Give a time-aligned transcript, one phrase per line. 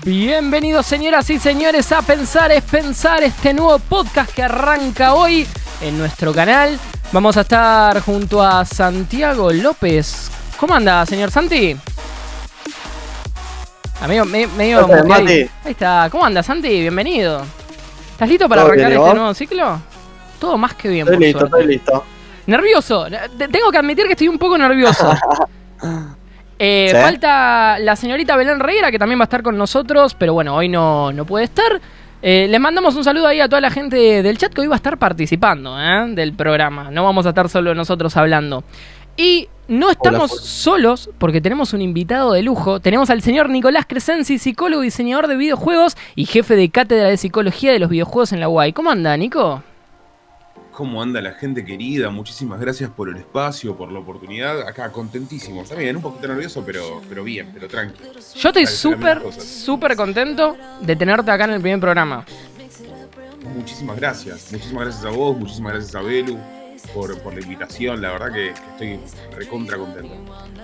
[0.00, 5.46] Bienvenidos señoras y señores a Pensar es Pensar, este nuevo podcast que arranca hoy
[5.82, 6.78] en nuestro canal.
[7.12, 10.30] Vamos a estar junto a Santiago López.
[10.58, 11.76] ¿Cómo anda, señor Santi?
[14.00, 14.78] Amigo, me- medio...
[14.86, 15.08] Hola, muteado.
[15.22, 15.32] Mati.
[15.64, 16.08] Ahí está.
[16.10, 16.68] ¿Cómo anda, Santi?
[16.80, 17.44] Bienvenido.
[18.12, 19.14] ¿Estás listo para arrancar bien, ¿y este vos?
[19.14, 19.78] nuevo ciclo?
[20.40, 21.58] Todo más que bien, Estoy por listo, suerte.
[21.60, 22.04] estoy listo.
[22.46, 23.06] Nervioso.
[23.38, 25.12] Te- Tengo que admitir que estoy un poco nervioso.
[26.58, 26.96] Eh, ¿Sí?
[26.96, 30.68] Falta la señorita Belén Reguera, que también va a estar con nosotros, pero bueno, hoy
[30.68, 31.80] no, no puede estar.
[32.22, 34.76] Eh, les mandamos un saludo ahí a toda la gente del chat que hoy va
[34.76, 36.06] a estar participando ¿eh?
[36.14, 36.90] del programa.
[36.90, 38.62] No vamos a estar solo nosotros hablando.
[39.16, 40.42] Y no estamos Hola.
[40.42, 42.78] solos porque tenemos un invitado de lujo.
[42.78, 47.16] Tenemos al señor Nicolás Crescenzi, psicólogo y diseñador de videojuegos y jefe de cátedra de
[47.16, 48.72] psicología de los videojuegos en la UAI.
[48.72, 49.62] ¿Cómo anda, Nico?
[50.72, 52.08] ¿Cómo anda la gente querida?
[52.08, 54.66] Muchísimas gracias por el espacio, por la oportunidad.
[54.66, 55.64] Acá contentísimo.
[55.64, 58.02] También un poquito nervioso, pero, pero bien, pero tranqui.
[58.36, 62.24] Yo estoy súper, súper contento de tenerte acá en el primer programa.
[63.54, 64.50] Muchísimas gracias.
[64.50, 66.38] Muchísimas gracias a vos, muchísimas gracias a Belu
[66.94, 68.00] por, por la invitación.
[68.00, 69.00] La verdad que, que estoy
[69.36, 70.14] recontra contento.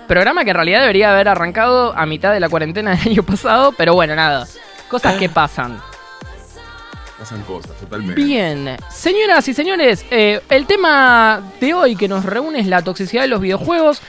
[0.07, 3.73] Programa que en realidad debería haber arrancado a mitad de la cuarentena del año pasado,
[3.77, 4.47] pero bueno, nada.
[4.89, 5.79] Cosas que pasan.
[7.19, 8.21] Pasan cosas, totalmente.
[8.21, 13.23] Bien, señoras y señores, eh, el tema de hoy que nos reúne es la toxicidad
[13.23, 14.01] de los videojuegos.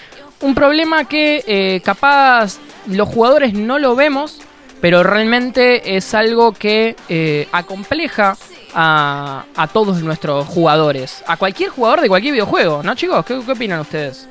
[0.42, 4.38] Un problema que eh, capaz los jugadores no lo vemos,
[4.81, 8.36] pero realmente es algo que eh, acompleja
[8.75, 11.25] a, a todos nuestros jugadores.
[11.27, 13.27] A cualquier jugador de cualquier videojuego, ¿no chicos?
[13.27, 14.28] ¿Qué, qué opinan ustedes?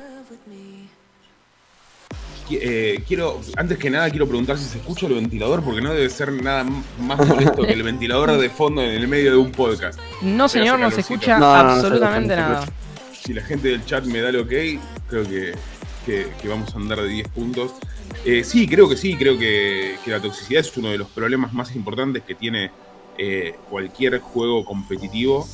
[2.60, 6.08] Eh, quiero, antes que nada, quiero preguntar si se escucha el ventilador, porque no debe
[6.10, 6.64] ser nada
[6.98, 9.98] más molesto que el ventilador de fondo en el medio de un podcast.
[10.22, 12.66] No señor, no se escucha No, no, no se absolutamente no nada.
[13.12, 14.52] si la gente del chat me da el ok,
[15.08, 15.52] creo que,
[16.06, 17.72] que- que vamos a andar de 10 puntos.
[18.24, 21.52] Eh, sí, creo que sí, creo que, que la toxicidad es uno de los problemas
[21.52, 22.70] más importantes que tiene
[23.18, 25.46] eh, cualquier juego competitivo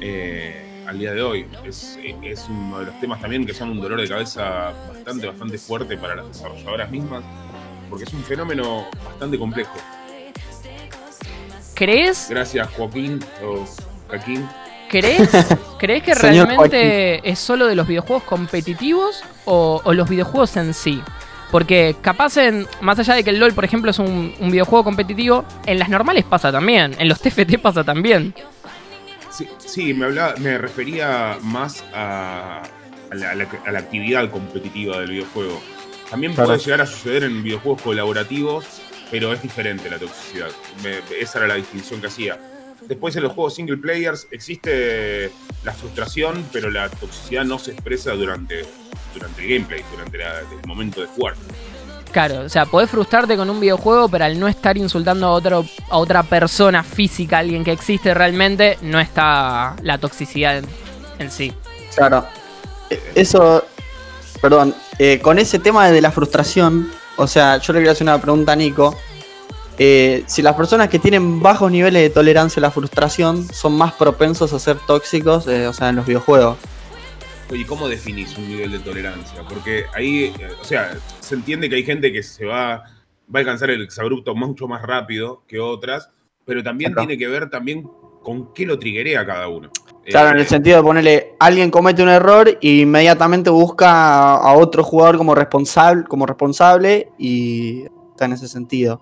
[0.00, 1.46] eh, al día de hoy.
[1.64, 5.58] Es, es uno de los temas también que son un dolor de cabeza bastante, bastante
[5.58, 7.22] fuerte para las desarrolladoras mismas,
[7.88, 9.74] porque es un fenómeno bastante complejo.
[11.74, 13.66] ¿Crees, Gracias, Joaquín o
[14.08, 14.48] Joaquín.
[14.88, 15.28] crees,
[15.78, 21.02] crees que realmente es solo de los videojuegos competitivos o, o los videojuegos en sí?
[21.50, 24.84] Porque capaz en, más allá de que el LOL, por ejemplo, es un, un videojuego
[24.84, 28.34] competitivo, en las normales pasa también, en los TFT pasa también.
[29.36, 32.62] Sí, sí, me, hablaba, me refería más a,
[33.10, 35.60] a la, a la- a la actividad competitiva del videojuego.
[36.10, 36.48] También Claro.
[36.50, 38.64] puede llegar a suceder en videojuegos colaborativos,
[39.10, 40.48] pero es diferente la toxicidad.
[40.82, 42.38] Me- esa era la distinción que hacía.
[42.88, 45.30] Después en los juegos single players existe
[45.64, 48.64] la frustración, pero la toxicidad no se expresa durante,
[49.12, 51.34] durante el gameplay, durante la- el momento de jugar.
[52.12, 55.66] Claro, o sea, podés frustrarte con un videojuego, pero al no estar insultando a, otro,
[55.90, 60.62] a otra persona física, alguien que existe realmente, no está la toxicidad
[61.18, 61.52] en, sí.
[61.94, 62.26] Claro.
[62.88, 63.64] Eh, Eso,
[64.40, 68.20] perdón, eh, con ese tema de la frustración, o sea, yo le quería hacer una
[68.20, 68.96] pregunta a Nico.
[69.78, 73.92] Eh, si las personas que tienen bajos niveles de tolerancia a la frustración son más
[73.92, 76.56] propensos a ser tóxicos, o sea, en los videojuegos.
[77.50, 79.42] Oye, ¿cómo definís un nivel de tolerancia?
[79.48, 82.84] Porque ahí, eh, o sea, se entiende que hay gente que se va, va
[83.34, 86.10] a alcanzar el exabrupto mucho más rápido que otras,
[86.44, 87.06] pero también Claro.
[87.06, 87.88] tiene que ver también
[88.22, 89.70] con qué lo triguea cada uno.
[90.06, 94.34] Claro, Eh, en el sentido de ponerle, alguien comete un error e inmediatamente busca a,
[94.38, 99.00] a otro jugador como responsable, como responsable y está en ese sentido.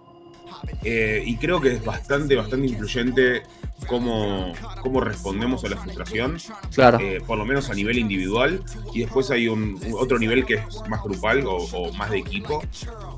[0.82, 3.42] Eh, y creo que es bastante, bastante influyente
[3.86, 4.52] cómo,
[4.82, 6.38] cómo respondemos a la frustración,
[6.74, 6.98] Claro.
[7.00, 10.82] eh, por lo menos a nivel individual, y después hay un, otro nivel que es
[10.88, 12.62] más grupal o, o más de equipo,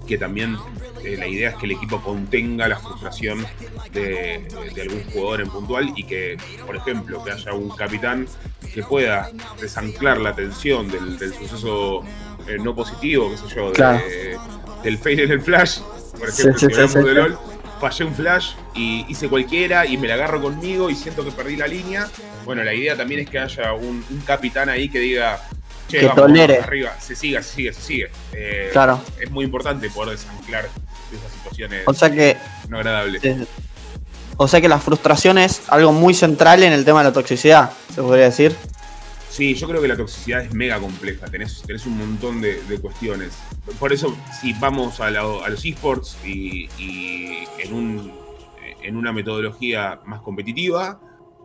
[0.07, 0.57] que también
[1.05, 3.45] eh, la idea es que el equipo contenga la frustración
[3.93, 8.27] de, de algún jugador en puntual y que, por ejemplo, que haya un capitán
[8.73, 9.31] que pueda
[9.61, 12.03] desanclar la tensión del, del suceso
[12.63, 14.39] no positivo, qué sé yo, de-
[14.85, 15.81] del fail en el flash,
[16.19, 17.15] por ejemplo, sí, si hablamos de.
[17.15, 17.39] LOL,
[17.81, 21.57] fallé un flash y hice cualquiera y me la agarro conmigo y siento que perdí
[21.57, 22.09] la línea.
[22.45, 25.41] Bueno, la idea también es que haya un, un capitán ahí que diga,
[25.89, 26.59] che, Que vamos, tolere.
[26.59, 28.11] arriba, se siga, se sigue, se sigue.
[28.33, 29.01] Eh, Claro.
[29.21, 30.69] Es muy importante poder desanclar
[31.13, 32.37] esas situaciones O sea que
[32.69, 33.23] no agradables.
[33.25, 33.47] Eh,
[34.39, 37.71] O sea que la frustración es algo muy central en el tema de la toxicidad,
[37.95, 38.55] se podría decir.
[39.37, 42.81] Sí, yo creo que la toxicidad es mega compleja, tenés, tenés un montón de, de
[42.81, 43.37] cuestiones.
[43.79, 48.13] Por eso, si vamos a, la- a los esports y, y en, un,
[48.83, 50.99] en una metodología más competitiva,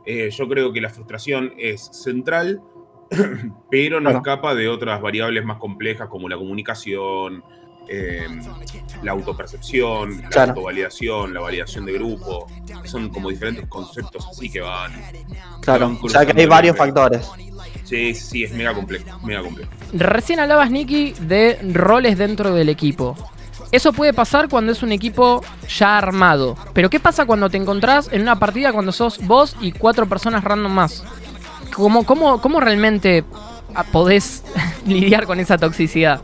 [0.05, 2.61] eh, yo creo que la frustración es central,
[3.69, 4.17] pero no Claro.
[4.19, 7.43] escapa de otras variables más complejas como la comunicación,
[7.89, 8.25] eh,
[9.03, 12.47] la autopercepción, la autovalidación, la validación de grupo.
[12.85, 14.93] Son como diferentes conceptos así que van.
[15.59, 17.29] Claro, van o sea que hay varios factores.
[17.91, 19.69] Sí, sí, es mega complejo, mega complejo.
[19.91, 23.17] Recién hablabas, Nicky, de roles dentro del equipo.
[23.73, 26.55] Eso puede pasar cuando es un equipo ya armado.
[26.73, 30.41] Pero ¿qué pasa cuando te encontrás en una partida cuando sos vos y cuatro personas
[30.45, 31.03] random más?
[31.75, 33.25] ¿Cómo, cómo, cómo realmente
[33.75, 34.45] ah, podés
[34.85, 36.21] lidiar con esa toxicidad?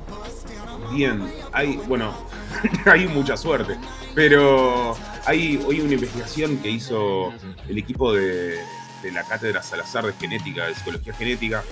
[0.94, 1.22] Bien,
[1.52, 2.14] hay, bueno,
[2.86, 3.76] hay mucha suerte,
[4.16, 7.34] pero hay hoy una investigación que hizo
[7.68, 8.58] el equipo de,
[9.04, 11.64] de la Cátedra Salazar de Genética, de Psicología Genética,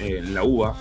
[0.00, 0.76] eh, en la UBA,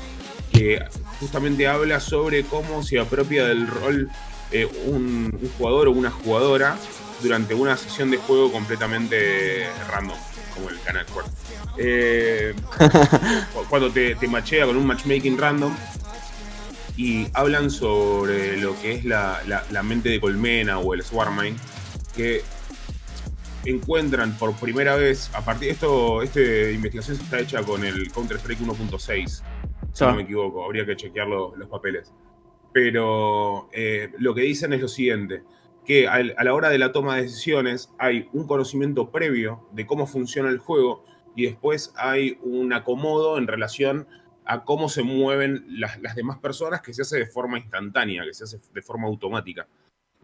[0.51, 0.83] que
[1.19, 4.09] justamente habla sobre cómo se apropia del rol
[4.51, 6.77] eh, un, un jugador o una jugadora
[7.21, 10.17] durante una sesión de juego completamente random,
[10.53, 11.31] como el Canal 4.
[11.79, 12.55] Eh,
[13.53, 15.71] cu- cuando te, te machea con un matchmaking random
[16.95, 21.55] y hablan sobre lo que es la, la- la mente de colmena o el Swarmine,
[22.15, 22.43] que
[23.71, 26.39] encuentran por primera vez, a partir de esto, esta
[26.71, 29.43] investigación está hecha con el Counter-Strike 1.6,
[29.93, 32.13] si no me equivoco, habría que chequear lo- los papeles.
[32.73, 35.43] Pero eh, lo que dicen es lo siguiente,
[35.85, 39.87] que al- a la hora de la toma de decisiones hay un conocimiento previo de
[39.87, 41.03] cómo funciona el juego
[41.35, 44.07] y después hay un acomodo en relación
[44.45, 48.33] a cómo se mueven las, las demás personas que se hace de forma instantánea, que
[48.33, 49.67] se hace de forma automática.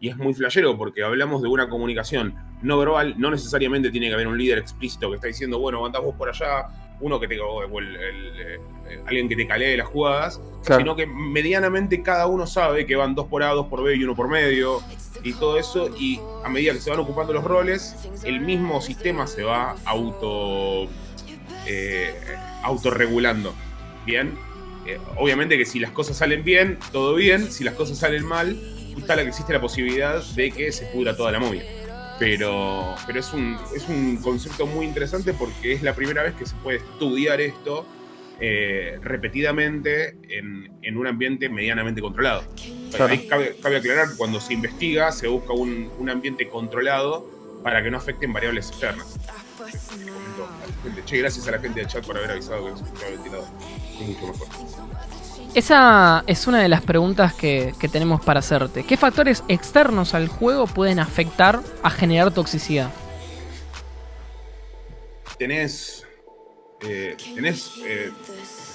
[0.00, 4.14] Y es muy flashero porque hablamos de una comunicación no verbal, no necesariamente tiene que
[4.14, 6.66] haber un líder explícito que está diciendo, bueno, andás vos por allá,
[7.00, 8.60] uno que te, o el- el- eh,
[9.06, 10.80] alguien que te calee las jugadas, Claro.
[10.80, 14.04] sino que medianamente cada uno sabe que van dos por A, dos por B y
[14.04, 14.80] uno por medio,
[15.22, 17.94] y todo eso, y a medida que se van ocupando los roles,
[18.24, 20.88] el mismo sistema se va auto
[21.66, 22.14] eh,
[22.62, 23.54] autorregulando.
[24.04, 24.36] Bien,
[24.86, 28.54] Eh, obviamente que si las cosas salen bien, todo bien, si las cosas salen mal,
[29.00, 31.64] está la que existe la posibilidad de que se pudra toda la movia.
[32.18, 36.46] Pero, pero es, un, es un concepto muy interesante porque es la primera vez que
[36.46, 37.86] se puede estudiar esto
[38.40, 42.44] eh, repetidamente en, en un ambiente medianamente controlado.
[42.90, 43.12] Claro.
[43.12, 47.28] Ahí cabe, cabe aclarar que cuando se investiga se busca un, un ambiente controlado
[47.64, 49.18] para que no afecten variables externas.
[50.82, 53.08] Gente, Che, gracias a la gente del chat por haber avisado que no se escuchaba
[53.08, 53.48] el ventilador.
[54.00, 54.48] Es mucho mejor.
[55.54, 58.84] Esa es una de las preguntas que, que tenemos para hacerte.
[58.84, 62.90] ¿Qué factores externos al juego pueden afectar a generar toxicidad?
[65.38, 66.06] tenés,
[66.80, 68.10] eh, tenés eh,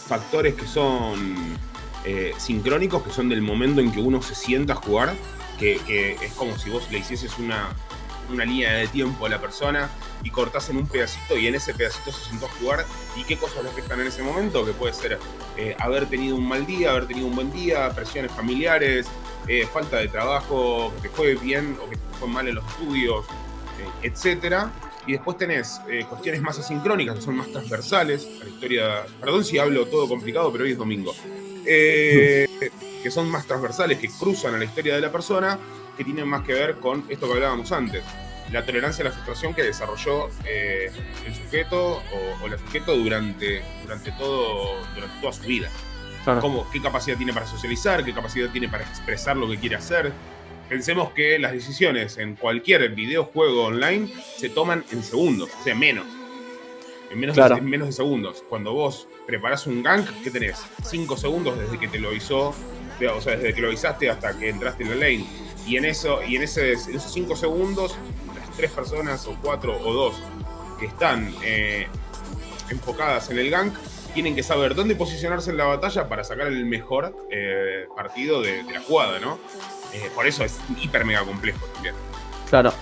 [0.08, 1.58] factores que son
[2.06, 5.14] eh, sincrónicos, que son del momento en que uno se sienta a jugar,
[5.58, 7.70] que, que es como si vos le hicieses una,
[8.32, 9.90] una línea de tiempo a la persona
[10.24, 12.86] y cortás en un pedacito y en ese pedacito se sentó a jugar
[13.16, 15.20] y qué cosas le afectan en ese momento, que puede ser
[15.58, 19.08] eh, haber tenido un mal día, haber tenido un buen día, presiones familiares,
[19.48, 22.68] eh, falta de trabajo, que te fue bien o que te fue mal en los
[22.68, 23.26] estudios,
[23.80, 24.72] eh, etcétera.
[25.08, 29.06] Y después tenés eh, cuestiones más asincrónicas, que son más transversales a la historia.
[29.20, 31.16] Perdón si hablo todo complicado, pero hoy es domingo.
[31.66, 35.58] Que son más transversales, que cruzan a la historia de la persona,
[36.00, 38.04] que tienen más que ver con esto que hablábamos antes.
[38.54, 40.90] La tolerancia a la frustración que desarrolló eh,
[41.28, 45.70] el sujeto o, o la sujeto durante, durante, todo, durante toda su vida
[46.24, 46.42] Claro.
[46.42, 50.12] cómo, qué capacidad tiene para socializar, qué capacidad tiene para expresar lo que quiere hacer.
[50.68, 56.06] Pensemos que las decisiones en cualquier videojuego online se toman en segundos, o sea, menos.
[57.12, 57.56] En menos, Claro.
[57.56, 58.44] de, en menos de segundos.
[58.50, 60.58] Cuando vos preparás un gank, ¿qué tenés?
[60.84, 64.50] Cinco segundos desde que te lo avisó, o sea, desde que lo avisaste hasta que
[64.50, 65.26] entraste en la lane.
[65.66, 67.96] Y en, eso, y en, ese, en esos cinco segundos,
[68.36, 70.16] las tres personas, o cuatro, o dos,
[70.80, 71.88] que están eh,
[72.70, 73.74] enfocadas en el gank,
[74.14, 78.64] tienen que saber dónde posicionarse en la batalla para sacar el mejor eh, partido de,
[78.64, 79.38] la jugada, ¿no?
[79.94, 81.96] Eh, por eso es hiper mega complejo también.
[82.50, 82.74] Claro.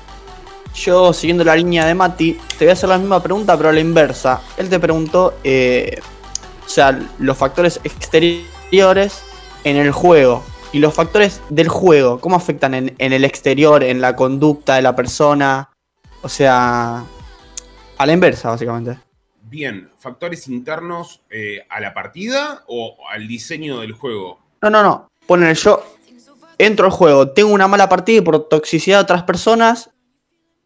[0.73, 3.73] Yo, siguiendo la línea de Mati, te voy a hacer la misma pregunta, pero a
[3.73, 4.41] la inversa.
[4.57, 9.23] Él te preguntó, o sea, los factores exteriores
[9.63, 10.43] en el juego
[10.77, 14.83] y los factores del juego, ¿cómo afectan en, en el exterior, en la conducta de
[14.83, 15.71] la persona?
[16.21, 17.03] O sea,
[17.97, 18.99] a la inversa, básicamente.
[19.41, 24.39] Bien, factores internos eh, a la partida o al diseño del juego.
[24.61, 25.07] No, no, no.
[25.25, 25.83] Poner yo
[26.59, 29.89] entro al juego, tengo una mala partida y por toxicidad de otras personas,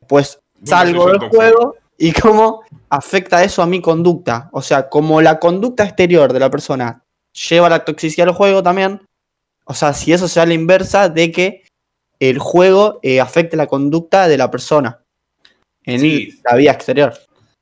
[0.10, 4.50] pues ¿Dónde salgo del juego y cómo afecta eso a mi conducta.
[4.52, 7.06] O sea, como la conducta exterior de la persona
[7.50, 9.02] lleva la toxicidad al juego también.
[9.72, 11.64] O sea, si eso sea la inversa de que
[12.20, 15.00] el juego eh, afecte la conducta de la persona
[15.86, 16.40] en Sí.
[16.44, 17.14] la vida exterior.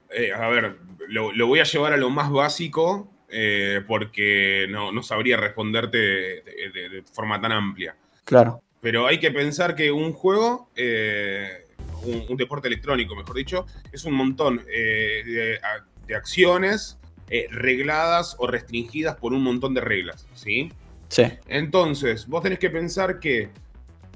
[0.10, 0.76] Eh, a ver,
[1.08, 5.98] lo, lo voy a llevar a lo más básico eh, porque no, no sabría responderte
[6.00, 7.96] de, de- de forma tan amplia.
[8.26, 8.64] Claro.
[8.82, 11.68] Pero hay que pensar que un juego, eh,
[12.02, 15.60] un, un deporte electrónico, mejor dicho, es un montón de,
[16.08, 16.98] de acciones
[17.52, 20.72] regladas o restringidas por un montón de reglas, ¿sí?
[21.10, 21.24] Sí.
[21.48, 23.50] Entonces, vos tenés que pensar que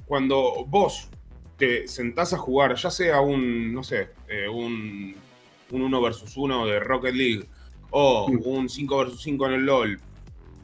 [0.06, 1.08] cuando vos
[1.56, 5.14] te sentás a jugar, ya sea un, no sé, eh, un,
[5.70, 7.44] un 1 versus 1 de Rocket League
[7.90, 8.40] o Mm.
[8.44, 10.00] un 5 versus 5 en el LOL,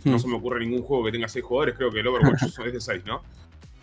[0.04, 0.18] no Mm.
[0.18, 2.80] se me ocurre ningún juego que tenga 6 jugadores, creo que el Overwatch es de
[2.80, 3.22] 6, ¿no?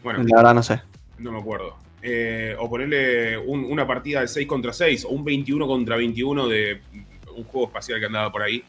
[0.03, 0.81] Bueno, La verdad no sé.
[1.17, 1.75] no me acuerdo.
[2.01, 6.47] Eh, o ponerle un- una partida de 6 contra 6 o un 21 contra 21
[6.47, 6.81] de
[7.35, 8.63] un juego espacial que andaba por ahí.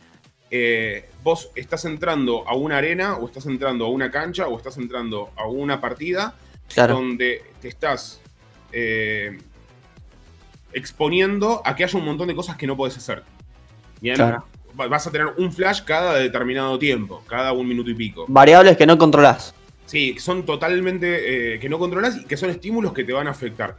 [0.50, 4.76] Eh, vos estás entrando a una arena o estás entrando a una cancha o estás
[4.78, 6.34] entrando a una partida
[6.72, 6.94] Claro.
[6.94, 8.20] donde te estás
[8.72, 9.38] eh,
[10.72, 13.22] exponiendo a que haya un montón de cosas que no podés hacer.
[14.00, 14.44] Bien, Claro.
[14.74, 18.26] Vas a tener un flash cada determinado tiempo, cada un minuto y pico.
[18.28, 19.54] Variables que no controlás.
[19.86, 23.26] Sí, que son totalmente eh, que no controlas y que son estímulos que te van
[23.26, 23.76] a afectar.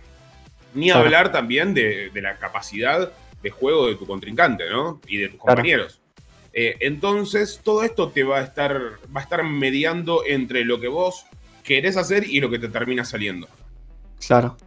[0.74, 1.02] Ni Claro.
[1.02, 3.12] hablar también de, de la capacidad
[3.42, 5.00] de juego de tu contrincante, ¿no?
[5.08, 5.99] Y de tus compañeros.
[6.62, 8.78] Eh, entonces, todo esto te va a estar,
[9.16, 11.26] va a estar mediando entre lo que vos
[11.64, 13.48] querés hacer y lo que te termina saliendo.
[14.28, 14.58] Claro.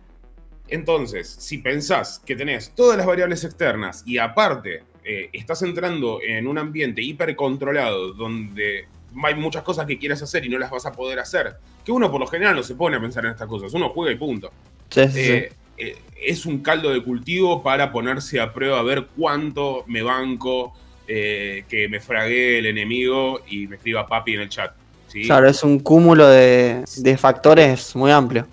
[0.69, 6.47] Entonces, si pensás que tenés todas las variables externas y aparte eh, estás entrando en
[6.47, 8.87] un ambiente hipercontrolado donde
[9.23, 12.11] hay muchas cosas que quieres hacer y no las vas a poder hacer, que uno
[12.11, 14.51] por lo general no se pone a pensar en estas cosas, uno juega y punto.
[14.89, 15.21] Sí, sí, sí.
[15.21, 20.01] Eh, eh, es un caldo de cultivo para ponerse a prueba a ver cuánto me
[20.01, 20.73] banco,
[21.09, 24.73] eh, que me fragué el enemigo y me escriba papi en el chat.
[25.09, 25.23] ¿sí?
[25.25, 28.47] Claro, es un cúmulo de, de factores muy amplio.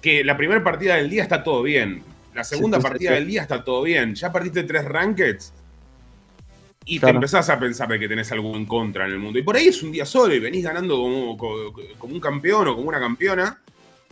[0.00, 2.02] que la primera partida del día está todo bien.
[2.34, 4.14] La segunda Sí, sí, sí, partida del día está todo bien.
[4.14, 5.52] Ya partiste tres rankeds
[6.86, 9.38] y te empezás a pensar de que tenés algo en contra en el mundo.
[9.38, 12.68] Y por ahí es un día solo y venís ganando como, co- como un campeón
[12.68, 13.60] o como una campeona.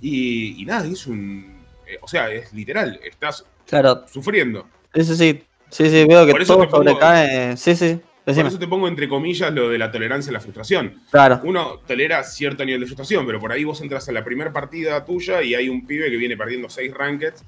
[0.00, 1.56] Y, y nada, es un.
[1.86, 4.04] eh, o sea, es literal, estás Claro.
[4.08, 4.66] sufriendo.
[4.94, 5.88] Sí, sí, sí.
[5.88, 7.56] Sí, veo que Por todo sobrecae.
[7.56, 8.00] Sí, sí.
[8.24, 11.00] Por eso te pongo entre comillas lo de la tolerancia a la frustración.
[11.10, 11.40] Claro.
[11.44, 15.02] Uno tolera cierto nivel de frustración, pero por ahí vos entras a la primera partida
[15.02, 17.42] tuya y hay un pibe que viene perdiendo seis rankeds.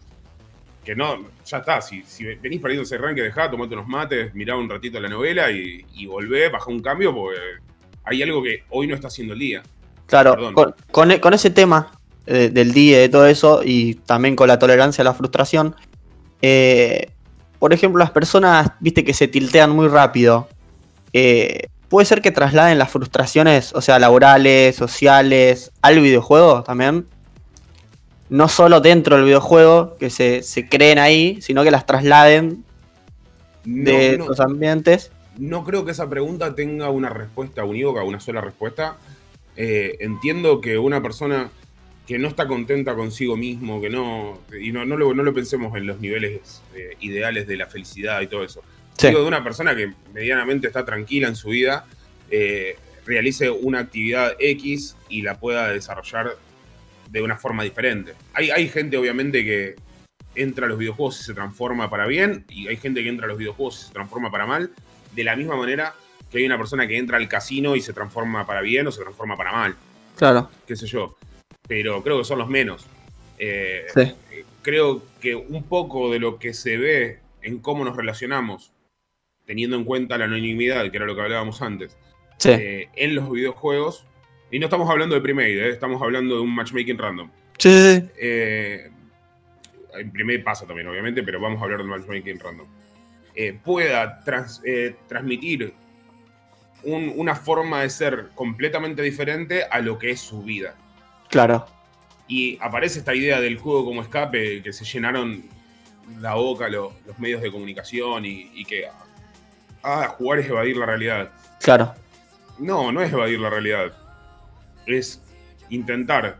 [0.82, 1.82] Que no, ya está.
[1.82, 5.50] Si, si venís perdiendo seis rankeds, dejá, tomate unos mates, mirá un ratito la novela
[5.50, 7.38] y, y volvé, bajá un cambio, porque
[8.04, 9.62] hay algo que hoy no está haciendo el día.
[10.06, 10.34] Claro,
[10.90, 11.92] con e- con ese tema
[12.26, 15.76] eh, del día y de todo eso, y también con la tolerancia a la frustración,
[16.40, 17.10] eh,
[17.60, 20.48] por ejemplo, las personas, viste, que se tiltean muy rápido,
[21.12, 27.06] eh, puede ser que trasladen las frustraciones, o sea, laborales, sociales, al videojuego también.
[28.28, 32.64] No solo dentro del videojuego, que se, se creen ahí, sino que las trasladen
[33.64, 35.10] No, de no- los ambientes.
[35.36, 38.96] no creo que esa pregunta tenga una respuesta unívoca, una sola respuesta.
[39.56, 41.50] Eh, entiendo que una persona
[42.10, 44.40] que no está contenta consigo mismo, que no.
[44.60, 48.20] Y no, no, lo, no lo pensemos en los niveles eh, ideales de la felicidad
[48.20, 48.64] y todo eso.
[48.98, 51.86] Sí, Digo, de una persona que medianamente está tranquila en su vida,
[52.28, 52.76] eh,
[53.06, 56.36] realice una actividad X y la pueda desarrollar
[57.08, 58.14] de una forma diferente.
[58.32, 59.76] Hay, hay gente, obviamente, que
[60.34, 63.28] entra a los videojuegos y se transforma para bien, y hay gente que entra a
[63.28, 64.72] los videojuegos y se transforma para mal,
[65.14, 65.94] de la misma manera
[66.28, 69.00] que hay una persona que entra al casino y se transforma para bien o se
[69.00, 69.76] transforma para mal,
[70.16, 70.50] claro.
[70.66, 71.16] qué sé yo.
[71.70, 72.84] Pero creo que son los menos.
[73.38, 74.12] Eh, Sí,
[74.60, 78.72] creo que un poco de lo que se ve en cómo nos relacionamos,
[79.46, 81.96] teniendo en cuenta la anonimidad, que era lo que hablábamos antes,
[82.38, 82.50] sí.
[82.50, 84.04] eh, en los videojuegos,
[84.50, 87.30] y no estamos hablando de Premade, eh, estamos hablando de un matchmaking random.
[87.56, 92.66] Sí, en Premade pasa también, obviamente, pero vamos a hablar de matchmaking random.
[93.64, 94.60] Pueda trans-
[95.08, 95.72] transmitir
[96.82, 100.74] un- una forma de ser completamente diferente a lo que es su vida.
[101.30, 101.66] Claro.
[102.28, 105.42] Y aparece esta idea del juego como escape, que se llenaron
[106.20, 108.84] la boca lo- los medios de comunicación y, y que
[109.82, 111.30] ah, jugar es evadir la realidad.
[111.60, 111.94] Claro.
[112.58, 113.92] No, no es evadir la realidad.
[114.86, 115.22] Es
[115.70, 116.38] intentar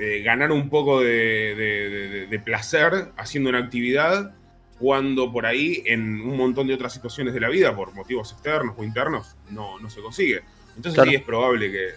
[0.00, 4.34] eh, ganar un poco de, de- de- de placer haciendo una actividad
[4.78, 8.74] cuando por ahí en un montón de otras situaciones de la vida, por motivos externos
[8.78, 10.40] o internos, no, no se consigue.
[10.76, 11.10] Entonces Claro.
[11.10, 11.88] sí es probable que,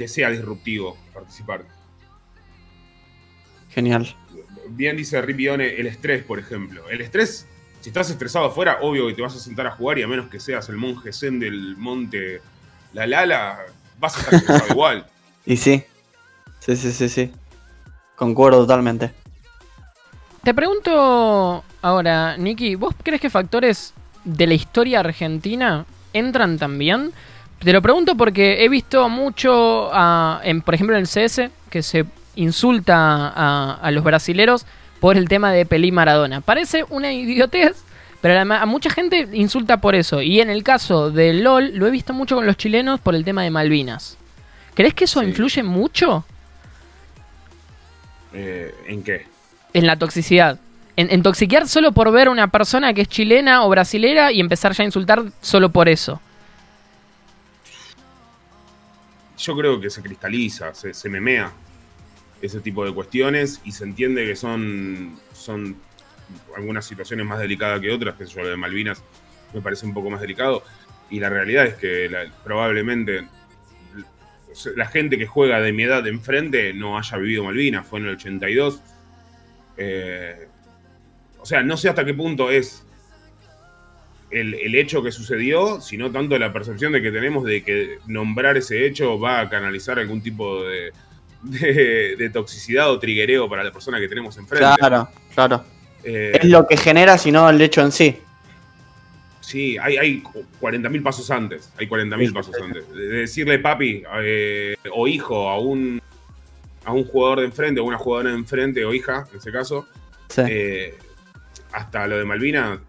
[0.00, 1.62] que sea disruptivo participar.
[3.68, 4.16] Genial.
[4.70, 6.88] Bien dice Ripione, el estrés, por ejemplo.
[6.88, 7.46] El estrés,
[7.82, 10.30] si estás estresado afuera, obvio que te vas a sentar a jugar y a menos
[10.30, 12.40] que seas el monje zen del monte
[12.94, 13.58] La Lala,
[13.98, 15.06] vas a estar estresado igual.
[15.44, 15.84] Y sí.
[16.60, 17.30] Sí, sí, sí, sí.
[18.16, 19.10] Concuerdo totalmente.
[20.42, 23.92] Te pregunto ahora, Nicky, ¿vos crees que factores
[24.24, 27.12] de la historia argentina entran también?
[27.60, 29.90] Te lo pregunto porque he visto mucho,
[30.42, 32.96] en, por ejemplo, en el CS, que se insulta
[33.28, 34.64] a, a los brasileros
[34.98, 36.40] por el tema de Pelé Maradona.
[36.40, 37.84] Parece una idiotez,
[38.22, 40.22] pero a, a mucha gente insulta por eso.
[40.22, 43.24] Y en el caso de LOL, lo he visto mucho con los chilenos por el
[43.24, 44.16] tema de Malvinas.
[44.74, 45.26] ¿Crees que eso Sí.
[45.26, 46.24] influye mucho
[48.32, 49.26] Eh, ¿En qué?
[49.74, 50.58] en la toxicidad?
[50.96, 54.40] En, en toxiquear solo por ver a una persona que es chilena o brasilera y
[54.40, 56.20] empezar ya a insultar solo por eso.
[59.40, 61.50] Yo creo que se cristaliza, se, memea
[62.42, 65.76] ese tipo de cuestiones y se entiende que son, son
[66.54, 69.02] algunas situaciones más delicadas que otras, que yo, lo de Malvinas
[69.54, 70.62] me parece un poco más delicado.
[71.08, 72.10] Y la realidad es que
[72.44, 73.26] probablemente
[74.76, 78.06] la gente que juega de mi edad de enfrente no haya vivido Malvinas, fue en
[78.06, 78.82] el 82.
[79.78, 80.48] Eh,
[81.38, 82.84] o sea, no sé hasta qué punto es
[84.30, 88.56] el, el hecho que sucedió, sino tanto la percepción de que tenemos de que nombrar
[88.56, 90.92] ese hecho va a canalizar algún tipo de,
[91.42, 94.66] de, de toxicidad o triguereo para la persona que tenemos enfrente.
[94.78, 95.64] Claro, claro.
[96.04, 98.16] Eh, Es lo que genera, sino el hecho en sí.
[99.40, 100.22] Sí, hay, hay
[100.60, 101.72] 40.000 pasos antes.
[101.78, 102.32] Hay 40.000 Sí.
[102.32, 102.88] pasos antes.
[102.92, 106.00] De decirle papi eh, o hijo a un,
[106.84, 109.86] a un jugador de enfrente, o una jugadora de enfrente, o hija, en ese caso,
[110.28, 110.42] Sí.
[110.48, 110.94] eh,
[111.72, 112.80] hasta lo de Malvina,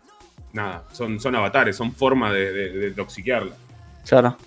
[0.53, 3.53] nada, son, son avatares, son formas de, de, de toxiquearla.
[4.08, 4.38] claro.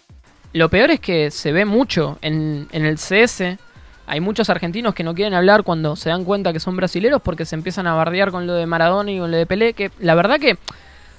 [0.53, 3.57] Lo peor es que se ve mucho en, en el CS.
[4.07, 7.45] Hay muchos argentinos que no quieren hablar cuando se dan cuenta que son brasileros porque
[7.45, 9.73] se empiezan a bardear con lo de Maradona y con lo de Pelé.
[9.73, 10.57] Que la verdad que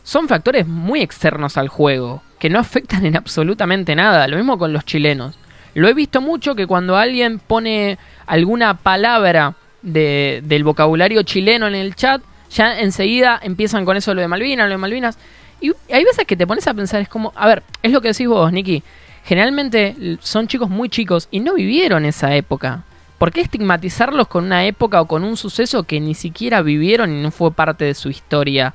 [0.03, 4.25] son factores muy externos al juego, que no afectan en absolutamente nada.
[4.29, 5.37] Lo mismo con los chilenos.
[5.73, 11.75] Lo he visto mucho que cuando alguien pone alguna palabra de- del vocabulario chileno en
[11.75, 12.21] el chat,
[12.55, 15.17] ya enseguida empiezan con eso lo de Malvinas, lo de Malvinas.
[15.61, 18.09] Y hay veces que te pones a pensar, es como, a ver, es lo que
[18.09, 18.81] decís vos, Nicky.
[19.25, 22.83] Generalmente son chicos muy chicos y no vivieron esa época.
[23.17, 27.21] ¿Por qué estigmatizarlos con una época o con un suceso que ni siquiera vivieron y
[27.21, 28.73] no fue parte de su historia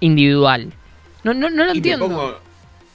[0.00, 0.72] individual?
[1.24, 2.08] No, no, no lo Y me entiendo.
[2.08, 2.34] pongo,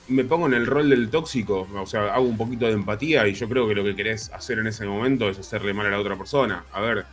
[0.09, 3.33] me pongo en el rol del tóxico, o sea, hago un poquito de empatía y
[3.33, 5.99] yo creo que lo que querés hacer en ese momento es hacerle mal a la
[5.99, 6.65] otra persona.
[6.73, 7.05] A ver,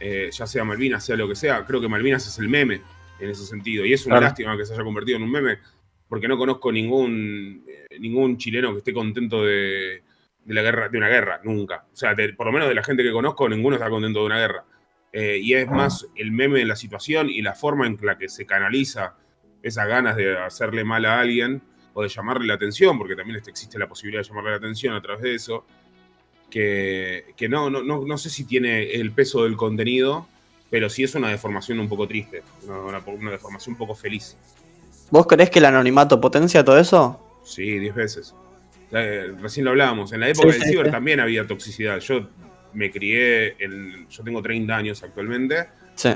[0.00, 2.80] eh, ya sea Malvinas, sea lo que sea, creo que Malvinas es el meme
[3.20, 3.84] en ese sentido.
[3.84, 4.26] Y es una Claro.
[4.26, 5.58] lástima que se haya convertido en un meme,
[6.08, 10.02] porque no conozco ningún, eh, ningún chileno que esté contento de,
[10.44, 11.84] de la guerra, de una guerra, nunca.
[11.92, 14.26] O sea, de- por lo menos de la gente que conozco, ninguno está contento de
[14.26, 14.64] una guerra.
[15.12, 18.28] Eh, y es más el meme de la situación y la forma en la que
[18.28, 19.16] se canaliza
[19.62, 23.50] esas ganas de hacerle mal a alguien o de llamarle la atención, porque también este-
[23.50, 25.66] existe la posibilidad de llamarle la atención a través de eso,
[26.50, 30.26] que, que no, no, no, no sé si tiene el peso del contenido,
[30.68, 34.36] pero sí es una deformación un poco triste, una, una- deformación un poco feliz.
[35.10, 37.20] ¿Vos creés que el anonimato potencia todo eso?
[37.44, 38.34] Sí, 10 veces.
[38.92, 40.12] Eh, recién lo hablábamos.
[40.12, 40.92] En la época Sí, del sí, ciber sí.
[40.92, 41.98] también había toxicidad.
[42.00, 42.28] Yo
[42.72, 45.66] me crié, en, yo tengo 30 años actualmente.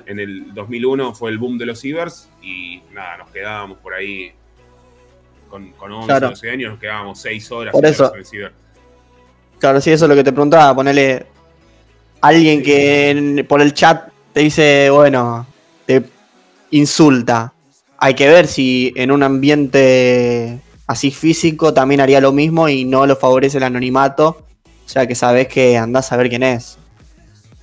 [0.06, 4.32] En el 2001 fue el boom de los cibers y nada, nos quedábamos por ahí
[5.50, 6.28] con, con 11, Claro.
[6.30, 8.12] 12 años, nos quedábamos 6 horas Por eso.
[8.14, 8.52] en el ciber.
[9.58, 10.74] Claro, sí, eso es lo que te preguntaba.
[10.74, 11.26] Ponerle
[12.20, 15.46] alguien que en- por el chat te dice, bueno,
[15.86, 16.02] te
[16.70, 17.52] insulta.
[17.98, 23.06] Hay que ver si en un ambiente así físico también haría lo mismo y no
[23.06, 24.46] lo favorece el anonimato.
[24.84, 26.76] O sea que sabes que andás a ver quién es.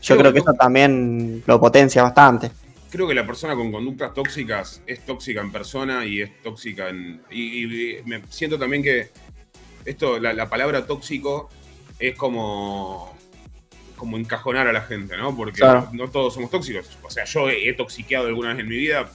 [0.01, 0.53] Yo creo que bueno.
[0.53, 2.51] eso también lo potencia bastante.
[2.89, 7.21] Creo que la persona con conductas tóxicas es tóxica en persona y es tóxica en.
[7.29, 7.63] Y,
[7.99, 9.09] y me siento también que
[9.85, 11.49] esto, la, la palabra tóxico
[12.01, 13.15] es como.
[13.95, 15.35] como encajonar a la gente, ¿no?
[15.35, 15.89] Porque Claro.
[15.93, 16.97] no todos somos tóxicos.
[17.03, 19.11] O sea, yo he, toxiqueado alguna vez en mi vida,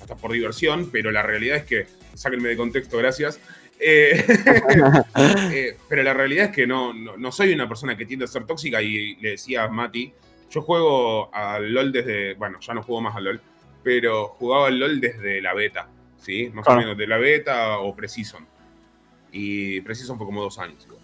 [0.00, 1.86] hasta por diversión, pero la realidad es que.
[2.14, 3.40] Sáquenme de contexto, gracias.
[3.80, 4.24] Eh,
[5.52, 8.28] eh, pero la realidad es que no, no, no soy una persona que tiende a
[8.28, 10.12] ser tóxica y le decía a Mati,
[10.54, 13.40] yo juego al LOL desde, bueno, ya no juego más al LOL,
[13.82, 16.50] pero jugaba al LOL desde la beta, ¿sí?
[16.54, 18.46] Más o menos de la beta o Precision.
[19.32, 20.84] Y Precision fue como dos años.
[20.84, 21.03] igual.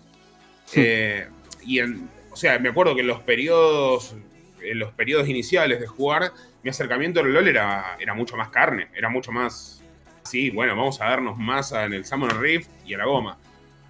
[0.71, 0.83] Sí.
[0.85, 1.27] Eh,
[1.65, 4.15] y en, o sea, me acuerdo que en los periodos,
[4.63, 8.89] en los periodos iniciales de jugar, mi acercamiento al LOL era, era mucho más carne,
[8.95, 9.83] era mucho más,
[10.23, 13.37] sí, bueno, vamos a darnos masa en el Summoner Rift y a la goma.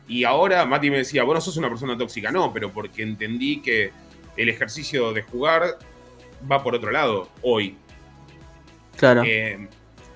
[0.09, 3.61] Y ahora Mati me decía, vos no sos una persona tóxica, no, pero porque entendí
[3.61, 3.93] que
[4.37, 5.79] el ejercicio de jugar
[6.51, 7.77] va por otro lado hoy.
[8.97, 9.23] Claro.
[9.25, 9.69] Eh,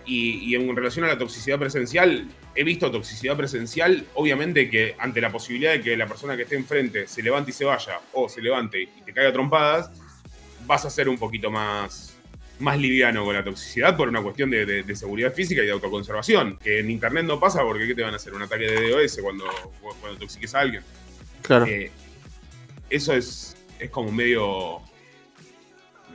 [0.06, 5.20] y, y en relación a la toxicidad presencial, he visto toxicidad presencial, obviamente que ante
[5.20, 8.28] la posibilidad de que la persona que esté enfrente se levante y se vaya, o
[8.28, 9.90] se levante y te caiga trompadas,
[10.66, 12.16] vas a ser un poquito más,
[12.58, 16.58] más liviano con la toxicidad por una cuestión de, seguridad física y de autoconservación.
[16.58, 18.34] Que en internet no pasa porque ¿qué te van a hacer?
[18.34, 19.44] Un ataque de DOS cuando,
[20.00, 20.82] cuando toxiques a alguien.
[21.42, 21.66] Claro.
[21.66, 21.90] Eh,
[22.88, 24.80] eso es, es como medio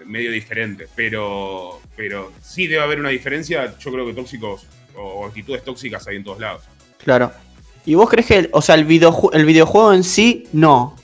[0.05, 3.77] medio diferente, pero, pero sí debe haber una diferencia.
[3.77, 4.65] Yo creo que tóxicos
[4.99, 6.63] o actitudes tóxicas hay en todos lados.
[7.03, 7.31] Claro.
[7.85, 10.95] ¿Y vos crees que, o sea, el, el videojuego en sí, no?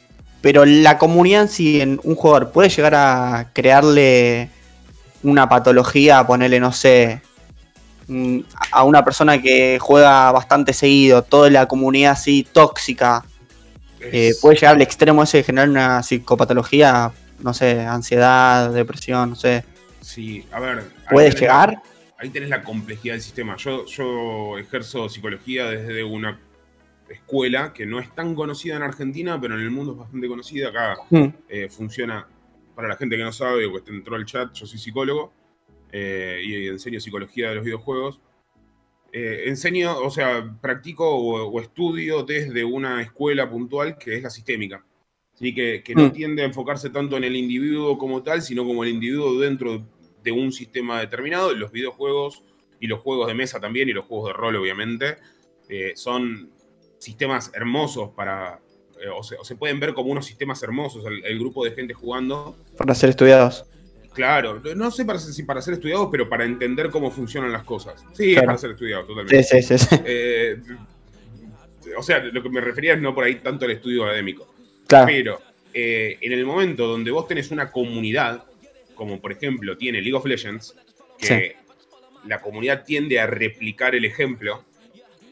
[0.41, 4.49] Pero la comunidad en sí, en un jugador, puede llegar a crearle
[5.23, 7.21] una patología, ponerle, no sé,
[8.71, 13.25] a una persona que juega bastante seguido, toda la comunidad así tóxica,
[13.99, 19.35] eh, puede llegar al extremo ese de generar una psicopatología, no sé, ansiedad, depresión, no
[19.35, 19.63] sé.
[20.01, 20.91] Sí, a ver.
[21.09, 21.81] ¿Puede llegar?
[22.17, 23.55] Ahí tenés la complejidad del sistema.
[23.57, 26.39] Yo, yo ejerzo psicología desde una
[27.09, 30.69] escuela que no es tan conocida en Argentina, pero en el mundo es bastante conocida.
[30.69, 31.25] Acá hmm.
[31.49, 32.27] eh, funciona,
[32.75, 35.33] para la gente que no sabe o que entró al chat, yo soy psicólogo
[35.91, 38.21] eh, y enseño psicología de los videojuegos.
[39.11, 44.83] Eh, enseño, o sea, practico o, estudio desde una escuela puntual que es la sistémica.
[45.33, 46.11] Así que, que no hmm.
[46.11, 49.85] tiende a enfocarse tanto en el individuo como tal, sino como el individuo dentro
[50.25, 51.53] de un sistema determinado.
[51.53, 52.43] Los videojuegos
[52.81, 55.15] y los juegos de mesa también, y los juegos de rol, obviamente,
[55.95, 56.51] son
[57.05, 58.59] sistemas hermosos para.
[59.01, 62.57] Eh, o, se, pueden ver como unos sistemas hermosos, el, grupo de gente jugando.
[62.77, 63.65] Para ser estudiados.
[64.13, 68.03] Claro, no sé para, si para ser estudiados, pero para entender cómo funcionan las cosas.
[68.13, 69.43] Sí, es para ser estudiados, totalmente.
[69.43, 69.95] Sí, sí, sí.
[70.05, 70.57] Eh,
[71.97, 74.47] o sea, lo que me refería es no por ahí tanto el estudio académico.
[74.87, 75.05] Claro.
[75.07, 75.41] Pero
[75.73, 78.45] eh, en el momento donde vos tenés una comunidad,
[78.95, 80.75] como por ejemplo tiene League of Legends,
[81.19, 81.55] que
[82.25, 84.65] la comunidad tiende a replicar el ejemplo,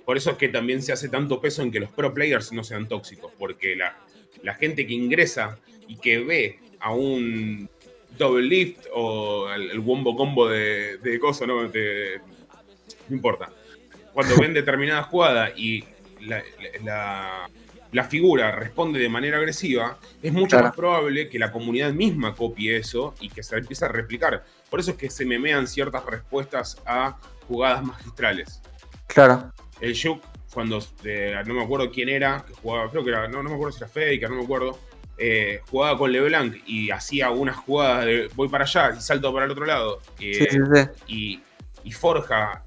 [0.06, 2.64] por eso es que también se hace tanto peso en que los pro players no
[2.64, 3.98] sean tóxicos, porque la,
[4.42, 7.70] la gente que ingresa y que ve a un
[8.18, 11.64] double lift o el, wombo combo de, de coso, ¿no?
[11.64, 11.70] no
[13.10, 13.50] importa.
[14.14, 15.84] Cuando ven determinada jugada y
[16.22, 16.44] la,
[16.84, 17.50] la,
[18.04, 23.14] figura responde de manera agresiva, es mucho más probable que la comunidad misma copie eso
[23.20, 24.44] y que se empiece a replicar.
[24.70, 28.62] Por eso es que se memean ciertas respuestas a jugadas magistrales.
[29.06, 29.54] Claro
[29.84, 30.80] el Juk, cuando
[31.46, 33.84] no me acuerdo quién era, que jugaba, creo que era, no, no me acuerdo si
[33.84, 34.80] era Faker, no me acuerdo,
[35.18, 39.46] eh, jugaba con LeBlanc y hacía unas jugadas de voy para allá y salto para
[39.46, 40.00] el otro lado.
[40.20, 41.42] Eh, y,
[41.92, 42.64] forja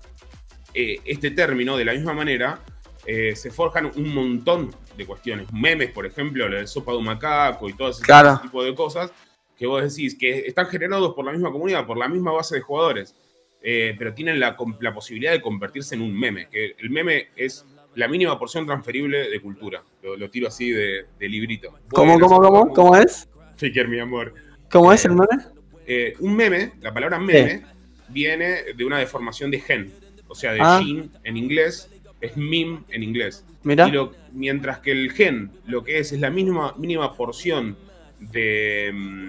[0.75, 2.61] eh, este término de la misma manera.
[3.07, 5.53] se forjan un montón de cuestiones.
[5.53, 8.03] Memes, por ejemplo, la de sopa de un macaco y todo ese,
[8.43, 9.13] tipo de cosas
[9.57, 12.61] que vos decís que están generados por la misma comunidad, por la misma base de
[12.61, 13.15] jugadores.
[13.63, 17.65] Eh, pero tienen la, posibilidad de convertirse en un meme, que el meme es
[17.97, 19.83] la mínima porción transferible de cultura.
[20.03, 21.75] Lo, tiro así de, librito.
[21.89, 22.73] ¿Cómo, cómo, cómo?
[22.73, 23.29] ¿Cómo es?
[23.57, 24.35] Faker, mi amor.
[24.71, 25.43] ¿Cómo es el meme?
[25.87, 27.65] Eh, un meme, la palabra meme,
[28.09, 29.93] viene de una deformación de gen.
[30.29, 30.81] O sea, de ah.
[30.85, 33.45] gene en inglés es meme en inglés.
[33.63, 33.91] Mira.
[34.33, 37.77] mientras que el gen lo que es es la mínima, mínima porción
[38.21, 39.29] de, mm,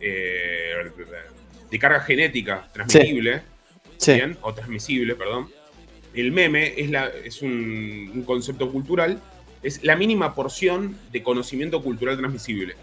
[0.00, 0.74] eh,
[1.70, 3.42] de carga genética transmisible,
[4.42, 5.48] o transmisible, perdón.
[6.14, 9.20] El meme es, la, es un, concepto cultural,
[9.62, 12.76] es la mínima porción de conocimiento cultural transmisible.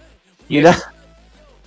[0.50, 0.62] Y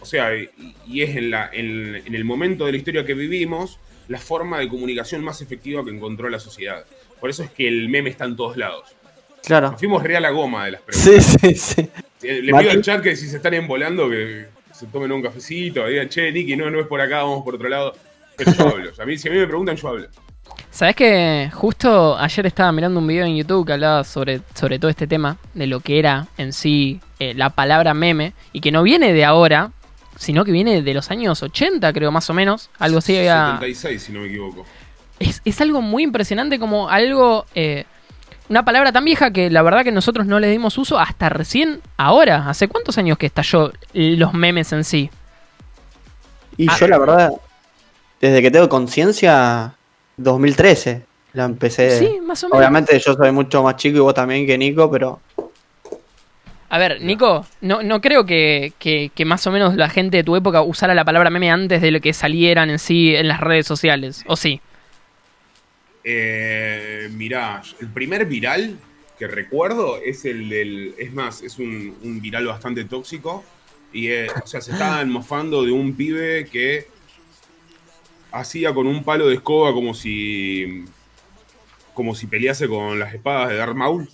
[0.01, 4.18] o sea, y, es en, la, en, el momento de la historia que vivimos la
[4.18, 6.85] forma de comunicación más efectiva que encontró la sociedad.
[7.20, 8.94] Por eso es que el meme está en todos lados.
[9.44, 9.76] Claro.
[9.78, 11.24] fuimos real a goma de las preguntas.
[11.40, 11.88] Sí, sí, sí.
[12.22, 15.87] Eh, le pido al chat que si se están embolando, que, se tomen un cafecito,
[15.87, 17.94] digan, che, Nicky, no, no es por acá, vamos por otro lado.
[18.37, 18.92] Pero yo hablo.
[18.96, 20.09] a mí, si a mí me preguntan, yo hablo.
[20.70, 24.90] Sabes que justo ayer estaba mirando un video en YouTube que hablaba sobre, sobre todo
[24.90, 28.83] este tema, de lo que era en sí eh, la palabra meme, y que no
[28.83, 29.72] viene de ahora,
[30.16, 32.70] sino que viene de los años 80, creo, más o menos.
[32.78, 33.52] Algo así había.
[33.54, 34.64] 76, si no me equivoco.
[35.18, 37.46] Es, es algo muy impresionante, como algo.
[37.54, 37.85] Eh,
[38.48, 41.81] una palabra tan vieja que la verdad que nosotros no le dimos uso hasta recién
[41.96, 42.48] ahora.
[42.48, 45.11] ¿Hace cuántos años que estalló los memes en sí?
[46.57, 47.33] Y ah, yo la verdad,
[48.20, 49.74] desde que tengo conciencia,
[50.16, 51.04] 2013
[51.35, 51.98] la empecé.
[51.98, 52.59] Sí, más o menos.
[52.59, 55.20] Obviamente yo soy mucho más chico y vos también que Nico, pero...
[56.70, 60.24] A ver, Nico, no, no creo que, que, que, más o menos la gente de
[60.24, 63.40] tu época usara la palabra meme antes de lo que salieran en sí en las
[63.40, 64.61] redes sociales, ¿o sí?
[66.11, 68.79] Eh, mirá, el primer viral
[69.18, 70.94] que recuerdo es el del.
[70.97, 73.44] Es más, es un, viral bastante tóxico.
[73.92, 76.87] Y, eh, o sea, se estaban mofando de un pibe que
[78.33, 80.87] hacía con un palo de escoba como si.
[81.92, 84.09] como si pelease con las espadas de Darth Maul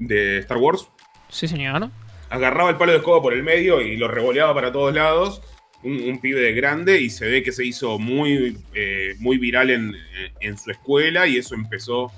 [0.00, 0.88] de Star Wars.
[1.28, 1.88] Sí, señor.
[2.30, 5.40] Agarraba el palo de escoba por el medio y lo revoleaba para todos lados
[5.82, 9.70] un, un pibe de grande y se ve que se hizo muy, eh, muy viral
[9.70, 9.94] en,
[10.40, 12.12] en su escuela y eso empezó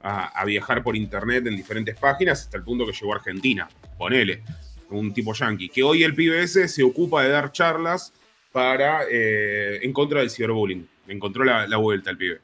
[0.00, 3.68] a, a viajar por internet en diferentes páginas hasta el punto que llegó a Argentina.
[3.98, 4.42] Ponele,
[4.90, 5.68] un tipo yankee.
[5.68, 8.12] Que hoy el pibe ese se ocupa de dar charlas
[8.52, 10.88] para eh, en contra del ciberbullying.
[11.08, 12.40] Encontró la, la vuelta el pibe.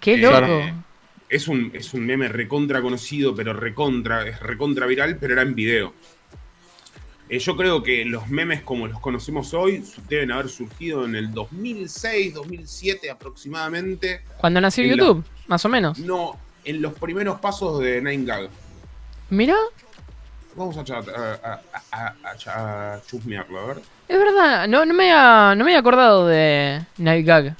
[0.00, 0.62] Qué Eh, loco.
[1.28, 5.54] Es un, es un meme recontra conocido, pero recontra, es recontra viral, pero era en
[5.56, 5.92] video.
[7.28, 11.32] Eh, yo creo que los memes como los conocemos hoy deben haber surgido en el
[11.32, 14.22] 2006, 2007 aproximadamente.
[14.38, 15.98] Cuando nació en YouTube, más o menos.
[15.98, 18.48] No, en los primeros pasos de Nine Gag.
[19.30, 19.56] Mira,
[20.54, 21.60] Vamos a, chat- a, a-
[21.92, 23.76] a- a- a chusmearlo, a ver.
[24.08, 27.54] es verdad, no, no, me había, no me había acordado de Night Gag.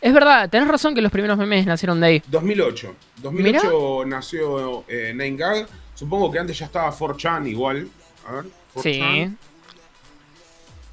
[0.00, 2.22] Es verdad, tenés razón que los primeros memes nacieron de ahí.
[2.28, 2.94] 2008.
[3.18, 5.66] 2008 nació eh, Nine Gag.
[5.94, 7.86] Supongo que antes ya estaba 4chan igual.
[8.26, 8.44] A ver.
[8.74, 8.82] 4chan.
[8.82, 9.36] Sí.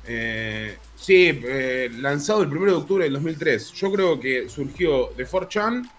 [0.10, 3.74] Eh, sí, eh, lanzado el 1 de octubre del 2003.
[3.74, 5.90] Yo creo que surgió de 4chan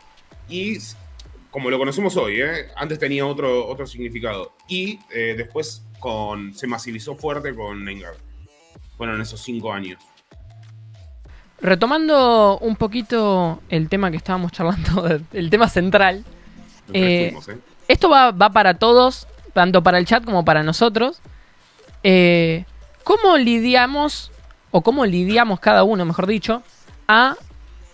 [0.49, 0.79] y,
[1.51, 2.69] como lo conocemos hoy, ¿eh?
[2.77, 4.53] antes tenía otro, otro significado.
[4.69, 8.14] Y eh, después con, se masivizó fuerte con Nengar.
[8.97, 10.01] Fueron esos cinco años.
[11.61, 16.25] Retomando un poquito el tema que estábamos charlando, el tema central.
[16.93, 17.59] Eh, ¿eh?
[17.88, 21.21] Esto va, va para todos, tanto para el chat como para nosotros.
[22.11, 22.64] Eh,
[23.05, 24.31] ¿Cómo lidiamos,
[24.71, 26.62] o cómo lidiamos cada uno, mejor dicho,
[27.07, 27.37] a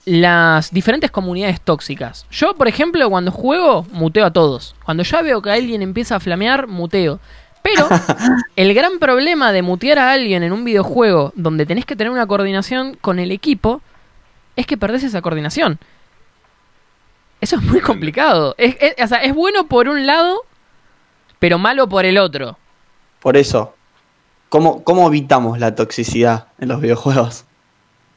[0.05, 2.25] las diferentes comunidades tóxicas?
[2.31, 4.77] Yo, por ejemplo, cuando juego, muteo a todos.
[4.85, 7.19] Cuando ya veo que alguien empieza a flamear, muteo.
[7.63, 7.89] Pero
[8.57, 12.27] el gran problema de mutear a alguien en un videojuego donde tenés que tener una
[12.29, 13.81] coordinación con el equipo
[14.55, 15.81] es que perdés esa coordinación.
[17.41, 18.55] Eso es muy complicado.
[18.59, 20.43] Es, es- o sea, es bueno por un lado,
[21.41, 22.57] pero malo por el otro.
[23.21, 23.74] Por eso,
[24.49, 27.45] ¿cómo, ¿cómo evitamos la toxicidad en los videojuegos?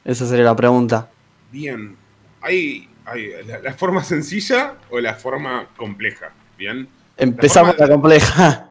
[0.04, 1.10] Esa sería la pregunta.
[1.50, 1.96] Bien.
[2.40, 6.32] Hay, hay la, la forma sencilla o la forma compleja.
[6.56, 6.88] Bien.
[7.16, 8.70] Empezamos forma- la compleja.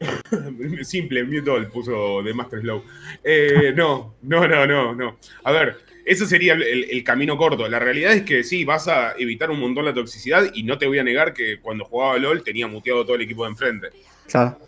[0.82, 2.84] Simple, all, puso de Master Slow.
[3.22, 5.18] Eh, no, no, no, no, no.
[5.44, 7.68] A ver, eso sería el, el- camino corto.
[7.68, 10.86] La realidad es que sí, vas a evitar un montón la toxicidad y no te
[10.86, 13.88] voy a negar que cuando jugaba LOL tenía muteado todo el equipo de enfrente.
[14.28, 14.58] Claro.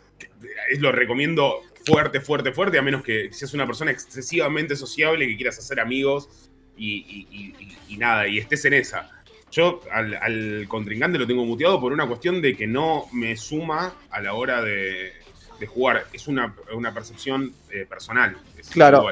[0.79, 5.59] Lo recomiendo fuerte, fuerte, fuerte, a menos que seas una persona excesivamente sociable, que quieras
[5.59, 6.29] hacer amigos
[6.77, 9.11] y, y- y- y- y nada, y estés en esa.
[9.53, 13.95] Yo al, al contrincante lo tengo muteado por una cuestión de que no me suma
[14.11, 15.13] a la hora de,
[15.61, 16.07] de jugar.
[16.13, 18.37] Es una, una percepción eh, personal.
[18.59, 19.07] es Claro.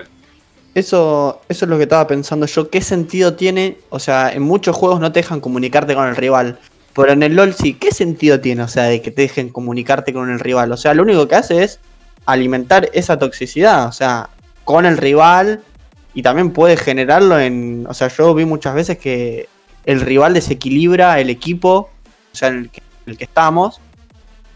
[0.75, 2.71] Eso, eso es lo que estaba pensando yo.
[2.71, 3.77] ¿Qué sentido tiene?
[3.91, 6.59] O sea, en muchos juegos no te dejan comunicarte con el rival.
[6.95, 8.63] Pero en el LOL sí, ¿qué sentido tiene?
[8.63, 10.73] O sea, de que te dejen comunicarte con el rival.
[10.73, 11.79] O sea, lo único que hace es
[12.27, 13.87] alimentar esa toxicidad.
[13.89, 14.31] O sea,
[14.65, 15.63] con el rival.
[16.15, 17.87] Y también puede generarlo en.
[17.89, 19.49] O sea, yo vi muchas veces que
[19.87, 21.91] el rival desequilibra el equipo.
[22.33, 23.81] O sea, en el que, en el que estamos.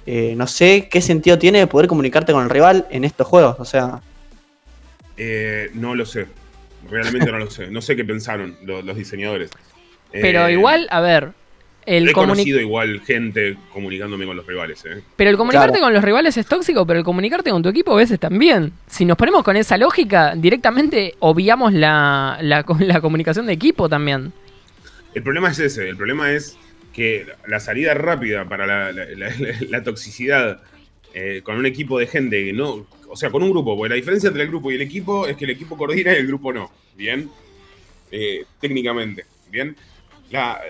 [0.05, 3.57] Eh, no sé qué sentido tiene de poder comunicarte con el rival en estos juegos.
[3.59, 4.01] O sea,
[5.17, 6.27] Eh, no lo sé.
[6.91, 7.69] Realmente no lo sé.
[7.69, 9.51] No sé qué pensaron los, los diseñadores.
[10.13, 11.33] Pero Eh, igual, a ver,
[11.87, 14.85] el He comuni- conocido igual gente comunicándome con los rivales.
[14.85, 15.01] ¿eh?
[15.17, 15.85] pero el comunicarte Claro.
[15.87, 18.73] con los rivales es tóxico, pero el comunicarte con tu equipo a veces también.
[18.89, 24.33] Si nos ponemos con esa lógica, directamente obviamos la, la, la comunicación de equipo también.
[25.15, 26.59] El problema es ese, el problema es
[26.93, 29.31] que la salida rápida para la, la- la-
[29.69, 30.61] la toxicidad
[31.15, 33.95] eh, con un equipo de gente que no, o sea, con un grupo, porque la
[33.97, 36.53] diferencia entre el grupo y el equipo es que el equipo coordina y el grupo
[36.53, 37.31] no, ¿bien?
[38.11, 39.77] Eh, técnicamente, ¿bien?
[40.31, 40.61] La-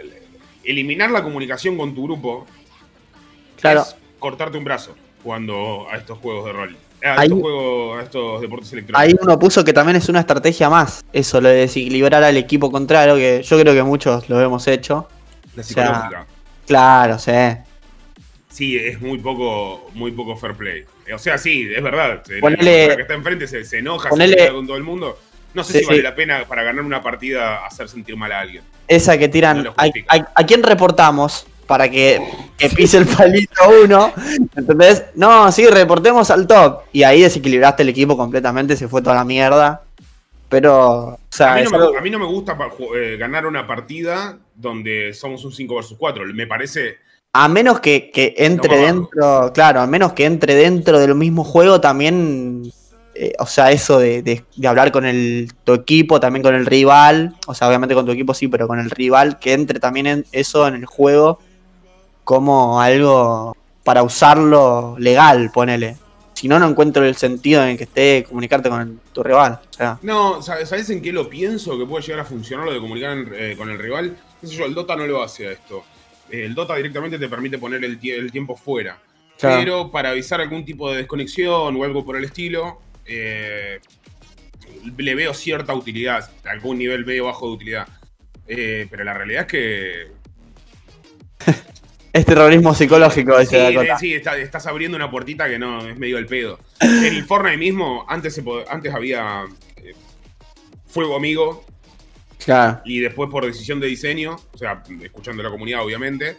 [0.67, 2.47] eliminar la comunicación con tu grupo
[3.61, 3.83] claro.
[3.83, 8.03] es cortarte un brazo jugando a estos juegos de rol, a Ahí- estos juegos, a
[8.03, 9.27] estos deportes Ahí electrónicos.
[9.27, 13.17] uno puso que también es una estrategia más, eso, lo de desequilibrar al equipo contrario,
[13.17, 15.09] que yo creo que muchos lo hemos hecho.
[15.57, 16.27] La sea, psicológica.
[16.67, 17.33] Claro, sí.
[18.49, 20.85] Sí, es muy poco, muy poco fair play.
[21.15, 22.23] O sea, sí, es verdad.
[22.29, 24.83] La Ponele- persona que está enfrente se, se enoja, ponele- se pelea con todo el
[24.83, 25.19] mundo.
[25.55, 26.03] No sé Sí, si vale sí.
[26.03, 28.63] la pena para ganar una partida hacer sentir mal a alguien.
[28.89, 30.15] Esa que tiran, No ¿a, justifica.
[30.15, 31.47] a- a quién reportamos?
[31.67, 32.23] Para que,
[32.57, 34.13] que pise el palito uno.
[34.55, 35.05] ¿Entendés?
[35.17, 36.83] No, sí, reportemos al top.
[36.93, 39.83] Y ahí desequilibraste el equipo completamente, se fue toda la mierda.
[40.49, 42.57] Pero, o sea, A mí, no me, algo- a mí no me gusta
[42.95, 46.25] eh, ganar una partida donde somos un 5 versus 4.
[46.33, 46.99] Me parece.
[47.33, 51.43] A menos que, que entre No, dentro, claro, a menos que entre dentro del mismo
[51.43, 52.63] juego también,
[53.19, 56.67] eh, o sea, eso de, de- de hablar con el, tu equipo, también con el
[56.67, 60.07] rival, o sea, obviamente con tu equipo sí, pero con el rival, que entre también
[60.07, 61.39] en eso en el juego
[62.25, 65.97] como algo para usarlo legal, ponele.
[66.35, 69.61] si no, no encuentro el sentido en que esté comunicarte con tu rival.
[69.71, 72.81] O sea, No, ¿sabes en qué lo pienso que puede llegar a funcionar lo de
[72.81, 74.17] comunicar en- eh, con el rival?
[74.43, 75.85] Sé yo, el Dota no lo hace a esto.
[76.31, 78.99] Eh, El Dota directamente te permite poner el, tie- el tiempo fuera.
[79.39, 79.57] Claro.
[79.59, 83.81] Pero para avisar algún tipo de desconexión o algo por el estilo, eh,
[84.97, 86.31] le veo cierta utilidad.
[86.45, 87.89] Algún nivel veo bajo de utilidad.
[88.47, 90.07] Eh, pero la realidad es que.
[92.13, 96.19] es terrorismo psicológico, Sí, eh, sí, está- estás abriendo una puertita que no es medio
[96.19, 96.59] el pedo.
[96.81, 99.45] En el Fortnite mismo, antes, se antes había
[99.77, 99.93] eh,
[100.87, 101.65] fuego amigo,
[102.45, 102.81] Claro.
[102.85, 106.37] y después por decisión de diseño, o sea, escuchando a la comunidad obviamente,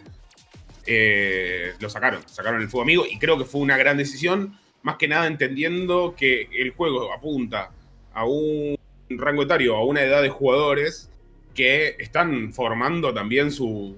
[0.86, 4.96] eh, lo sacaron, sacaron el fuego amigo y creo que fue una gran decisión, más
[4.96, 7.70] que nada entendiendo que el juego apunta
[8.12, 8.76] a un
[9.10, 11.10] rango etario, a una edad de jugadores
[11.54, 13.96] que están formando también su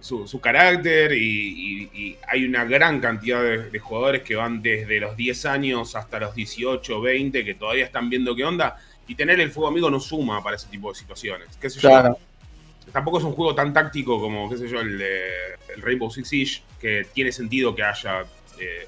[0.00, 4.62] su, su carácter y, y- y hay una gran cantidad de, de jugadores que van
[4.62, 8.76] desde los 10 años hasta los 18, 20, que todavía están viendo qué onda
[9.08, 11.48] y tener el fuego amigo no suma para ese tipo de situaciones.
[11.60, 11.88] ¿Qué sé yo?
[11.88, 12.18] Claro.
[12.92, 15.28] Tampoco es un juego tan táctico como, qué sé yo, el, de,
[15.74, 18.24] el Rainbow Six Siege, que tiene sentido que haya...
[18.60, 18.86] eh,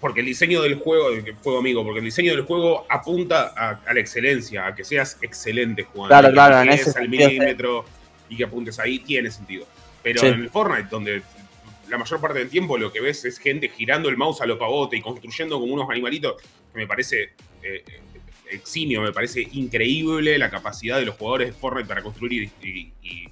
[0.00, 3.80] porque el diseño del juego, del juego amigo, porque el diseño del juego apunta a,
[3.86, 6.08] a la excelencia, a que seas excelente jugando.
[6.08, 7.34] Claro, que claro, en ese al sentido, sí.
[7.38, 7.84] milímetro
[8.30, 9.66] y que apuntes ahí, tiene sentido.
[10.02, 10.26] Pero Sí.
[10.28, 11.22] en el Fortnite, donde
[11.90, 14.58] la mayor parte del tiempo lo que ves es gente girando el mouse a lo
[14.58, 16.40] pavote y construyendo como unos animalitos,
[16.72, 17.84] que me parece eh,
[18.50, 22.92] eximio, me parece increíble la capacidad de los jugadores de Fortnite para construir y, y-
[23.02, 23.28] y-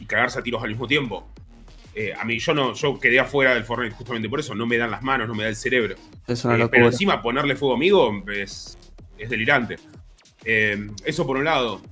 [0.00, 1.26] y cagarse a tiros al mismo tiempo.
[2.00, 4.76] Eh, a mí yo no, yo quedé afuera del Fortnite justamente por eso, no me
[4.78, 5.96] dan las manos, no me da el cerebro.
[6.28, 8.78] Es una Eh, pero encima ponerle fuego amigo es,
[9.18, 9.78] es delirante.
[10.44, 11.82] Eh, eso por un lado.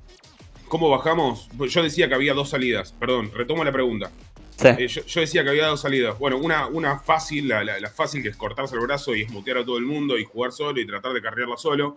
[0.68, 1.48] ¿Cómo bajamos?
[1.58, 2.92] Pues Yo decía que había dos salidas.
[2.92, 4.12] Perdón, retomo la pregunta.
[4.56, 4.68] Sí.
[4.78, 6.16] Eh, yo, yo decía que había dos salidas.
[6.20, 9.58] Bueno, una, una fácil, la, la- la fácil que es cortarse el brazo y esmutear
[9.58, 11.96] a todo el mundo y jugar solo y tratar de carrearla solo.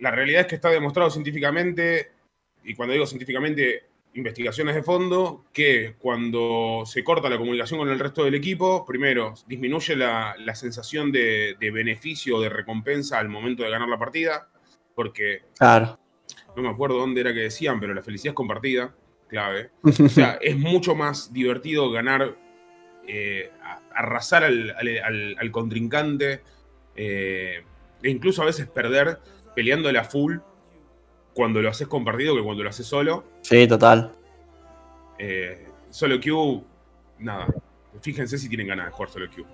[0.00, 2.10] La realidad es que está demostrado científicamente,
[2.64, 7.98] y cuando digo científicamente, investigaciones de fondo, que cuando se corta la comunicación con el
[7.98, 13.28] resto del equipo, primero, disminuye la, la sensación de, de beneficio o de recompensa al
[13.28, 14.48] momento de ganar la partida,
[14.94, 15.98] porque Claro.
[16.56, 18.94] no me acuerdo dónde era que decían, pero la felicidad es compartida,
[19.28, 19.70] clave.
[20.04, 22.36] O sea, es mucho más divertido ganar,
[23.06, 23.50] eh,
[23.94, 26.42] arrasar al, al- al- al contrincante,
[26.96, 27.62] eh,
[28.02, 29.20] e incluso a veces perder
[29.54, 30.38] peleándole a full
[31.40, 33.24] cuando lo haces compartido que cuando lo haces solo.
[33.40, 34.12] sí, total.
[35.18, 36.62] Eh, solo Q,
[37.18, 37.46] nada.
[38.02, 39.46] Fíjense si tienen ganas de jugar solo Q.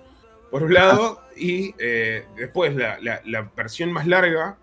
[0.51, 4.57] Por un lado, y eh, después la, la- la versión más larga,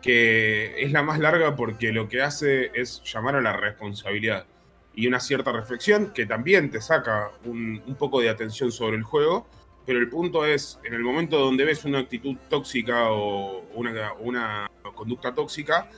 [0.00, 4.46] que es la más larga porque lo que hace es llamar a la responsabilidad
[4.94, 9.02] y una cierta reflexión que también te saca un, un poco de atención sobre el
[9.02, 9.46] juego.
[9.84, 14.70] Pero el punto es, en el momento donde ves una actitud tóxica o una, una
[14.94, 15.90] conducta tóxica,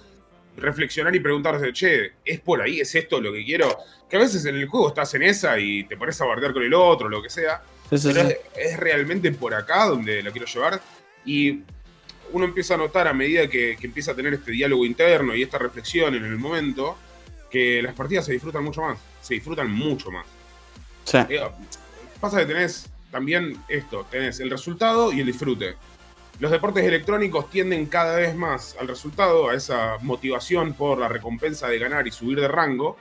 [0.57, 2.81] reflexionar y preguntarse, che, ¿es por ahí?
[2.81, 3.77] ¿Es esto lo que quiero?
[4.09, 6.63] Que a veces en el juego estás en esa y te pones a bardear con
[6.63, 7.63] el otro, lo que sea.
[7.91, 8.35] Sí, sí, Pero sí.
[8.57, 10.81] es, es realmente por acá donde la quiero llevar.
[11.25, 11.61] Y
[12.33, 15.43] uno empieza a notar a medida que, que empieza a tener este diálogo interno y
[15.43, 16.97] esta reflexión en el momento,
[17.51, 18.99] que las partidas se disfrutan mucho más.
[19.21, 20.27] Se disfrutan mucho más.
[21.05, 21.19] Sí.
[21.29, 21.41] Eh,
[22.21, 25.75] pasa que tenés también esto, tenés el resultado y el disfrute.
[26.43, 31.69] Los deportes electrónicos tienden cada vez más al resultado, a esa motivación por la recompensa
[31.69, 32.97] de ganar y subir de rango,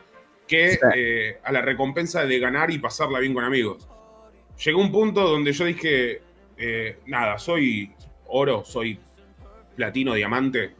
[0.47, 0.79] que Sí.
[0.93, 3.87] eh, a la recompensa de ganar y pasarla bien con amigos.
[4.63, 6.21] Llegó un punto donde yo dije,
[6.55, 7.91] eh, nada, soy
[8.27, 8.99] oro, soy
[9.75, 10.75] platino, diamante.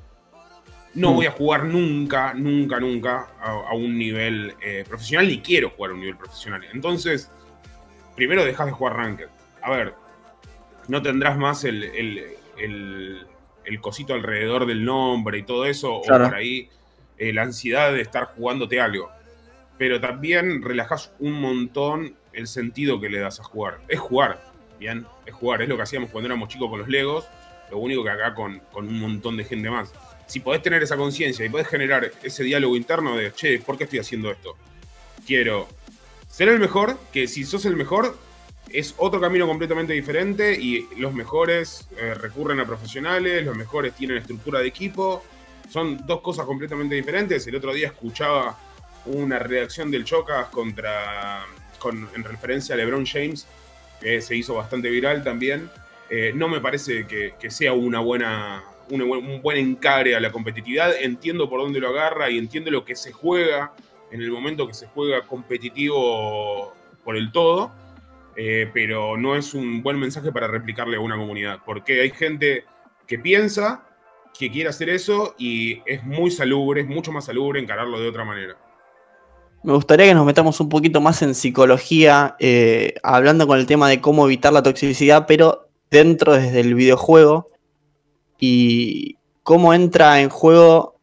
[0.94, 1.16] No Mm.
[1.16, 5.90] voy a jugar nunca, nunca, nunca a, a un nivel eh, profesional, ni quiero jugar
[5.90, 6.64] a un nivel profesional.
[6.72, 7.32] Entonces,
[8.16, 9.30] primero dejas de jugar Ranked.
[9.64, 9.96] A ver,
[10.88, 13.26] no tendrás más el, el- el-
[13.66, 16.26] el cosito alrededor del nombre y todo eso, Claro.
[16.26, 16.70] o por ahí
[17.18, 19.10] eh, la ansiedad de estar jugándote algo.
[19.78, 23.80] Pero también relajas un montón el sentido que le das a jugar.
[23.88, 24.42] Es jugar,
[24.80, 25.62] bien, es jugar.
[25.62, 27.28] Es lo que hacíamos cuando éramos chicos con los Legos,
[27.70, 29.94] lo único que acá con, con un montón de gente más.
[30.28, 33.84] Si podés tener esa conciencia y podés generar ese diálogo interno de, che, ¿por qué
[33.84, 34.56] estoy haciendo esto?
[35.28, 35.68] Quiero
[36.28, 38.18] ser el mejor, que si sos el mejor,
[38.74, 44.18] es otro camino completamente diferente y los mejores eh, recurren a profesionales, los mejores tienen
[44.18, 45.24] estructura de equipo.
[45.70, 47.46] Son dos cosas completamente diferentes.
[47.48, 48.58] El otro día escuchaba
[49.06, 51.46] una reacción del Chocas contra,
[51.80, 53.48] con, en referencia a LeBron James,
[54.00, 55.70] que se hizo bastante viral también.
[56.10, 60.94] Eh, no me parece que, sea una buena, una un buen encare a la competitividad.
[61.00, 63.74] Entiendo por dónde lo agarra y entiendo lo que se juega
[64.12, 67.72] en el momento que se juega competitivo por el todo.
[68.36, 72.66] Eh, pero no es un buen mensaje para replicarle a una comunidad, porque hay gente
[73.08, 73.84] que piensa
[74.38, 78.24] que quiere hacer eso y es muy salubre, es mucho más salubre encararlo de otra
[78.24, 78.58] manera.
[79.64, 83.90] Me gustaría que nos metamos un poquito más en psicología, eh, hablando con el tema
[83.90, 87.48] de cómo evitar la toxicidad, pero dentro desde el videojuego
[88.40, 90.96] y cómo entra en juego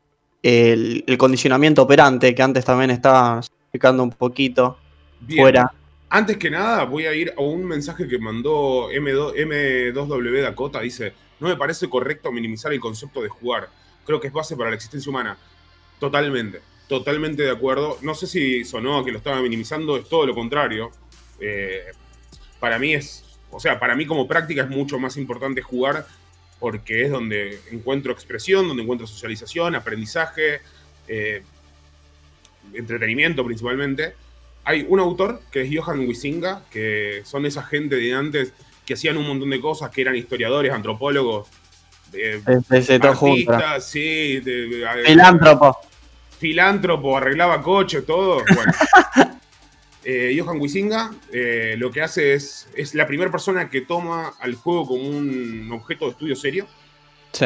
[0.43, 4.79] el, el condicionamiento operante, que antes también estaba explicando un poquito
[5.21, 5.43] Bien.
[5.43, 5.73] fuera.
[6.11, 10.81] Antes que nada, voy a ir a un mensaje que mandó M2, M2W Dakota.
[10.81, 13.69] Dice: No me parece correcto minimizar el concepto de jugar.
[14.07, 15.37] Creo que es base para la existencia humana.
[16.01, 17.99] Totalmente, totalmente de acuerdo.
[18.01, 20.91] No sé si sonó a que lo estaba minimizando, es todo lo contrario.
[21.41, 21.85] Eh,
[22.59, 26.07] para mí es, o sea, para mí como práctica es mucho más importante jugar
[26.59, 30.61] porque es donde encuentro expresión, donde encuentro socialización, aprendizaje,
[31.07, 31.43] eh,
[32.73, 34.15] entretenimiento principalmente.
[34.69, 38.53] Hay un autor que es Johan Wisinga, que son esa gente de antes
[38.85, 41.49] que hacían un montón de cosas, que eran historiadores, antropólogos,
[42.13, 45.77] eh, artistas, sí, de- de- Filántropo.
[46.39, 48.43] filántropo, arreglaba coches, todo.
[48.55, 48.73] Bueno.
[50.11, 54.55] Eh, Johan Wisinga eh, lo que hace es, es la primera persona que toma al
[54.55, 56.67] juego como un objeto de estudio serio.
[57.33, 57.45] Sí.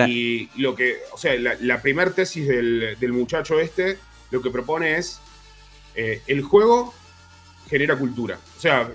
[0.55, 3.99] Y lo que, o sea, la, la primer tesis del, del muchacho este,
[4.31, 5.19] lo que propone es,
[5.97, 6.95] eh, el juego
[7.73, 8.39] genera cultura.
[8.59, 8.93] O sea,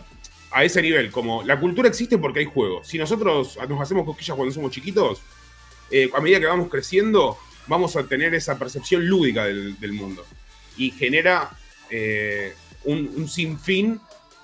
[0.52, 2.84] a ese nivel, como la cultura existe porque hay juego.
[2.84, 5.20] Si nosotros nos hacemos cosquillas cuando somos chiquitos,
[5.90, 10.24] eh, a medida que vamos creciendo, vamos a tener esa percepción lúdica del, mundo.
[10.78, 11.50] Y genera
[11.90, 12.54] eh,
[12.84, 14.00] un, un sinfín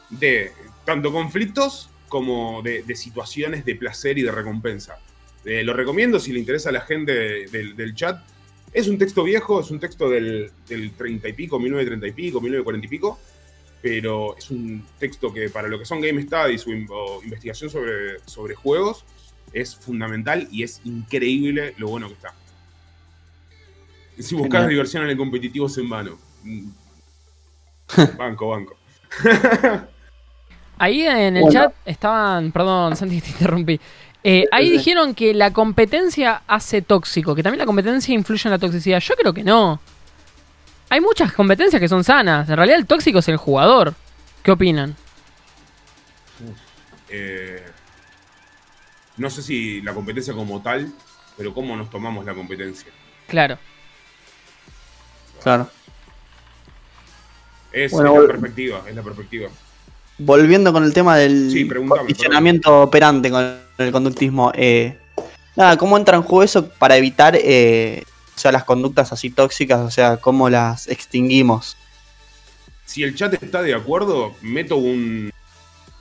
[0.10, 0.52] de
[0.84, 4.98] tanto conflictos como de, situaciones de placer y de recompensa.
[5.46, 8.20] Eh, lo recomiendo si le interesa a la gente de- del, del chat.
[8.74, 12.42] Es un texto viejo, es un texto del, del 30 y pico, 1930 y pico,
[12.42, 13.20] 1940 y pico,
[13.84, 17.70] pero es un texto que para lo que son Game Studies o, in- o investigación
[17.70, 19.04] sobre, sobre juegos
[19.52, 22.34] es fundamental y es increíble lo bueno que está.
[24.18, 24.70] Si buscas Genial.
[24.70, 26.18] diversión en el competitivo es en vano.
[28.18, 28.76] Banco, banco.
[30.78, 31.52] Ahí en el Bueno.
[31.68, 33.80] chat estaban, perdón Santi, te interrumpí.
[34.24, 38.58] Eh, ahí dijeron que la competencia hace tóxico, que también la competencia influye en la
[38.60, 39.00] toxicidad.
[39.02, 39.82] Yo creo que no.
[40.94, 42.48] Hay muchas competencias que son sanas.
[42.48, 43.96] En realidad el tóxico es el jugador.
[44.44, 44.96] ¿Qué opinan?
[47.10, 47.66] Eh,
[49.18, 50.92] no sé si la competencia como tal,
[51.36, 52.92] pero cómo nos tomamos la competencia.
[53.28, 53.58] Claro.
[55.42, 55.68] Claro.
[57.72, 59.50] Es, Bueno, es la perspectiva, es la perspectiva.
[60.20, 61.68] Volviendo con el tema del Sí,
[62.66, 64.52] operante con el conductismo.
[64.54, 65.00] eh,
[65.56, 68.04] nada, ¿cómo entra en juego eso para evitar eh,
[68.36, 69.80] o sea, las conductas así tóxicas?
[69.82, 71.78] O sea, ¿cómo las extinguimos?
[72.86, 75.32] Si el chat está de acuerdo, meto un,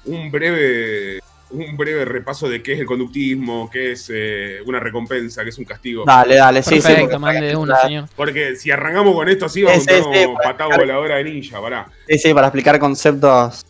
[0.04, 1.20] un breve
[1.50, 5.58] un breve repaso de qué es el conductismo, qué es eh, una recompensa, qué es
[5.58, 6.04] un castigo.
[6.06, 6.80] Dale, dale, sí, sí.
[6.80, 8.08] Perfecto, porque- mande de una, para- señor.
[8.16, 10.78] Porque si arrancamos con esto así, vamos Sí, a sí, sí, como para patada explicar-
[10.78, 11.90] voladora de ninja, pará.
[12.08, 13.66] Sí, sí, para explicar conceptos.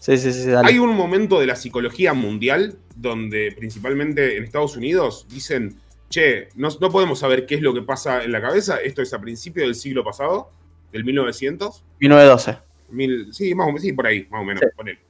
[0.00, 0.66] Sí, sí, sí, dale.
[0.68, 5.78] Hay un momento de la psicología mundial donde principalmente en Estados Unidos dicen,
[6.10, 9.12] che, no, no podemos saber qué es lo que pasa en la cabeza, esto es
[9.14, 10.50] a principios del siglo pasado,
[10.92, 12.58] del 1900, 1912.
[12.90, 14.68] mil, sí, más o menos, sí, por ahí, más o menos, Sí.
[14.76, 15.00] ponele.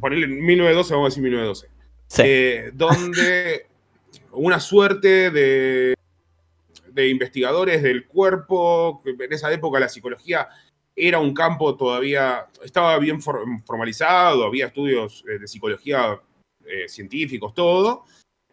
[0.00, 1.68] Ponele 1912, vamos a decir 1912.
[2.06, 2.22] Sí.
[2.24, 3.66] Eh, donde
[4.32, 5.94] una suerte de,
[6.92, 10.48] de investigadores del cuerpo, en esa época la psicología
[10.96, 16.20] era un campo todavía, estaba bien for- formalizado, había estudios eh, de psicología
[16.64, 18.04] eh, científicos, todo,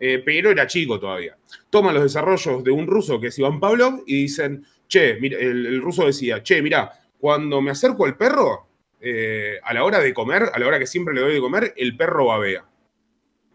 [0.03, 1.37] eh, pero era chico todavía.
[1.69, 5.79] Toman los desarrollos de un ruso que es Iván Pavlov y dicen, che, mira, el,
[5.79, 8.67] ruso decía, che, mira, cuando me acerco al perro,
[8.99, 11.75] eh, a la hora de comer, a la hora que siempre le doy de comer,
[11.77, 12.65] el perro babea.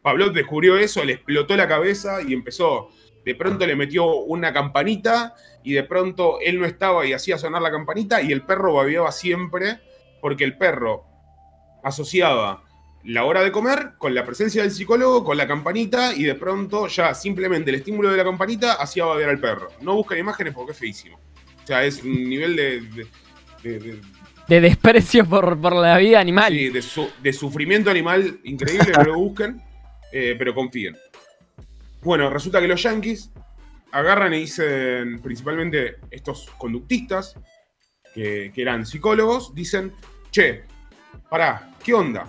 [0.03, 2.91] Pavlov descubrió eso, le explotó la cabeza y empezó.
[3.25, 5.35] De pronto le metió una campanita
[5.65, 9.11] y de pronto él no estaba y hacía sonar la campanita y el perro babeaba
[9.11, 9.81] siempre
[10.21, 11.07] porque el perro
[11.83, 12.63] asociaba
[13.07, 16.89] la hora de comer con la presencia del psicólogo, con la campanita y de pronto
[16.89, 19.69] ya simplemente el estímulo de la campanita hacía babear al perro.
[19.81, 21.19] No buscan imágenes porque es feísimo.
[21.63, 23.07] O sea, es un nivel de, de-
[23.63, 24.01] de- de-
[24.49, 26.53] De desprecio por, por la vida animal.
[26.53, 29.61] Sí, de, su- de sufrimiento animal increíble, no lo busquen,
[30.13, 30.97] eh, pero confíen.
[32.03, 33.31] Bueno, resulta que los yankees
[33.93, 37.35] agarran y dicen, principalmente estos conductistas,
[38.15, 39.93] que, que eran psicólogos, dicen,
[40.31, 40.63] che,
[41.29, 42.27] pará, ¿qué onda?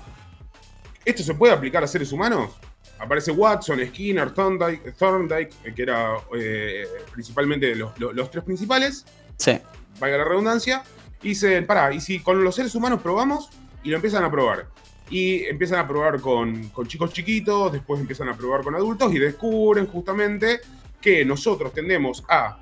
[1.07, 2.51] ¿Esto se puede aplicar a seres humanos?
[2.99, 9.05] Aparece Watson, Skinner, Thorndike, Thorndike eh, que era eh, principalmente los, los- los tres principales,
[9.37, 9.57] Sí.
[9.99, 10.83] valga la redundancia,
[11.21, 13.49] y dicen, pará, ¿y si con los seres humanos probamos?
[13.83, 14.67] Y lo empiezan a probar.
[15.09, 19.19] y empiezan a probar con, con chicos chiquitos, después empiezan a probar con adultos y
[19.19, 20.59] descubren justamente
[20.99, 22.59] que nosotros tendemos a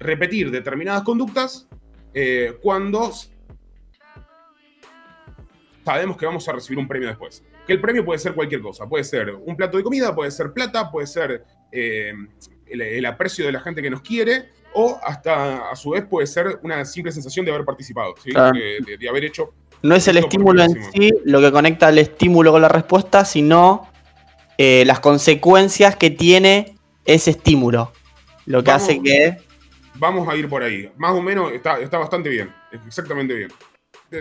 [0.00, 1.68] repetir determinadas conductas
[2.12, 3.12] eh, cuando
[5.84, 7.44] sabemos que vamos a recibir un premio después.
[7.66, 10.52] Que el premio puede ser cualquier cosa, puede ser un plato de comida, puede ser
[10.52, 12.12] plata, puede ser eh,
[12.66, 16.26] el, el aprecio de la gente que nos quiere, o hasta a su vez puede
[16.26, 18.30] ser una simple sensación de haber participado, ¿sí?
[18.32, 18.58] Claro.
[18.58, 19.54] de, de- de haber hecho.
[19.82, 23.88] No es el estímulo en sí lo que conecta el estímulo con la respuesta, sino
[24.58, 27.92] eh, las consecuencias que tiene ese estímulo.
[28.46, 28.82] Lo que Vamos.
[28.82, 29.36] hace que.
[29.96, 30.90] Vamos a ir por ahí.
[30.96, 32.50] Más o menos está, está bastante bien,
[32.86, 33.50] exactamente bien.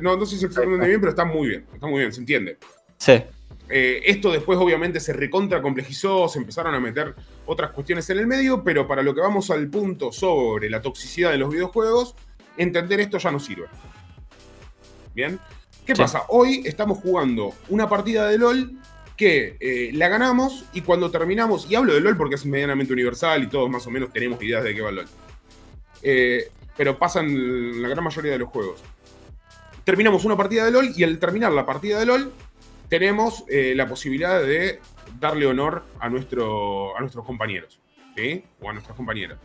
[0.02, 2.58] No, no sé si exactamente bien, pero está muy bien, está muy bien, se entiende.
[2.98, 3.22] Sí.
[3.70, 7.16] Eh, esto después obviamente se recontra complejizó, se empezaron a meter
[7.46, 11.32] otras cuestiones en el medio, pero para lo que vamos al punto sobre la toxicidad
[11.32, 12.16] de los videojuegos,
[12.58, 13.68] entender esto ya no sirve.
[15.16, 15.40] ¿Bien?
[15.86, 16.02] ¿Qué Sí.
[16.02, 16.24] pasa?
[16.30, 18.74] Hoy estamos jugando una partida de LOL
[19.18, 23.44] que eh, la ganamos y cuando terminamos, y hablo de LOL porque es medianamente universal
[23.44, 25.06] y todos más o menos tenemos ideas de qué va LOL.
[26.02, 28.82] Eh, pero pasa en la gran mayoría de los juegos.
[29.84, 32.32] Terminamos una partida de LOL y al terminar la partida de LOL
[32.94, 34.80] tenemos eh, la posibilidad de
[35.20, 37.80] darle honor a, nuestro, a nuestros compañeros.
[38.62, 39.40] O a nuestras compañeras.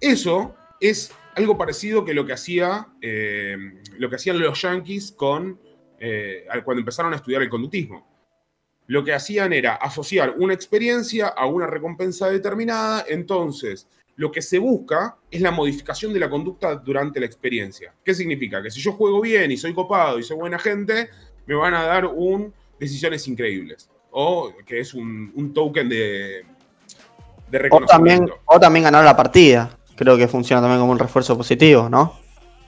[0.00, 3.56] Eso es algo parecido que lo que hacía eh,
[3.98, 5.58] lo que hacían los yankees con
[5.98, 8.06] eh, cuando empezaron a estudiar el conductismo.
[8.86, 14.60] Lo que hacían era asociar una experiencia a una recompensa determinada, entonces lo que se
[14.60, 17.92] busca es la modificación de la conducta durante la experiencia.
[18.04, 18.62] ¿Qué significa?
[18.62, 21.08] Que si yo juego bien y soy copado y soy buena gente,
[21.46, 23.88] me van a dar un decisiones increíbles.
[24.12, 26.44] O que es un, un token de,
[27.50, 28.24] de O reconocimiento.
[28.26, 29.76] también, o también ganar la partida.
[29.96, 32.18] Creo que funciona también como un refuerzo positivo, ¿no?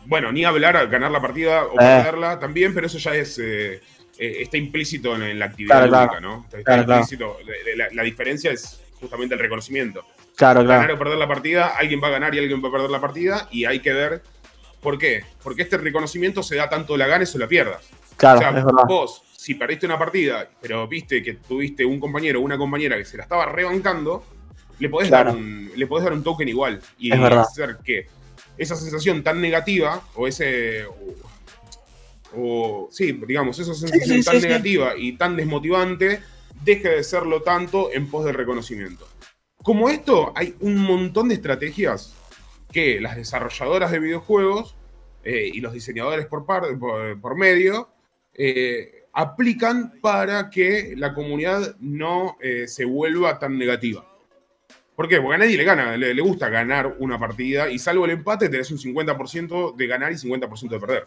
[0.04, 1.76] Bueno, ni hablar, ganar la partida o Eh.
[1.78, 3.80] perderla también, pero eso ya es eh,
[4.18, 6.20] eh, está implícito en, en la actividad Claro.
[6.20, 6.44] ¿no?
[6.44, 7.00] Está, está Claro, claro.
[7.00, 7.36] implícito.
[7.76, 10.04] La, la diferencia es justamente el reconocimiento.
[10.36, 12.90] Claro, Ganar o perder la partida, alguien va a ganar y alguien va a perder
[12.90, 14.22] la partida, y hay que ver
[14.80, 15.24] por qué.
[15.42, 17.88] Porque este reconocimiento se da tanto la ganes o la pierdas.
[18.22, 18.84] Claro, o sea, es verdad.
[18.86, 23.04] vos, si perdiste una partida, pero viste que tuviste un compañero o una compañera que
[23.04, 24.24] se la estaba rebancando,
[24.78, 25.30] le podés, Claro.
[25.32, 26.80] dar, un, le podés dar un token igual.
[26.98, 27.40] Y Es verdad.
[27.40, 28.06] hacer que
[28.56, 30.84] esa sensación tan negativa, o ese.
[30.86, 30.94] O,
[32.34, 34.46] o- sí, digamos, esa sensación sí, tan sí, sí.
[34.46, 36.20] negativa y tan desmotivante,
[36.64, 39.06] deje de serlo tanto en pos del reconocimiento.
[39.62, 42.14] Como esto, hay un montón de estrategias
[42.72, 44.74] que las desarrolladoras de videojuegos
[45.24, 47.88] eh, y los diseñadores por, par- por, por medio
[48.34, 54.06] eh, aplican para que la comunidad no eh, se vuelva tan negativa.
[54.94, 55.20] ¿Por qué?
[55.20, 58.48] Porque a nadie le gana, le, le gusta ganar una partida y salvo el empate
[58.48, 61.04] tenés un 50% de ganar y 50% de perder.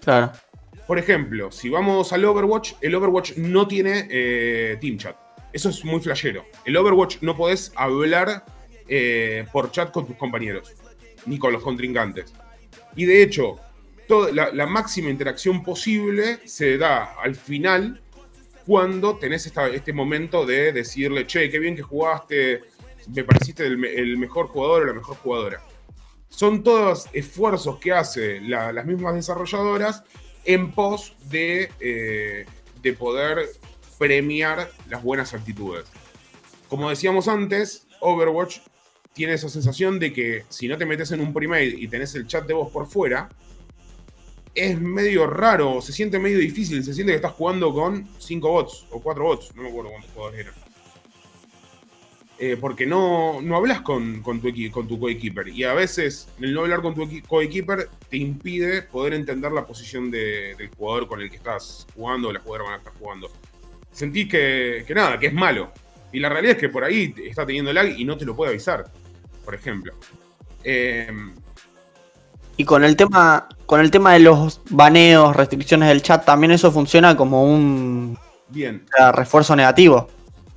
[0.00, 0.32] Claro.
[0.86, 5.16] Por ejemplo, si vamos al Overwatch, el Overwatch no tiene eh, Team Chat.
[5.52, 6.44] Eso es muy flashero.
[6.64, 8.44] El Overwatch no podés hablar
[8.88, 10.74] eh, por chat con tus compañeros,
[11.26, 12.34] ni con los contrincantes.
[12.96, 13.60] Y de hecho,
[14.08, 18.00] toda la, la máxima interacción posible se da al final
[18.66, 22.60] cuando tenés esta- este momento de decirle, che, qué bien que jugaste,
[23.14, 25.60] me pareciste el, el mejor jugador o la mejor jugadora.
[26.28, 30.04] Son todos esfuerzos que hace la- las mismas desarrolladoras
[30.44, 32.46] en pos de, eh,
[32.82, 33.48] de poder
[33.98, 35.84] premiar las buenas actitudes.
[36.68, 38.58] Como decíamos antes, Overwatch
[39.12, 42.26] tiene esa sensación de que si no te metes en un premade y tenés el
[42.26, 43.28] chat de voz por fuera,
[44.54, 48.86] es medio raro, se siente medio difícil, se siente que estás jugando con 5 bots
[48.90, 50.54] o 4 bots, no me acuerdo cuántos jugadores eran.
[52.38, 55.08] Eh, porque no, no hablas con, con tu, con tu.
[55.08, 59.64] Y a veces el no hablar con tu equi- coequiper te impide poder entender la
[59.64, 62.88] posición de- del jugador con el que estás jugando o la jugadora con la que
[62.88, 63.30] estás jugando.
[63.92, 65.72] Sentís que, que nada, que es malo.
[66.12, 68.50] Y la realidad es que por ahí está teniendo lag y no te lo puede
[68.50, 68.90] avisar,
[69.44, 69.94] por ejemplo.
[70.64, 71.12] Eh,
[72.56, 76.70] Y con el tema, con el tema de los baneos, restricciones del chat, también eso
[76.70, 80.08] funciona como un bien, o sea, refuerzo negativo,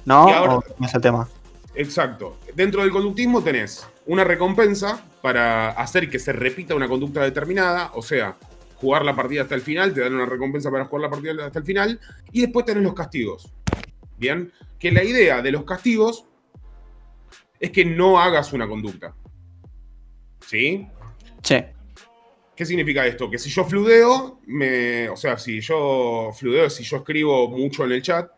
[0.04, 0.28] ¿no?
[0.30, 1.28] Ahora- ¿O cómo es el tema?
[1.74, 2.38] Exacto.
[2.54, 8.02] Dentro del conductismo tenés una recompensa para hacer que se repita una conducta determinada, o
[8.02, 8.36] sea,
[8.76, 11.60] jugar la partida hasta el final, te dan una recompensa para jugar la partida hasta
[11.60, 12.00] el final,
[12.32, 13.52] y después tenés los castigos.
[14.18, 16.26] Bien, que la idea de los castigos
[17.60, 19.14] es que no hagas una conducta.
[20.46, 20.88] ¿Sí?
[21.42, 21.56] Sí.
[22.56, 23.30] ¿Qué significa esto?
[23.30, 27.92] Que si yo fludeo, me, o sea, si yo fludeo, si yo escribo mucho en
[27.92, 28.32] el chat,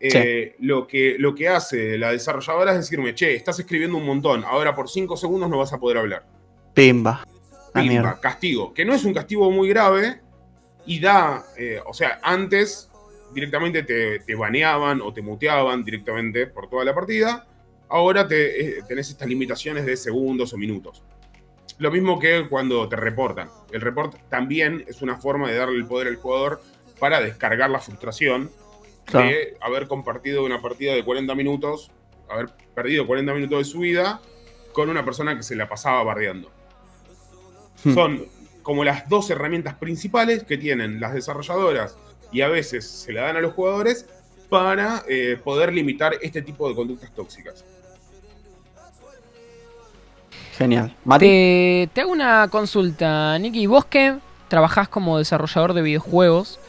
[0.00, 4.42] eh, lo, que, lo que hace la desarrolladora es decirme, che, estás escribiendo un montón,
[4.44, 6.26] ahora por 5 segundos no vas a poder hablar.
[6.74, 7.24] Pimba.
[7.74, 8.72] Pimba, castigo.
[8.72, 10.20] Que no es un castigo muy grave,
[10.86, 12.90] y da, eh, o sea, antes
[13.32, 17.46] directamente te, baneaban o te muteaban directamente por toda la partida.
[17.88, 21.04] Ahora te, eh, tenés estas limitaciones de segundos o minutos.
[21.82, 23.50] Lo mismo que cuando te reportan.
[23.72, 26.62] El report también es una forma de darle el poder al jugador
[27.00, 28.52] para descargar la frustración
[29.12, 31.90] de haber compartido una partida de 40 minutos,
[32.30, 34.22] haber perdido 40 minutos de su vida
[34.72, 36.52] con una persona que se la pasaba bardeando.
[37.82, 37.94] Hmm.
[37.94, 38.26] Son
[38.62, 41.98] como las dos herramientas principales que tienen las desarrolladoras
[42.30, 44.06] y a veces se la dan a los jugadores
[44.48, 47.64] para eh, poder limitar este tipo de conductas tóxicas.
[50.62, 50.94] Genial.
[51.18, 53.66] Te, te, hago una consulta, Nicky.
[53.66, 56.60] Vos que trabajás como desarrollador de videojuegos,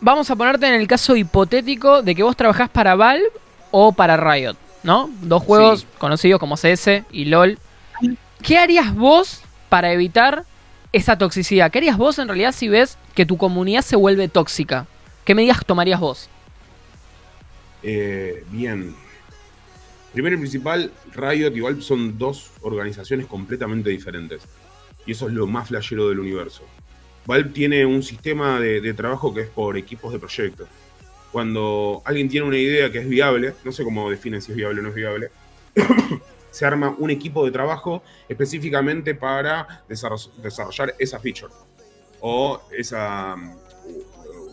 [0.00, 3.24] vamos a ponerte en el caso hipotético de que vos trabajás para Valve
[3.72, 5.10] o para Riot, ¿no?
[5.22, 7.58] Dos juegos conocidos como CS y LOL.
[8.42, 10.44] ¿Qué harías vos para evitar
[10.92, 11.72] esa toxicidad?
[11.72, 14.86] ¿Qué harías vos en realidad si ves que tu comunidad se vuelve tóxica?
[15.24, 16.28] ¿Qué medidas tomarías vos?
[17.82, 18.94] Eh, bien.
[20.12, 24.42] Primero y principal, Riot y Valve son dos organizaciones completamente diferentes.
[25.06, 26.64] Y eso es lo más flashero del universo.
[27.26, 30.66] Valve tiene un sistema de, trabajo que es por equipos de proyecto.
[31.30, 34.80] Cuando alguien tiene una idea que es viable, no sé cómo definen si es viable
[34.80, 35.30] o no es viable,
[36.50, 41.52] se arma un equipo de trabajo específicamente para desarrollar esa feature
[42.20, 43.36] o esa,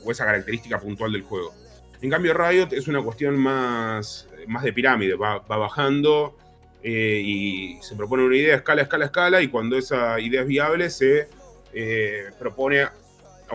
[0.03, 1.53] o esa característica puntual del juego.
[2.01, 6.35] En cambio, Riot es una cuestión más, más de pirámide, va, bajando
[6.83, 10.89] eh, y se propone una idea, escala, escala, escala, y cuando esa idea es viable
[10.89, 11.27] se
[11.73, 12.91] eh, propone a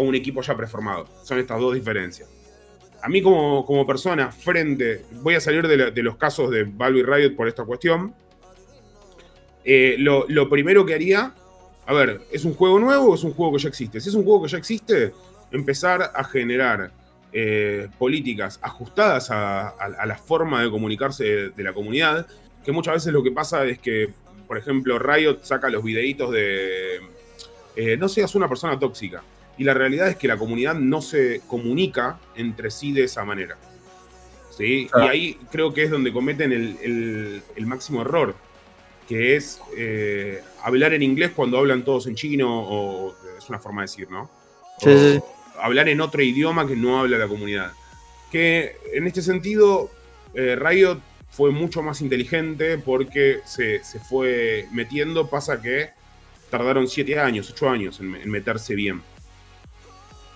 [0.00, 1.06] un equipo ya preformado.
[1.24, 2.28] Son estas dos diferencias.
[3.02, 7.02] A mí como, como persona, frente, voy a salir de, los casos de Valve y
[7.02, 8.14] Riot por esta cuestión,
[9.64, 11.34] eh, lo, primero que haría,
[11.86, 14.00] a ver, ¿es un juego nuevo o es un juego que ya existe?
[14.00, 15.12] Si es un juego que ya existe,
[15.50, 16.92] empezar a generar
[17.32, 19.74] eh, políticas ajustadas a,
[20.06, 22.26] la forma de comunicarse de, la comunidad,
[22.64, 24.10] que muchas veces lo que pasa es que,
[24.46, 27.00] por ejemplo, Riot saca los videitos de
[27.76, 29.22] eh, no seas una persona tóxica.
[29.58, 33.58] Y la realidad es que la comunidad no se comunica entre sí de esa manera.
[34.56, 34.88] ¿sí?
[34.94, 38.34] Y ahí creo que es donde cometen el máximo error
[39.10, 43.82] que es eh, hablar en inglés cuando hablan todos en chino, o es una forma
[43.82, 44.30] de decir, ¿no?
[44.78, 45.18] Sí,
[45.62, 47.72] Hablar en otro idioma que no habla la comunidad.
[48.30, 49.90] Que en este sentido,
[50.34, 50.56] eh,
[51.30, 55.90] fue mucho más inteligente porque se, fue metiendo, pasa que
[56.50, 59.02] tardaron 7 años, 8 años en, meterse bien.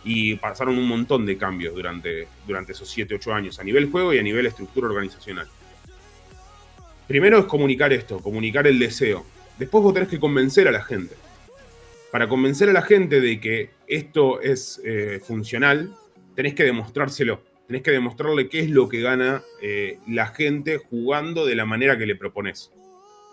[0.05, 4.13] Y pasaron un montón de cambios durante, durante esos 7, 8 años, a nivel juego
[4.13, 5.49] y a nivel estructura organizacional.
[7.09, 9.25] Primero es comunicar esto, comunicar el deseo.
[9.59, 11.15] Después vos tenés que convencer a la gente.
[12.15, 15.97] Para convencer a la gente de que esto es eh, funcional,
[16.37, 17.43] tenés que demostrárselo.
[17.67, 21.99] Tenés que demostrarle qué es lo que gana eh, la gente jugando de la manera
[21.99, 22.71] que le propones.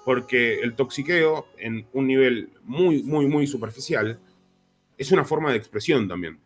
[0.03, 4.19] Porque el toxiqueo, en un nivel muy, muy, muy superficial,
[4.97, 6.39] es una forma de expresión también.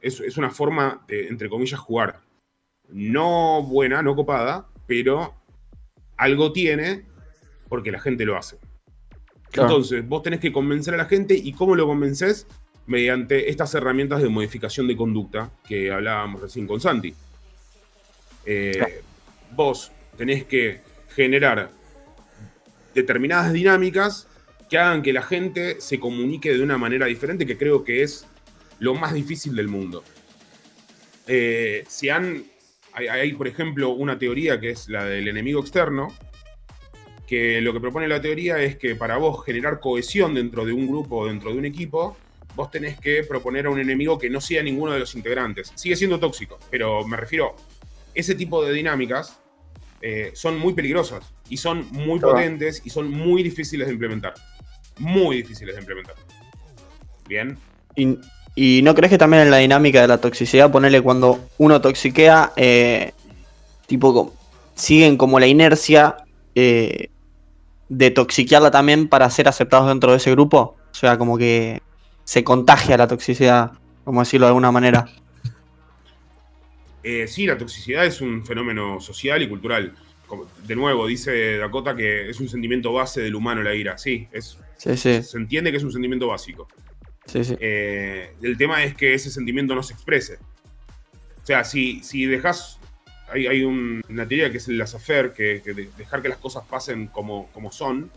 [0.00, 2.22] Es, es, una forma de, entre comillas, jugar.
[2.88, 5.34] No buena, no copada, pero
[6.16, 7.04] algo tiene
[7.68, 8.58] porque la gente lo hace.
[9.54, 12.46] Entonces, vos tenés que convencer a la gente y cómo lo convences
[12.86, 17.14] mediante estas herramientas de modificación de conducta que hablábamos recién con Santi.
[18.44, 19.02] Eh,
[19.54, 20.80] vos tenés que
[21.14, 21.70] generar
[22.94, 24.26] determinadas dinámicas
[24.68, 28.26] que hagan que la gente se comunique de una manera diferente, que creo que es
[28.78, 30.02] lo más difícil del mundo.
[31.26, 32.44] Eh, si han
[32.94, 36.14] hay, por ejemplo, una teoría que es la del enemigo externo,
[37.32, 40.86] que lo que propone la teoría es que para vos generar cohesión dentro de un
[40.86, 42.14] grupo o dentro de un equipo,
[42.54, 45.72] vos tenés que proponer a un enemigo que no sea ninguno de los integrantes.
[45.74, 47.56] Sigue siendo tóxico, pero me refiero,
[48.12, 49.40] ese tipo de dinámicas
[50.02, 54.34] eh, son muy peligrosas y son muy potentes y son muy difíciles de implementar.
[54.98, 56.16] Muy difíciles de implementar.
[57.26, 57.56] Bien.
[58.54, 62.52] ¿Y no crees que también en la dinámica de la toxicidad, ponerle cuando uno toxiquea,
[62.56, 63.12] eh,
[63.86, 64.34] tipo,
[64.74, 66.16] siguen como la inercia
[66.54, 67.08] eh,
[67.92, 70.76] de toxiquearla también para ser aceptados dentro de ese grupo?
[70.90, 71.82] O sea, como que
[72.24, 73.72] se contagia la toxicidad,
[74.04, 75.06] como decirlo de alguna manera.
[77.02, 79.94] Eh, sí, la toxicidad es un fenómeno social y cultural.
[80.66, 83.98] de nuevo, dice Dakota que es un sentimiento base del humano la ira.
[83.98, 86.68] Sí, es, se entiende que es un sentimiento básico.
[87.34, 90.38] Eh, el tema es que ese sentimiento no se exprese.
[91.42, 92.78] O sea, si, si dejas.
[93.32, 97.48] Hay, una teoría que es el laissez que, que dejar que las cosas pasen como,
[97.52, 98.10] como son,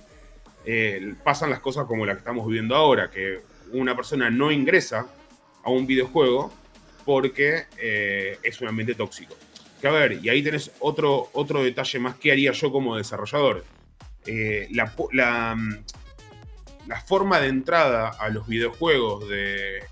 [0.66, 3.41] eh, pasan las cosas como las que estamos viviendo ahora, que
[3.72, 5.07] una persona no ingresa
[5.63, 6.51] a un videojuego
[7.05, 9.36] porque eh, es un ambiente tóxico.
[9.80, 13.63] Que a ver, y ahí tenés otro, otro detalle más que haría yo como desarrollador.
[14.26, 15.84] Eh, la, la, mm,
[16.88, 19.84] la, forma de entrada a los videojuegos de,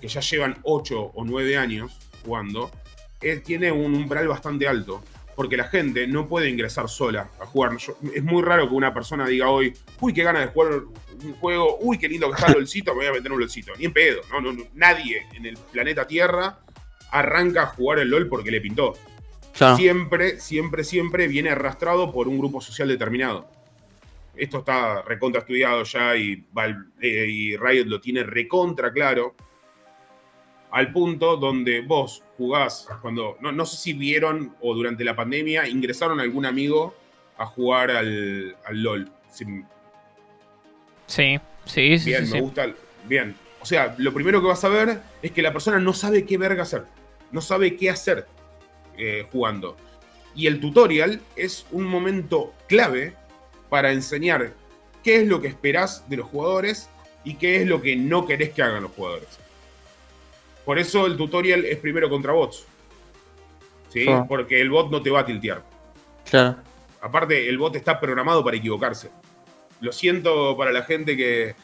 [0.00, 2.72] que ya llevan 8 o 9 años jugando,
[3.20, 5.02] eh, tiene un umbral bastante alto
[5.38, 7.70] porque la gente no puede ingresar sola a jugar.
[8.12, 10.82] es muy raro que una persona diga hoy, uy, qué gana de jugar
[11.24, 13.72] un juego, uy, qué lindo que está el LOLcito, me voy a meter un LOLcito.
[13.78, 16.58] Ni en pedo, no, no, nadie en el planeta Tierra
[17.12, 18.94] arranca a jugar el LOL porque le pintó.
[19.76, 23.48] Siempre, siempre, siempre viene arrastrado por un grupo social determinado.
[24.34, 26.46] Esto está recontra estudiado ya y,
[27.00, 29.36] eh, y Riot lo tiene recontra claro
[30.70, 36.20] al punto donde vos jugás, cuando, no, sé si vieron o durante la pandemia ingresaron
[36.20, 36.94] algún amigo
[37.36, 39.10] a jugar al, LOL.
[39.30, 39.44] Sí,
[41.06, 41.98] sí, sí.
[42.04, 42.66] Bien, me gusta.
[43.06, 43.34] Bien.
[43.60, 46.38] O sea, lo primero que vas a ver es que la persona no sabe qué
[46.38, 46.84] verga hacer.
[47.32, 48.26] No sabe qué hacer
[48.96, 49.76] eh, jugando.
[50.34, 53.14] Y el tutorial es un momento clave
[53.68, 54.52] para enseñar
[55.02, 56.88] qué es lo que esperás de los jugadores
[57.24, 59.38] y qué es lo que no querés que hagan los jugadores.
[60.68, 62.66] Por eso el tutorial es primero contra bots.
[63.88, 64.04] ¿Sí?
[64.06, 64.26] Ah.
[64.28, 65.64] Porque el bot no te va a tiltear.
[66.28, 66.56] Claro.
[67.00, 69.08] Aparte, el bot está programado para equivocarse.
[69.80, 71.54] Lo siento para la gente que,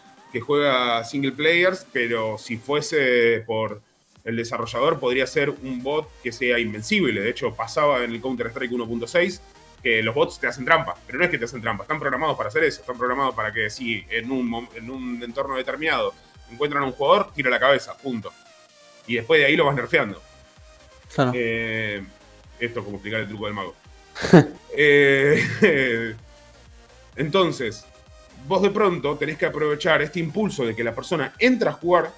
[0.40, 3.82] juega single players, pero si fuese por
[4.24, 7.20] el desarrollador, podría ser un bot que sea invencible.
[7.20, 9.40] De hecho, pasaba en el Counter-Strike 1.6
[9.82, 12.38] que los bots te hacen trampa, pero no es que te hacen trampa, están programados
[12.38, 16.14] para hacer eso, están programados para que si en un, en un entorno determinado
[16.50, 18.32] encuentran a un jugador, tira la cabeza, punto
[19.06, 20.20] y después de ahí lo vas nerfeando.
[21.32, 22.02] Eh,
[22.58, 23.74] esto es como explicar el truco del mago.
[24.76, 26.16] Eh,
[27.14, 27.86] entonces,
[28.48, 32.10] vos de pronto tenés que aprovechar este impulso de que la persona entra a jugar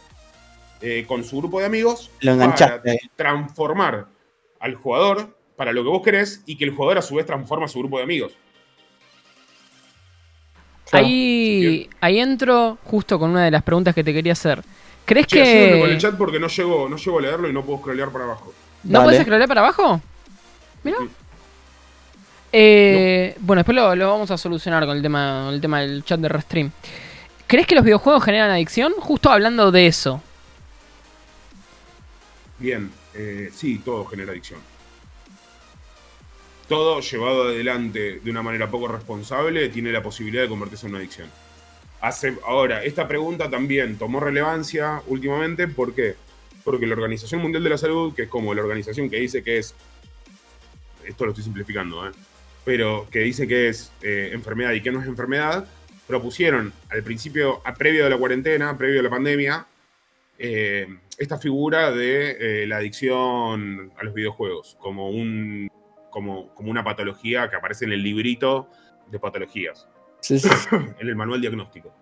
[0.81, 2.83] eh, con su grupo de amigos para
[3.15, 4.07] transformar
[4.59, 7.67] al jugador para lo que vos querés y que el jugador a su vez transforma
[7.67, 8.33] a su grupo de amigos.
[10.93, 14.63] Ahí, ahí entro justo con una de las preguntas que te quería hacer.
[15.07, 15.43] ¿Crees que.?
[15.43, 15.81] que.?
[15.81, 18.25] con el chat porque no llego, no llego a leerlo y no puedo scrollear para
[18.25, 18.53] abajo.
[18.83, 20.01] ¿No puedes scrollear para abajo?
[20.83, 20.99] Mira.
[22.53, 26.29] Eh, bueno, después lo, vamos a solucionar con el tema, el tema del chat de
[26.29, 26.71] Restream.
[27.47, 28.93] ¿Crees que los videojuegos generan adicción?
[28.99, 30.21] Justo hablando de eso.
[32.59, 34.61] Bien, eh, sí, todo genera adicción.
[36.69, 40.99] Todo llevado adelante de una manera poco responsable tiene la posibilidad de convertirse en una
[40.99, 41.31] adicción
[42.45, 45.69] ahora, esta pregunta también tomó relevancia últimamente.
[45.69, 46.15] ¿Por qué?
[46.65, 49.59] Porque la Organización Mundial de la Salud, que es como la organización que dice que
[49.59, 49.75] es.
[51.05, 52.13] Esto lo estoy simplificando, ¿eh?
[52.65, 55.69] Pero que dice que es eh, enfermedad y que no es enfermedad,
[56.07, 59.67] propusieron al principio, a, previo de la cuarentena, previo a la pandemia,
[60.39, 65.71] eh, esta figura de la adicción a los videojuegos como, un,
[66.11, 68.69] como, como una patología que aparece en el librito
[69.11, 69.87] de patologías.
[70.31, 71.95] en el manual diagnóstico.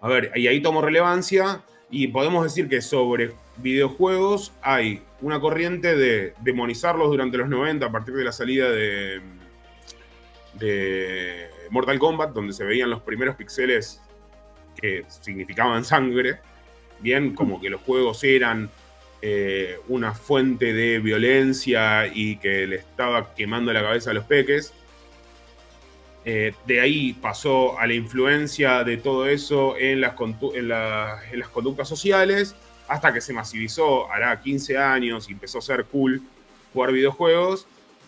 [0.00, 5.94] A ver, y ahí tomo relevancia y podemos decir que sobre videojuegos hay una corriente
[5.94, 9.20] de demonizarlos durante los 90 a partir de la salida de,
[11.70, 14.02] Mortal Kombat, donde se veían los primeros pixeles
[14.80, 16.40] que significaban sangre,
[17.00, 18.70] bien, como que los juegos eran
[19.22, 24.74] eh, una fuente de violencia y que le estaba quemando la cabeza a los peques.
[26.24, 30.14] Eh, de ahí pasó a la influencia de todo eso en las,
[30.54, 32.54] en, las conductas sociales,
[32.86, 36.22] hasta que se masivizó, hará 15 años, y empezó a ser cool
[36.72, 37.66] jugar videojuegos,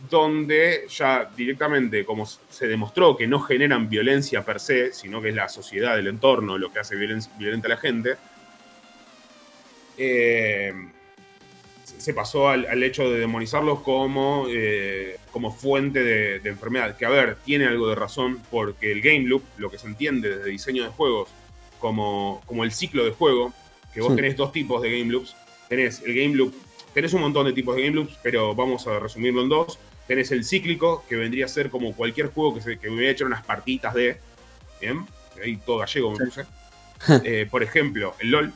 [0.09, 5.35] donde ya directamente, como se demostró que no generan violencia per se, sino que es
[5.35, 8.17] la sociedad, el entorno lo que hace violenta a la gente,
[9.97, 10.73] eh,
[11.85, 16.97] se pasó al, hecho de demonizarlos como, eh, como fuente de, enfermedad.
[16.97, 20.37] Que a ver, tiene algo de razón, porque el game loop, lo que se entiende
[20.37, 21.29] desde diseño de juegos
[21.79, 23.53] como, como el ciclo de juego,
[23.93, 25.37] que vos tenés dos tipos de game loops.
[25.69, 26.55] Tenés el game loop,
[26.93, 29.79] tenés un montón de tipos de game loops, pero vamos a resumirlo en dos.
[30.07, 33.13] Tenés el cíclico, que vendría a ser como cualquier juego que, se, que me hubiera
[33.13, 34.19] hecho unas partitas de.
[34.81, 35.07] Bien,
[35.43, 36.45] ahí todo gallego me puse.
[37.23, 38.53] Eh, por ejemplo, el LOL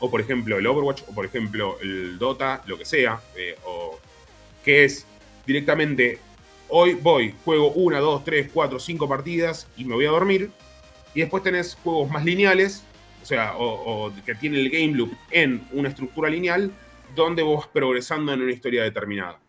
[0.00, 3.98] o por ejemplo el Overwatch, o por ejemplo el Dota, lo que sea, eh, o
[4.64, 5.06] que es
[5.46, 6.18] directamente,
[6.68, 10.50] hoy voy, juego una, dos, tres, cuatro, cinco partidas y me voy a dormir,
[11.14, 12.82] y después tenés juegos más lineales,
[13.22, 16.70] o sea, o, que tiene el game loop en una estructura lineal,
[17.14, 19.40] donde vos vas progresando en una historia determinada.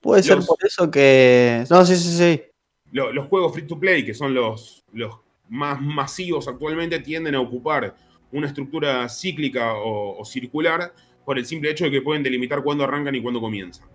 [0.00, 1.64] Puede ser por eso que...
[1.70, 2.42] No, sí, sí, sí.
[2.90, 5.14] los juegos free to play, que son los, los
[5.48, 7.94] más masivos actualmente, tienden a ocupar
[8.32, 10.92] una estructura cíclica o, circular
[11.24, 13.88] por el simple hecho de que pueden delimitar cuándo arrancan y cuándo comienzan.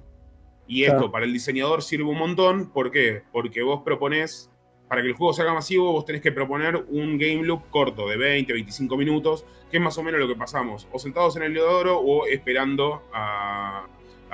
[0.67, 2.69] Y esto para el diseñador sirve un montón.
[2.71, 3.23] ¿Por qué?
[3.31, 4.49] Porque vos proponés,
[4.87, 8.17] para que el juego salga masivo, vos tenés que proponer un game loop corto de
[8.17, 11.53] 20, 25 minutos, que es más o menos lo que pasamos, o sentados en el
[11.53, 13.87] leodoro o esperando a,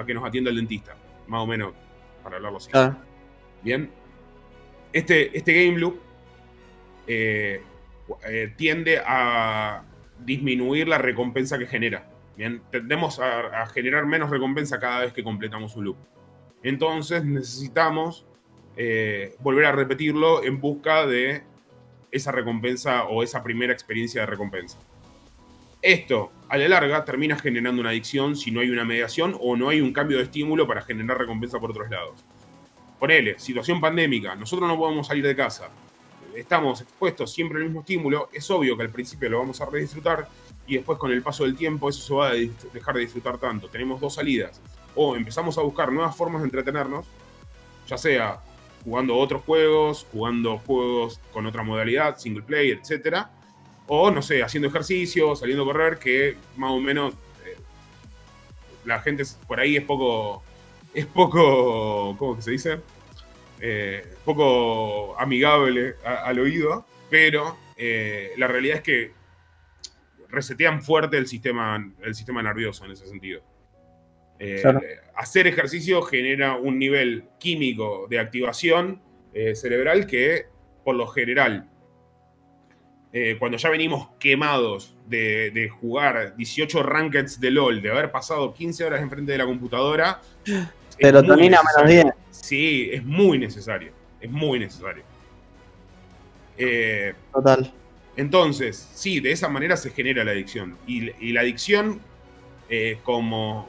[0.06, 0.96] que nos atienda el dentista.
[1.28, 1.74] Más o menos,
[2.24, 2.70] para hablarlo así.
[3.64, 3.90] Bien.
[4.92, 6.00] Este, este game loop
[7.08, 7.62] eh,
[8.28, 9.84] eh, tiende a
[10.26, 12.10] disminuir la recompensa que genera.
[12.36, 15.98] Bien, tendemos a, generar menos recompensa cada vez que completamos un loop.
[16.64, 18.26] Entonces necesitamos
[18.76, 21.44] eh, volver a repetirlo en busca de
[22.12, 24.80] esa recompensa o esa primera experiencia de recompensa.
[25.82, 29.70] Esto, a la larga, termina generando una adicción si no hay una mediación o no
[29.70, 32.24] hay un cambio de estímulo para generar recompensa por otros lados.
[33.00, 35.70] Ponele, situación pandémica, nosotros no podemos salir de casa,
[36.36, 40.28] estamos expuestos siempre al mismo estímulo, es obvio que al principio lo vamos a redisfrutar
[40.66, 42.34] y después con el paso del tiempo eso se va a
[42.74, 43.68] dejar de disfrutar tanto.
[43.68, 44.62] Tenemos dos salidas.
[44.96, 47.06] O empezamos a buscar nuevas formas de entretenernos,
[47.88, 48.42] ya sea
[48.84, 53.28] jugando otros juegos, jugando juegos con otra modalidad, single player, etc.
[53.88, 57.14] O, no sé, haciendo ejercicio, saliendo a correr, que más o menos
[57.46, 57.58] eh,
[58.86, 60.44] la gente por ahí es poco,
[60.94, 62.80] es poco, ¿cómo que se dice?
[63.66, 69.12] Eh, poco amigable al oído, pero eh, la realidad es que
[70.28, 73.42] resetean fuerte el sistema, el sistema nervioso en ese sentido.
[74.38, 74.62] Eh,
[75.16, 79.02] hacer ejercicio genera un nivel químico de activación
[79.56, 80.48] cerebral que,
[80.84, 81.70] por lo general,
[83.40, 89.02] cuando ya venimos quemados de, jugar 18 rankeds de LOL, de haber pasado 15 horas
[89.02, 90.20] enfrente de la computadora.
[91.00, 92.06] Serotonina menos 10.
[92.32, 93.92] Sí, es muy necesario.
[94.20, 95.04] Es muy necesario.
[96.58, 97.74] Eh, Total.
[98.16, 100.78] Entonces, sí, de esa manera se genera la adicción.
[100.86, 102.00] Y, la adicción,
[102.70, 103.68] eh, como,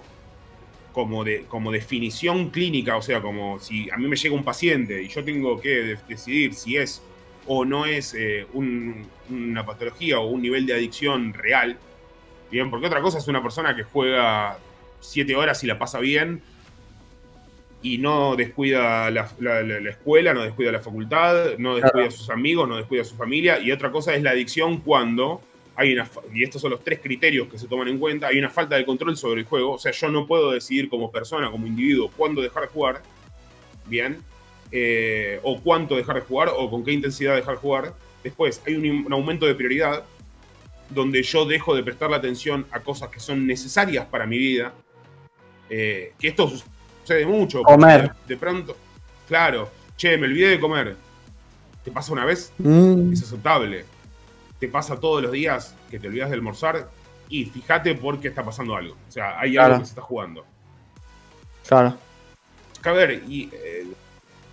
[0.92, 5.02] como, de, como definición clínica, o sea, como si a mí me llega un paciente
[5.02, 7.02] y yo tengo que decidir si es
[7.46, 11.78] o no es eh, una patología o un nivel de adicción real,
[12.50, 14.58] bien, porque otra cosa es una persona que juega
[15.00, 16.42] siete horas y la pasa bien
[17.84, 19.28] y no descuida la,
[19.90, 23.60] escuela, no descuida la facultad, no descuida a sus amigos, no descuida a su familia.
[23.60, 25.42] Y otra cosa es la adicción cuando
[25.76, 28.48] hay una, y estos son los tres criterios que se toman en cuenta, hay una
[28.48, 29.72] falta de control sobre el juego.
[29.72, 33.02] O sea, yo no puedo decidir como persona, como individuo, cuándo dejar de jugar,
[33.84, 34.16] bien,
[34.72, 37.94] eh, o cuánto dejar de jugar, o con qué intensidad dejar de jugar.
[38.22, 40.04] Después hay un, aumento de prioridad,
[40.88, 44.72] donde yo dejo de prestarle atención a cosas que son necesarias para mi vida.
[45.68, 46.50] Eh, que esto
[47.04, 47.62] sucede mucho.
[47.62, 48.12] Comer.
[48.26, 48.76] De pronto,
[49.28, 50.96] claro, che, me olvidé de comer.
[51.84, 52.52] ¿Te pasa una vez?
[52.58, 53.12] Mm.
[53.12, 53.84] Es aceptable.
[54.58, 56.88] ¿Te pasa todos los días que te olvidas de almorzar?
[57.28, 58.96] Y fíjate por qué está pasando algo.
[59.08, 60.44] O sea, hay algo que se está jugando.
[61.66, 61.96] Claro.
[62.82, 63.50] A ver, y.
[63.52, 63.86] Eh,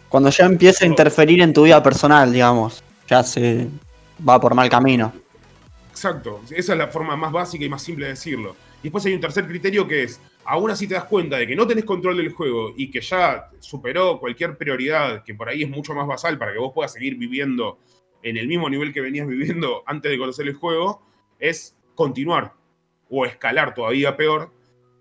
[0.10, 3.68] Cuando ya empieza a interferir en tu vida personal, digamos, ya se
[4.28, 5.14] va por mal camino.
[5.90, 6.42] Exacto.
[6.50, 8.56] Esa es la forma más básica y más simple de decirlo.
[8.82, 11.56] Y después hay un tercer criterio que es aún así te das cuenta de que
[11.56, 15.70] no tenés control del juego y que ya superó cualquier prioridad, que por ahí es
[15.70, 17.80] mucho más basal para que vos puedas seguir viviendo
[18.24, 21.02] en el mismo nivel que venías viviendo antes de conocer el juego,
[21.40, 22.54] es continuar
[23.10, 24.52] o escalar todavía peor,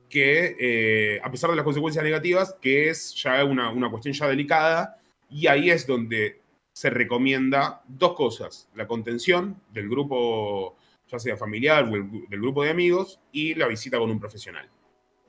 [0.08, 4.26] que eh, a pesar de las consecuencias negativas, que es ya una, una cuestión ya
[4.26, 4.98] delicada,
[5.30, 6.40] y ahí es donde
[6.72, 10.76] se recomienda dos cosas, la contención del grupo,
[11.08, 14.68] ya sea familiar o del grupo de amigos, y la visita con un profesional.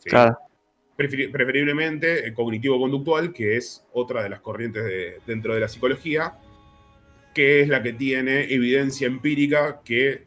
[0.04, 0.38] Claro.
[0.98, 4.84] preferiblemente el cognitivo-conductual, que es otra de las corrientes
[5.26, 6.34] dentro de la psicología,
[7.34, 10.26] que es la que tiene evidencia empírica que,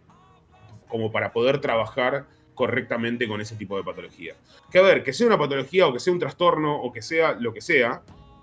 [0.89, 4.35] como para poder trabajar correctamente con ese tipo de patología.
[4.71, 7.33] Que a ver, que sea una patología o que sea un trastorno o que sea
[7.33, 8.03] lo que sea,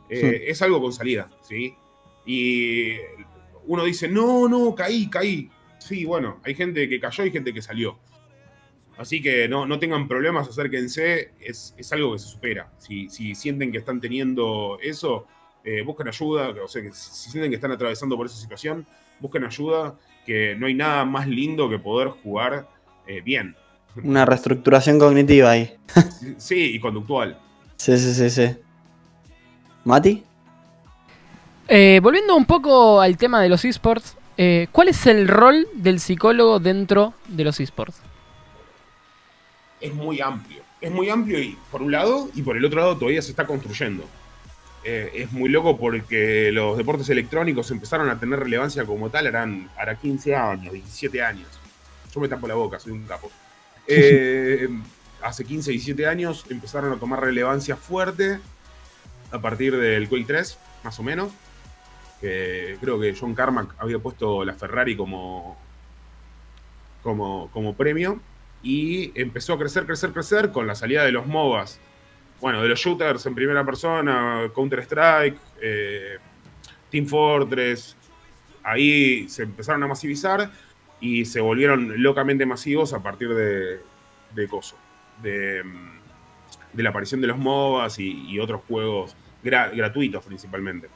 [0.09, 1.73] eh, es algo con salida, ¿sí?
[2.25, 2.97] Y
[3.65, 5.49] uno dice, no, no, caí, caí.
[5.79, 7.97] Sí, bueno, hay gente que cayó y gente que salió.
[9.01, 12.71] Así que no, no tengan problemas, acérquense, es, es algo que se supera.
[12.77, 15.25] Si, si, sienten que están teniendo eso,
[15.63, 18.85] eh, busquen ayuda, o sea, que si sienten que están atravesando por esa situación,
[19.19, 22.69] busquen ayuda, que no hay nada más lindo que poder jugar
[23.07, 23.55] eh, bien.
[24.03, 25.75] Una reestructuración cognitiva ahí.
[26.37, 27.39] sí, y conductual.
[27.77, 28.55] Sí, sí, sí, sí.
[29.83, 30.23] ¿Mati?
[31.67, 34.15] Eh, volviendo un poco al tema de los esports,
[34.71, 37.99] ¿cuál es el rol del psicólogo dentro de los esports?
[39.81, 40.61] Es muy amplio.
[40.79, 43.45] Es muy amplio y por un lado y por el otro lado todavía se está
[43.45, 44.05] construyendo.
[44.83, 49.69] Eh, es muy loco porque los deportes electrónicos empezaron a tener relevancia como tal harán,
[49.77, 51.47] hará 15 años, 17 años.
[52.13, 53.31] yo me tapo la boca, soy un capo.
[53.93, 54.69] Eh,
[55.21, 58.39] hace 15, 17 años empezaron a tomar relevancia fuerte
[59.31, 61.31] a partir del Quake 3, más o menos.
[62.21, 65.57] creo que John Carmack había puesto la Ferrari como,
[67.03, 68.21] como, como premio.
[68.63, 71.79] Y empezó a crecer, crecer, crecer con la salida de los MOBAs.
[72.39, 76.17] Bueno, de los shooters en primera persona, Counter-Strike, eh,
[76.89, 77.95] Team Fortress.
[78.63, 80.51] Ahí se empezaron a masivizar
[80.99, 83.79] y se volvieron locamente masivos a partir de,
[84.35, 84.75] de Coso.
[85.21, 85.63] De,
[86.73, 90.87] de, la aparición de los MOBAs y, otros juegos gratuitos principalmente.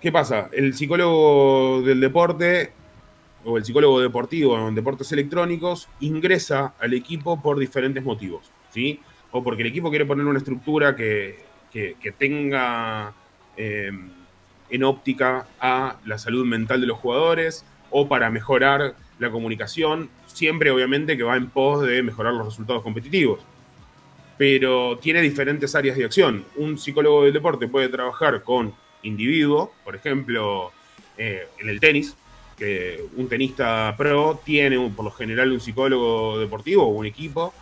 [0.00, 0.50] ¿Qué pasa?
[0.52, 2.72] El psicólogo del deporte
[3.44, 9.00] o el psicólogo deportivo en deportes electrónicos ingresa al equipo por diferentes motivos, ¿sí?
[9.30, 11.52] O porque el equipo quiere poner una estructura que,
[12.18, 13.12] tenga
[13.56, 13.90] eh,
[14.70, 20.70] en óptica a la salud mental de los jugadores, o para mejorar la comunicación, siempre
[20.70, 23.40] obviamente que va en pos de mejorar los resultados competitivos.
[24.36, 26.44] Pero tiene diferentes áreas de acción.
[26.56, 28.74] Un psicólogo del deporte puede trabajar con
[29.04, 30.72] individuo, por ejemplo,
[31.16, 32.16] eh, en el tenis,
[33.16, 37.52] un tenista pro tiene por lo general un psicólogo deportivo o un equipo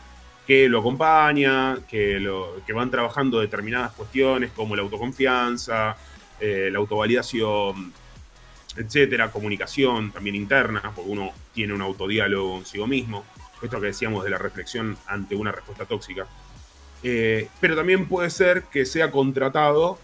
[0.46, 5.96] que lo acompaña, que, lo, que van trabajando determinadas cuestiones como la autoconfianza,
[6.40, 7.92] eh, la autovalidación,
[8.76, 13.24] etcétera, comunicación también interna, porque uno tiene un autodiálogo consigo mismo,
[13.62, 16.26] esto que decíamos de la reflexión ante una respuesta tóxica.
[17.04, 19.98] Eh, pero también puede ser que sea contratado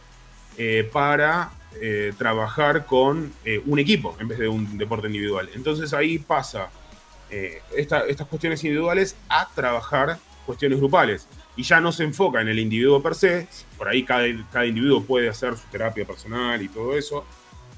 [0.57, 1.51] eh, para
[1.81, 3.33] eh, trabajar con
[3.67, 5.49] un equipo en vez de un deporte individual.
[5.55, 6.71] Entonces ahí pasa
[7.77, 11.29] estas cuestiones individuales a trabajar cuestiones grupales.
[11.57, 13.47] Y ya no se enfoca en el individuo per se,
[13.77, 17.27] por ahí cada, cada individuo puede hacer su terapia personal y todo eso,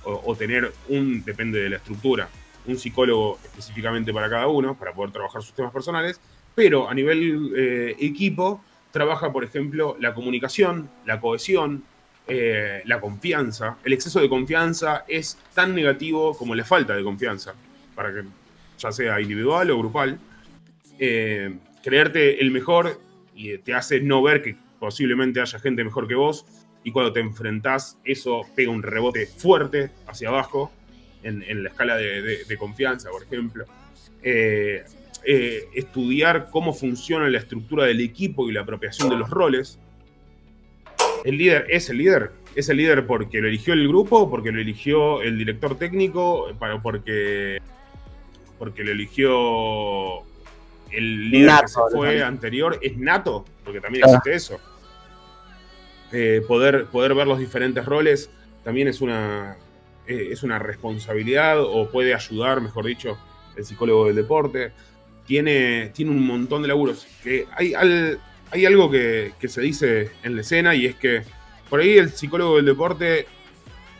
[0.04, 2.28] o, tener un, depende de la estructura,
[2.66, 6.20] un psicólogo específicamente para cada uno, para poder trabajar sus temas personales,
[6.54, 8.62] pero a nivel eh, equipo
[8.92, 11.84] trabaja, por ejemplo, la comunicación, la cohesión,
[12.30, 13.76] eh, la confianza.
[13.84, 17.54] El exceso de confianza es tan negativo como la falta de confianza,
[17.94, 18.22] para que
[18.78, 20.18] ya sea individual o grupal.
[20.98, 23.00] Eh, creerte el mejor
[23.34, 26.46] y te hace no ver que posiblemente haya gente mejor que vos
[26.84, 30.72] y cuando te enfrentás, eso pega un rebote fuerte hacia abajo
[31.22, 33.66] en, la escala de, confianza, por ejemplo.
[34.22, 34.84] Eh,
[35.74, 39.78] estudiar cómo funciona la estructura del equipo y la apropiación de los roles.
[41.24, 42.32] El líder es el líder.
[42.54, 46.48] Es el líder porque lo eligió el grupo, porque lo eligió el director técnico,
[46.82, 47.60] porque,
[48.58, 50.20] porque lo eligió
[50.90, 52.78] el líder que se fue anterior.
[52.82, 54.60] Es nato, porque también existe eso.
[56.12, 58.30] Eh, poder, poder ver los diferentes roles
[58.64, 59.56] también es una,
[60.06, 63.16] eh, es una responsabilidad o puede ayudar, mejor dicho,
[63.56, 64.72] el psicólogo del deporte.
[65.26, 67.06] Tiene, tiene un montón de laburos.
[67.22, 67.74] Que hay,
[68.50, 71.22] hay algo que, se dice en la escena y es que
[71.68, 73.26] por ahí el psicólogo del deporte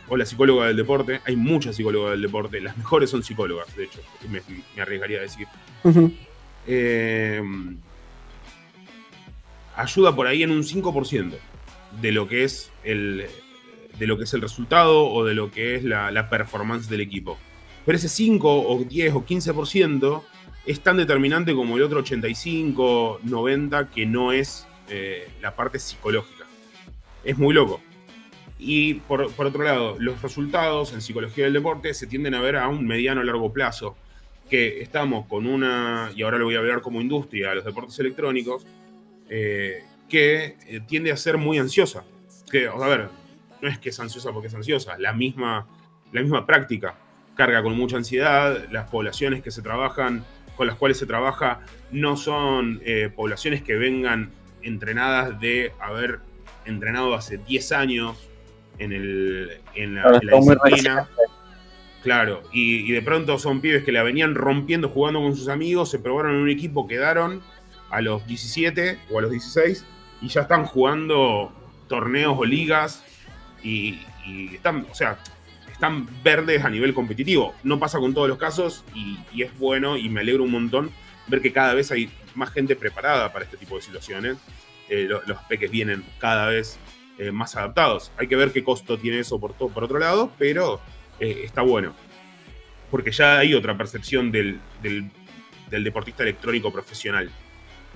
[0.09, 3.85] o la psicóloga del deporte, hay muchas psicólogas del deporte, las mejores son psicólogas, de
[3.85, 4.41] hecho, me,
[4.81, 5.47] arriesgaría a decir.
[6.67, 7.41] Eh,
[9.75, 11.33] ayuda por ahí en un 5%
[12.01, 13.25] de lo que es el,
[13.97, 17.37] de lo que es el resultado o de lo que es la, performance del equipo.
[17.85, 20.23] Pero ese 5 o 10 o 15%
[20.65, 26.45] es tan determinante como el otro 85, 90 que no es eh, la parte psicológica.
[27.23, 27.81] Es muy loco.
[28.59, 32.67] Y por, otro lado, los resultados en psicología del deporte se tienden a ver a
[32.67, 33.95] un mediano o largo plazo.
[34.49, 38.67] Que estamos con una, y ahora lo voy a hablar como industria, los deportes electrónicos,
[39.29, 42.03] eh, que eh, tiende a ser muy ansiosa.
[42.51, 43.07] Que, a ver,
[43.61, 45.67] no es que es ansiosa porque es ansiosa, la misma,
[46.11, 46.97] la misma práctica
[47.35, 50.23] carga con mucha ansiedad, las poblaciones que se trabajan,
[50.55, 54.31] con las cuales se trabaja, no son eh, poblaciones que vengan
[54.61, 56.19] entrenadas de haber
[56.65, 58.29] entrenado hace 10 años
[58.77, 61.07] en, el, en la, disciplina.
[62.03, 65.91] Claro, y, y, de pronto son pibes que la venían rompiendo jugando con sus amigos,
[65.91, 67.41] se probaron en un equipo, quedaron
[67.91, 69.85] a los 17 o a los 16
[70.21, 71.51] y ya están jugando
[71.87, 73.03] torneos o ligas
[73.63, 73.99] y,
[74.53, 75.19] están, o sea,
[75.81, 77.55] están verdes a nivel competitivo.
[77.63, 80.91] No pasa con todos los casos y, es bueno y me alegro un montón
[81.25, 84.37] ver que cada vez hay más gente preparada para este tipo de situaciones.
[84.89, 86.77] Eh, los, peques vienen cada vez
[87.17, 88.11] eh, más adaptados.
[88.17, 90.79] Hay que ver qué costo tiene eso por, todo, por otro lado, pero
[91.19, 91.95] eh, está bueno.
[92.91, 95.09] Porque ya hay otra percepción del, del,
[95.71, 97.31] del deportista electrónico profesional.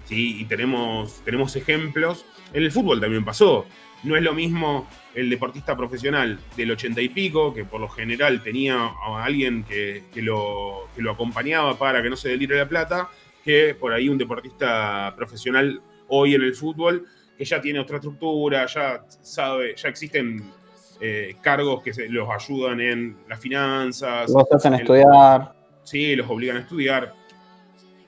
[0.06, 0.42] ¿sí?
[0.42, 2.26] Y tenemos, tenemos ejemplos.
[2.52, 3.68] En el fútbol también pasó.
[4.02, 8.44] No es lo mismo el deportista profesional del ochenta y pico, que por lo general
[8.44, 12.68] tenía a alguien que, que lo, que lo acompañaba para que no se delire la
[12.68, 13.10] plata,
[13.44, 17.06] que por ahí un deportista profesional hoy en el fútbol,
[17.38, 20.52] que ya tiene otra estructura, ya sabe, ya existen
[21.00, 24.30] eh, cargos que se, los ayudan en las finanzas.
[24.30, 25.54] Los hacen estudiar.
[25.84, 27.14] Sí, los obligan a estudiar.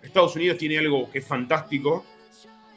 [0.01, 2.05] Estados Unidos tiene algo que es fantástico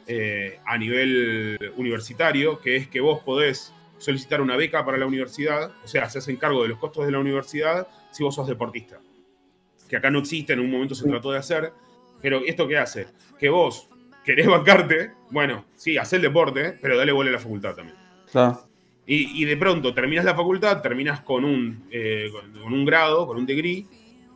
[0.07, 5.71] eh, a nivel universitario, que es que vos podés solicitar una beca para la universidad,
[5.83, 8.99] o sea, se hacen cargo de los costos de la universidad si vos sos deportista.
[9.87, 11.71] Que acá no existe, en un momento se trató de hacer,
[12.21, 13.07] pero ¿esto qué hace?
[13.39, 13.87] Que vos
[14.25, 17.97] querés bancarte, bueno, sí, haz el deporte, pero dale bola a la facultad también.
[18.31, 18.67] Claro.
[19.05, 23.27] Y, y de pronto terminas la facultad, terminas con un, eh, con, con un grado,
[23.27, 23.85] con un degree,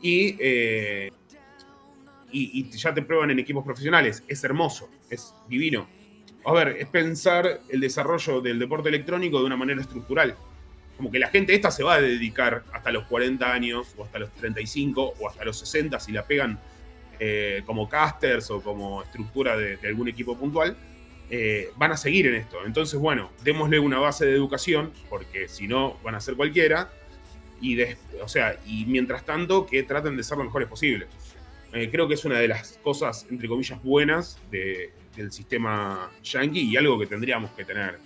[0.02, 1.12] y, eh,
[2.32, 4.24] y, y ya te prueban en equipos profesionales.
[4.28, 5.88] Es hermoso, es divino.
[6.46, 10.36] A ver, es pensar el desarrollo del deporte electrónico de una manera estructural.
[10.98, 14.20] Como que la gente esta se va a dedicar hasta los 40 años, o hasta
[14.20, 16.60] los 35, o hasta los 60, si la pegan
[17.20, 20.76] eh, como casters o como estructura de, de algún equipo puntual
[21.30, 22.58] eh, van a seguir en esto.
[22.66, 26.92] Entonces, bueno, démosle una base de educación, porque si no, van a ser cualquiera.
[27.62, 31.08] Y, des- o sea, y mientras tanto, que traten de ser lo mejores posible.
[31.74, 36.62] Eh, creo que es una de las cosas, entre comillas, buenas de- del sistema yankee
[36.62, 38.00] y algo que tendríamos que tener.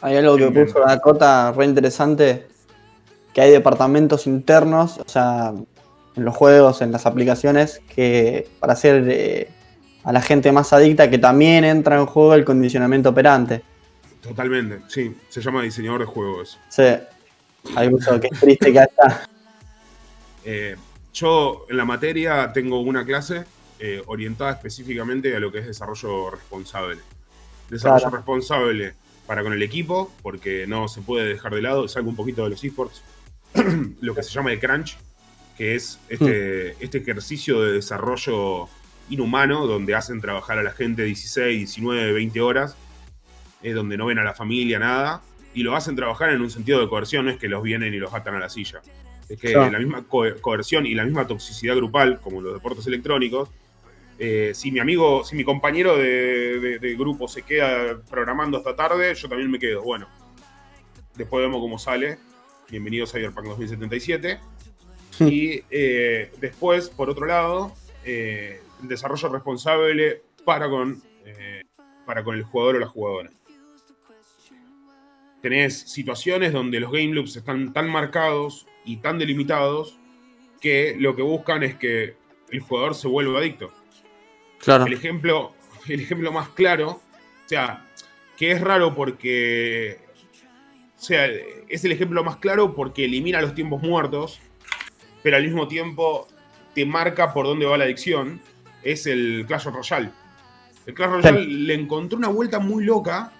[0.00, 0.66] Hay algo que Bien.
[0.66, 2.46] puso Dakota re interesante,
[3.32, 5.52] que hay departamentos internos, o sea,
[6.14, 9.48] en los juegos, en las aplicaciones, que para hacer eh,
[10.04, 13.62] a la gente más adicta, que también entra en juego el condicionamiento operante.
[14.22, 15.14] Totalmente, sí.
[15.28, 16.58] Se llama diseñador de juegos.
[16.68, 16.84] Sí,
[17.76, 18.88] hay uso que es triste que haya.
[20.50, 20.76] Eh,
[21.12, 23.44] yo en la materia tengo una clase
[23.78, 26.98] eh, orientada específicamente a lo que es desarrollo responsable.
[27.70, 28.16] Desarrollo Claro.
[28.16, 28.94] responsable
[29.26, 32.50] para con el equipo, porque no se puede dejar de lado, salgo un poquito de
[32.50, 33.02] los esports,
[34.00, 34.96] lo que se llama el crunch,
[35.56, 38.68] que es este, este ejercicio de desarrollo
[39.10, 42.76] inhumano, donde hacen trabajar a la gente 16, 19, 20 horas,
[43.62, 45.22] eh, donde no ven a la familia, nada,
[45.54, 47.98] y lo hacen trabajar en un sentido de coerción, no es que los vienen y
[47.98, 48.80] los atan a la silla.
[49.28, 49.70] Es que Claro.
[49.72, 53.48] la misma co- coerción y la misma toxicidad grupal, como los deportes electrónicos,
[54.18, 58.74] eh, si mi amigo, si mi compañero de, de- de grupo se queda programando hasta
[58.74, 59.82] tarde, yo también me quedo.
[59.82, 60.08] Bueno,
[61.16, 62.18] después vemos cómo sale.
[62.70, 64.38] Bienvenido a Cyberpunk 2077.
[65.20, 67.72] Y eh, después, por otro lado,
[68.04, 71.64] eh, el desarrollo responsable para con, eh,
[72.06, 73.30] para con el jugador o la jugadora.
[75.42, 79.98] Tenés situaciones donde los game loops están tan marcados y tan delimitados
[80.60, 82.16] que lo que buscan es que
[82.50, 83.72] el jugador se vuelva adicto.
[84.58, 84.86] Claro.
[84.86, 85.54] El ejemplo,
[85.88, 87.86] el ejemplo más claro, o sea,
[88.36, 89.98] que es raro porque,
[90.96, 91.26] o sea,
[91.68, 94.40] es el ejemplo más claro porque elimina los tiempos muertos,
[95.22, 96.28] pero al mismo tiempo
[96.74, 98.40] te marca por dónde va la adicción,
[98.82, 100.10] es el Clash Royale.
[100.86, 103.32] El Clash Royale le encontró una vuelta muy loca.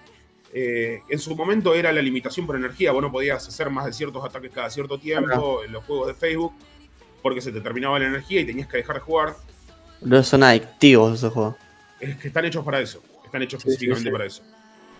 [0.51, 2.91] eh, en su momento era la limitación por energía.
[2.91, 6.13] Vos no podías hacer más de ciertos ataques cada cierto tiempo en los juegos de
[6.15, 6.53] Facebook
[7.21, 9.35] porque se te terminaba la energía y tenías que dejar de jugar.
[10.03, 11.55] Pero son adictivos esos juegos.
[11.99, 13.01] Es que están hechos para eso.
[13.25, 14.11] Están hechos Sí, específicamente sí, sí.
[14.11, 14.41] para eso.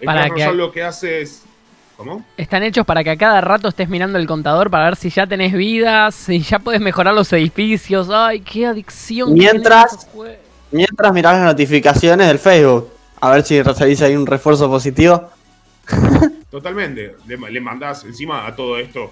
[0.02, 1.44] El Para que- lo que hace es.
[1.98, 2.24] ¿Cómo?
[2.38, 5.28] Están hechos para que a cada rato estés mirando el contador para ver si ya
[5.28, 8.10] tenés vidas, si ya puedes mejorar los edificios.
[8.10, 9.34] Ay, qué adicción.
[9.34, 10.08] Mientras-.
[10.72, 12.90] Mientras mirás las notificaciones del Facebook,
[13.20, 15.30] a ver si recibís ahí un refuerzo positivo.
[16.50, 17.16] Totalmente.
[17.28, 19.12] Le, le mandás encima a todo esto.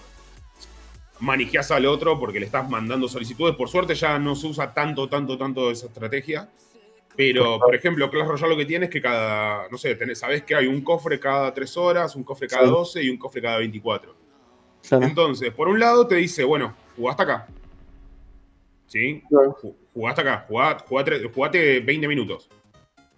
[1.20, 3.56] Manijeás al otro porque le estás mandando solicitudes.
[3.56, 6.50] Por suerte ya no se usa tanto, tanto, tanto esa estrategia.
[7.16, 9.68] Pero, por ejemplo, Clash Royale lo que tiene es que cada.
[9.70, 12.70] No sé, tenés, sabés que hay un cofre cada 3 horas, un cofre cada Sí.
[12.70, 14.16] 12 y un cofre cada 24.
[14.88, 15.06] Claro.
[15.06, 17.48] Entonces, por un lado te dice, bueno, jugaste acá.
[18.86, 19.24] ¿Sí?
[19.30, 19.56] Claro.
[19.62, 22.48] Ju- Jugaste acá, jugá- jugate, jugate 20 minutos.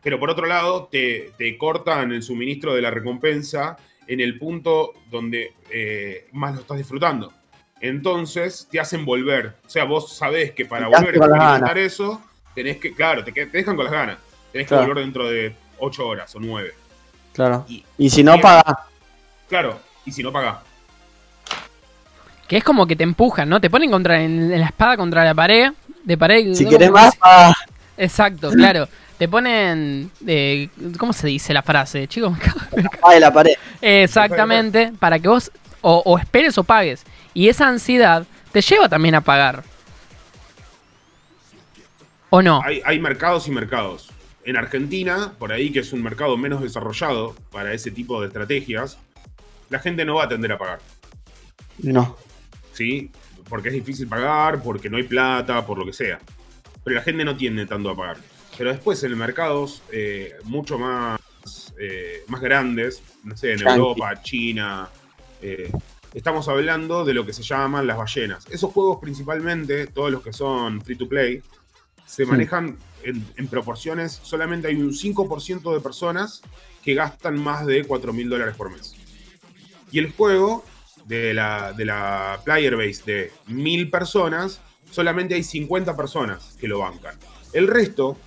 [0.01, 3.75] Pero por otro lado, te, te cortan el suministro de la recompensa
[4.07, 7.33] en el punto donde eh, más lo estás disfrutando.
[7.81, 9.53] Entonces te hacen volver.
[9.65, 12.21] O sea, vos sabés que para Te volver a experimentar eso,
[12.55, 14.17] tenés que, claro, te, dejan con las ganas.
[14.51, 16.73] Tenés que volver dentro de 8 horas o 9.
[17.33, 17.65] Claro.
[17.69, 18.41] Y- Y si no, Bien.
[18.41, 18.79] paga.
[19.47, 20.57] Claro, y si no pagás.
[22.47, 23.61] Que es como que te empujan, ¿no?
[23.61, 25.71] Te ponen contra en, en la espada contra la pared.
[26.03, 26.53] De pared.
[26.55, 26.69] Si ¿no?
[26.71, 27.55] querés más, paga.
[27.95, 28.87] Exacto, claro.
[29.19, 30.09] Te ponen.
[30.25, 32.07] eh, ¿Cómo se dice la frase?
[32.07, 33.01] Chicos, me cago- me cago.
[33.01, 33.53] Paga de la pared.
[33.81, 35.51] Exactamente, para que vos
[35.81, 37.03] o, o esperes o pagues.
[37.33, 39.63] Y esa ansiedad te lleva también a pagar.
[42.29, 42.61] ¿O no?
[42.63, 44.11] Hay, hay mercados y mercados.
[44.43, 48.97] En Argentina, por ahí que es un mercado menos desarrollado para ese tipo de estrategias,
[49.69, 50.79] la gente no va a tender a pagar.
[51.79, 52.17] No.
[52.73, 53.11] ¿Sí?
[53.47, 56.19] Porque es difícil pagar, porque no hay plata, por lo que sea.
[56.83, 58.17] Pero la gente no tiende tanto a pagar.
[58.57, 61.19] Pero después en mercados eh, mucho más,
[61.79, 63.73] eh, más grandes, no sé, en Yankee.
[63.73, 64.89] Europa, China,
[65.41, 65.71] eh,
[66.13, 68.45] estamos hablando de lo que se llaman las ballenas.
[68.49, 71.41] Esos juegos principalmente, todos los que son free to play,
[72.05, 72.29] se Sí.
[72.31, 76.41] manejan en, en proporciones, solamente hay un 5% de personas
[76.83, 78.93] que gastan más de 4 mil dólares por mes.
[79.91, 80.63] Y el juego
[81.05, 84.61] de la, de la player base de mil personas,
[84.91, 87.15] solamente hay 50 personas que lo bancan.
[87.53, 88.17] El resto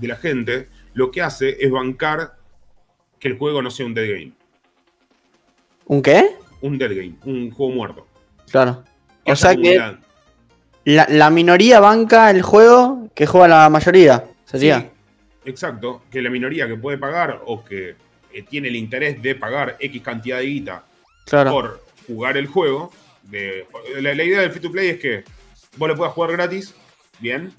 [0.00, 2.36] de la gente lo que hace es bancar
[3.18, 4.32] que el juego no sea un dead game.
[5.86, 6.36] ¿Un qué?
[6.62, 8.06] Un dead game, un juego muerto.
[8.50, 8.82] Claro.
[9.26, 9.78] O sea que
[10.84, 14.24] la, la minoría banca el juego que juega la mayoría.
[14.44, 14.80] Sería.
[14.80, 14.86] Sí,
[15.50, 17.96] exacto, que la minoría que puede pagar o que
[18.32, 20.84] eh, tiene el interés de pagar X cantidad de guita
[21.26, 21.50] Claro.
[21.52, 22.90] por jugar el juego.
[23.22, 23.66] De,
[24.00, 25.24] la, la idea del free to play es que
[25.76, 26.74] vos lo puedas jugar gratis,
[27.20, 27.52] bien,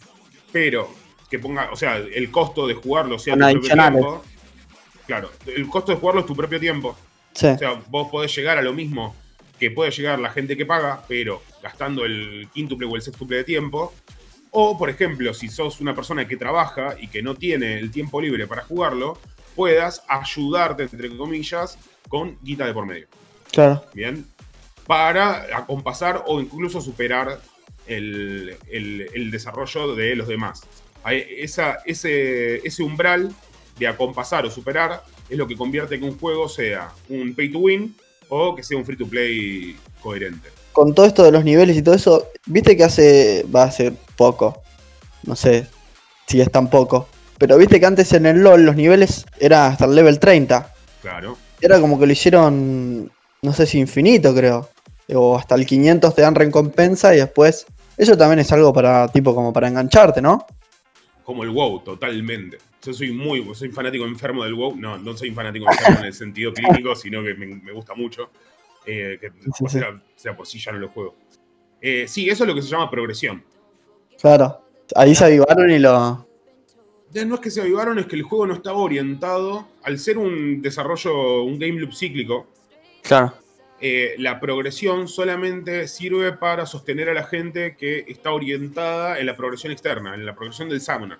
[0.51, 0.89] pero
[1.29, 4.23] que ponga, o sea, el costo de jugarlo sea Con tu propio tiempo.
[5.07, 6.95] Claro, el costo de jugarlo es tu propio tiempo.
[7.33, 7.47] Sí.
[7.47, 9.15] O sea, vos podés llegar a lo mismo
[9.59, 13.43] que puede llegar la gente que paga, pero gastando el quíntuple o el sextuple de
[13.43, 13.93] tiempo.
[14.51, 18.21] O, por ejemplo, si sos una persona que trabaja y que no tiene el tiempo
[18.21, 19.17] libre para jugarlo,
[19.55, 21.77] puedas ayudarte, entre comillas,
[22.07, 23.07] con guita de por medio.
[23.51, 23.83] Claro.
[23.93, 24.25] Bien.
[24.85, 27.39] Para acompasar o incluso superar
[27.87, 30.61] el, el- el desarrollo de los demás.
[31.09, 33.33] Esa, ese, ese umbral
[33.77, 37.59] de acompasar o superar es lo que convierte que un juego sea un pay to
[37.59, 37.95] win
[38.29, 40.49] o que sea un free to play coherente.
[40.71, 43.45] Con todo esto de los niveles y todo eso, viste que hace.
[43.53, 44.63] va a ser poco.
[45.23, 45.67] No sé
[46.27, 47.07] si es tan poco.
[47.37, 50.73] Pero viste que antes en el LOL los niveles era hasta el level 30.
[51.01, 51.37] Claro.
[51.61, 53.11] Era como que lo hicieron.
[53.41, 54.69] No sé si infinito, creo.
[55.13, 57.65] O hasta el 500 te dan recompensa y después.
[57.97, 60.45] Eso también es algo para, tipo, como para engancharte, ¿no?
[61.23, 62.57] Como el WoW, totalmente.
[62.85, 64.75] Yo soy muy, soy fanático enfermo del WoW.
[64.75, 68.29] No, no soy fanático enfermo en el sentido clínico, sino que me, me gusta mucho.
[68.85, 69.67] Eh, que sí.
[69.69, 71.15] Sea, sea por sí ya no lo juego.
[71.81, 73.43] Eh, sí, eso es lo que se llama progresión.
[74.19, 74.61] Claro.
[74.95, 76.27] Ahí se avivaron y lo.
[77.25, 80.61] No es que se avivaron, es que el juego no estaba orientado, al ser un
[80.61, 82.47] desarrollo, un game loop cíclico,
[83.03, 83.33] Claro.
[83.79, 89.37] eh, la progresión solamente sirve para sostener a la gente que está orientada en la
[89.37, 91.19] progresión externa, en la progresión del summoner.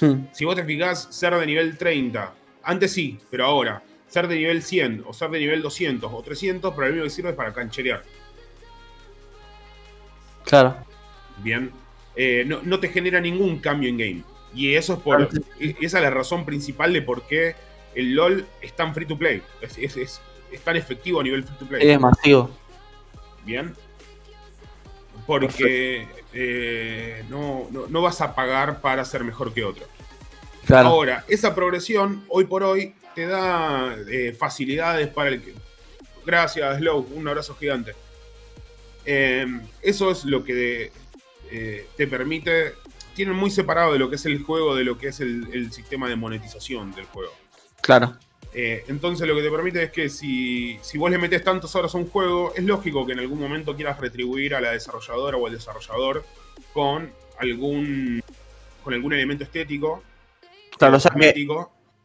[0.00, 0.26] Hmm.
[0.32, 4.62] Si vos te fijás, ser de nivel 30, antes sí, pero ahora, ser de nivel
[4.62, 7.52] 100 o ser de nivel 200 o 300, pero lo único que sirve es para
[7.52, 8.02] cancherear.
[10.44, 10.76] Claro.
[11.42, 11.70] Bien.
[12.16, 14.22] Eh, no, no te genera ningún cambio en game.
[14.54, 15.28] Y eso es por.
[15.60, 17.54] e- Esa es la razón principal de por qué
[17.94, 19.42] el LOL es tan free to play.
[19.60, 20.20] Es, es- es-
[20.50, 21.86] es tan efectivo a nivel free to play.
[21.90, 22.50] Es masivo.
[23.44, 23.74] Bien.
[25.26, 26.08] Porque
[26.40, 29.84] eh, no, no- no vas a pagar para ser mejor que otro.
[30.66, 30.88] Claro.
[30.90, 35.54] Ahora, esa progresión, hoy por hoy, te da eh, facilidades para el que.
[36.24, 37.94] Gracias, Slow, un abrazo gigante.
[39.04, 39.46] Eh,
[39.82, 40.92] eso es lo que
[41.50, 42.74] eh, te permite.
[43.16, 45.72] Tienen muy separado de lo que es el juego, de lo que es el, el
[45.72, 47.32] sistema de monetización del juego.
[47.80, 48.16] Claro.
[48.54, 51.94] Eh, entonces lo que te permite es que si, si vos le metes tantas horas
[51.94, 55.46] a un juego, es lógico que en algún momento quieras retribuir a la desarrolladora o
[55.46, 56.24] al desarrollador
[56.72, 58.22] con algún,
[58.82, 60.02] con algún elemento estético.
[60.78, 61.46] Claro, o sea que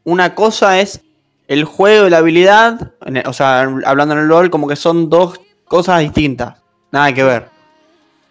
[0.03, 1.01] una cosa es
[1.47, 2.93] el juego y la habilidad.
[3.05, 6.61] el- O sea, hablando en el LOL, como que son dos cosas distintas.
[6.91, 7.47] Nada que ver.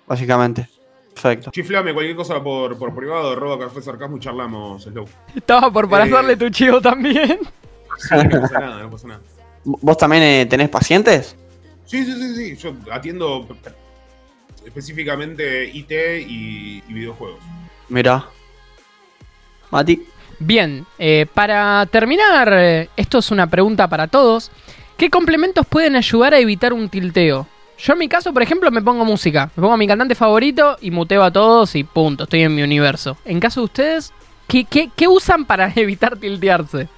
[0.06, 0.68] Básicamente.
[1.14, 1.50] Perfecto.
[1.50, 5.06] Chiflame cualquier cosa por, por privado, arroba café sarcasmo y charlamos, Slow.
[5.34, 6.10] Estaba por para Eh.
[6.10, 7.38] darle tu chivo también.
[8.08, 9.20] Sí, no pasa nada, no pasa nada.
[9.64, 11.36] ¿Vos también eh, tenés pacientes?
[11.86, 12.56] Sí, sí, sí, sí.
[12.56, 13.46] Yo atiendo
[14.66, 15.90] específicamente IT
[16.28, 17.40] y, y videojuegos.
[17.88, 18.24] Mira.
[19.70, 20.02] Mati.
[20.38, 24.50] Bien, eh, para terminar, eh, esto es una pregunta para todos.
[24.96, 27.46] ¿Qué complementos pueden ayudar a evitar un tilteo?
[27.78, 29.50] Yo en mi caso, por ejemplo, me pongo música.
[29.56, 32.62] Me pongo a mi cantante favorito y muteo a todos y punto, estoy en mi
[32.62, 33.16] universo.
[33.24, 34.12] En caso de ustedes,
[34.48, 36.88] ¿qué, qué- qué usan para evitar tiltearse?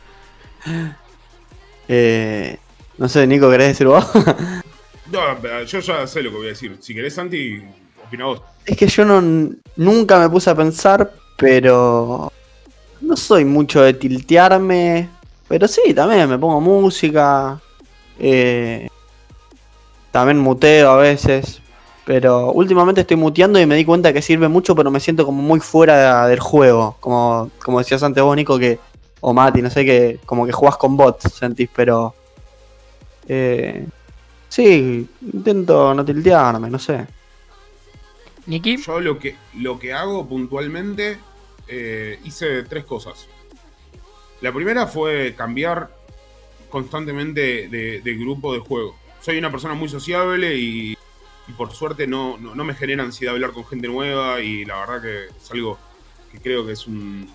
[1.89, 2.57] Eh,
[2.99, 4.05] no sé, Nico, ¿querés decir vos?
[5.13, 5.21] No,
[5.67, 6.77] yo ya sé lo que voy a decir.
[6.81, 7.63] Si querés, Santi,
[8.05, 8.41] opina vos.
[8.65, 9.21] es que yo no,
[9.77, 12.33] nunca me puse a pensar, pero
[13.03, 15.09] no soy mucho de tiltearme.
[15.47, 17.61] Pero sí, también me pongo música.
[18.19, 18.89] eh,
[20.11, 21.61] también muteo a veces.
[22.07, 25.43] Pero últimamente estoy muteando y me di cuenta que sirve mucho, pero me siento como
[25.43, 26.97] muy fuera del juego.
[27.01, 28.79] Como, como decías antes vos, Nico, que.
[29.27, 32.15] O Mati, no sé, que como que jugás con bots, sentís, pero.
[33.27, 33.87] Eh,
[34.51, 37.07] sí, intento no tiltearme, no sé.
[38.45, 41.17] Niki, Yo lo que, lo que hago puntualmente,
[41.67, 43.27] eh, hice tres cosas.
[44.43, 45.89] La primera fue cambiar
[46.69, 48.95] constantemente de, de grupo de juego.
[49.23, 50.99] Soy una persona muy sociable y,
[51.49, 54.81] y por suerte no, no, no me genera ansiedad hablar con gente nueva y la
[54.81, 55.79] verdad que es algo
[56.31, 57.27] que creo que es un,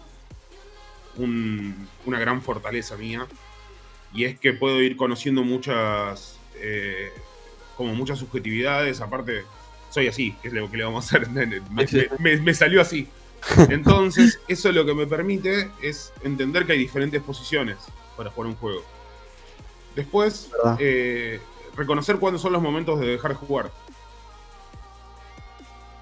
[1.23, 3.25] un- una gran fortaleza mía.
[4.13, 7.11] Y es que puedo ir conociendo muchas, eh,
[7.77, 9.01] como muchas subjetividades.
[9.01, 9.43] Aparte,
[9.91, 11.29] soy así, que es lo que le vamos a hacer.
[11.31, 11.61] Me, me-
[12.19, 13.07] me- me salió así.
[13.69, 17.77] Entonces, eso lo que me permite es entender que hay diferentes posiciones
[18.17, 18.83] para jugar un juego.
[19.95, 21.39] Después, eh,
[21.75, 23.71] reconocer cuándo son los momentos de dejar de jugar.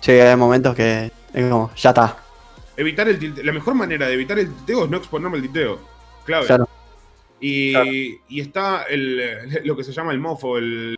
[0.01, 2.17] Sí, hay momentos que es como, ya está.
[2.77, 3.43] Evitar el tilteo.
[3.43, 5.79] La mejor manera de evitar el tilteo es no exponerme al tilteo.
[6.25, 6.45] Clave.
[6.45, 6.69] Claro.
[7.39, 7.89] Y, Claro.
[7.91, 10.95] y está el, lo que se llama el mofo, el.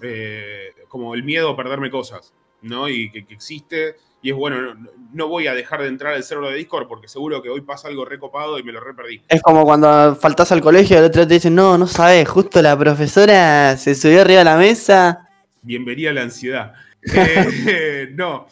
[0.00, 2.32] eh, como el miedo a perderme cosas,
[2.62, 2.88] ¿no?
[2.88, 3.96] Y que, que existe.
[4.24, 7.08] Y es bueno, no, no voy a dejar de entrar al server de Discord porque
[7.08, 9.20] seguro que hoy pasa algo recopado y me lo re perdí.
[9.28, 12.62] Es como cuando faltás al colegio y el otro te dicen, no, no sabes, justo
[12.62, 15.28] la profesora se subió arriba de la mesa.
[15.62, 16.72] Bienvenida a la ansiedad.
[17.12, 18.46] Eh, no.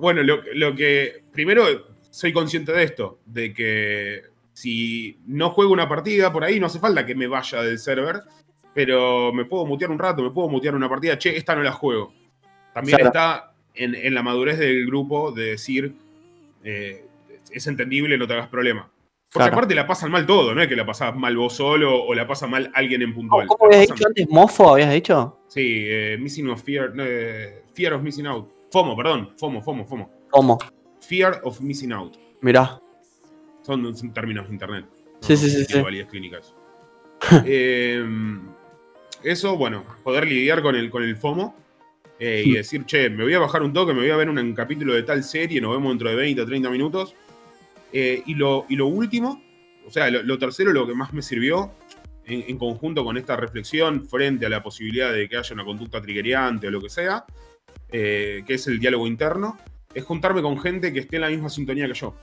[0.00, 1.22] Bueno, lo, lo que.
[1.32, 1.64] Primero,
[2.10, 4.22] soy consciente de esto, de que
[4.52, 8.22] si no juego una partida por ahí, no hace falta que me vaya del server,
[8.74, 11.18] pero me puedo mutear un rato, me puedo mutear una partida.
[11.18, 12.12] Che, esta no la juego.
[12.74, 13.08] También Claro.
[13.10, 15.92] está en, en la madurez del grupo de decir.
[16.64, 17.04] eh,
[17.50, 18.90] es entendible, no te hagas problema.
[19.32, 19.52] Porque Claro.
[19.54, 22.26] aparte la pasan mal todo, no es que la pasas mal vos solo o la
[22.26, 23.46] pasa mal alguien en puntual.
[23.46, 24.28] ¿Cómo habías dicho antes?
[24.28, 25.38] ¿Mofo habías dicho?
[25.48, 26.92] Sí, eh, Missing of Fear.
[26.98, 28.50] eh, fear of Missing Out.
[28.70, 29.30] FOMO, perdón.
[29.38, 30.10] FOMO, FOMO, FOMO.
[30.30, 30.58] ¿Cómo?
[31.00, 32.16] Fear of Missing Out.
[32.40, 32.80] Mirá.
[33.62, 34.86] Son, son términos de internet.
[35.20, 35.80] Sí, sí, sí, sí.
[35.80, 36.54] validez clínica eso.
[37.46, 38.04] Eh,
[39.24, 41.54] eso, bueno, poder lidiar con el, con el FOMO
[42.20, 42.54] eh, y Hmm.
[42.54, 44.94] decir, che, me voy a bajar un toque, me voy a ver un, un capítulo
[44.94, 47.14] de tal serie, nos vemos dentro de 20 o 30 minutos.
[47.92, 49.42] Eh, y, lo, y lo último,
[49.86, 51.72] o sea, lo, lo tercero, lo que más me sirvió
[52.24, 56.00] en, en conjunto con esta reflexión frente a la posibilidad de que haya una conducta
[56.00, 57.24] triggeriante o lo que sea,
[57.90, 59.58] eh, que es el diálogo interno,
[59.94, 62.14] es juntarme con gente que esté en la misma sintonía que yo.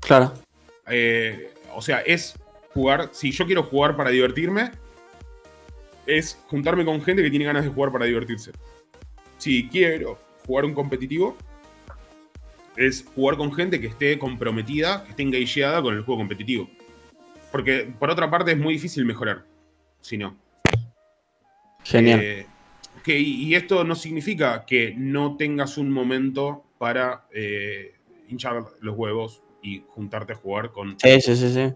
[0.00, 0.32] Claro.
[0.88, 2.34] Eh, o sea, es
[2.72, 3.10] jugar.
[3.12, 4.70] Si yo quiero jugar para divertirme,
[6.06, 8.52] es juntarme con gente que tiene ganas de jugar para divertirse.
[9.38, 11.36] Si quiero jugar un competitivo,
[12.76, 16.68] es jugar con gente que esté comprometida, que esté engageada con el juego competitivo.
[17.52, 19.44] Porque por otra parte es muy difícil mejorar.
[20.00, 20.36] Si no.
[21.84, 22.20] Genial.
[22.22, 22.46] Eh,
[23.02, 27.94] que, y esto no significa que no tengas un momento para eh,
[28.28, 30.98] hinchar los huevos y juntarte a jugar con.
[30.98, 31.72] Sí, sí, sí, sí.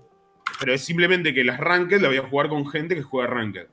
[0.60, 3.66] Pero es simplemente que las ranked la voy a jugar con gente que juega ranked.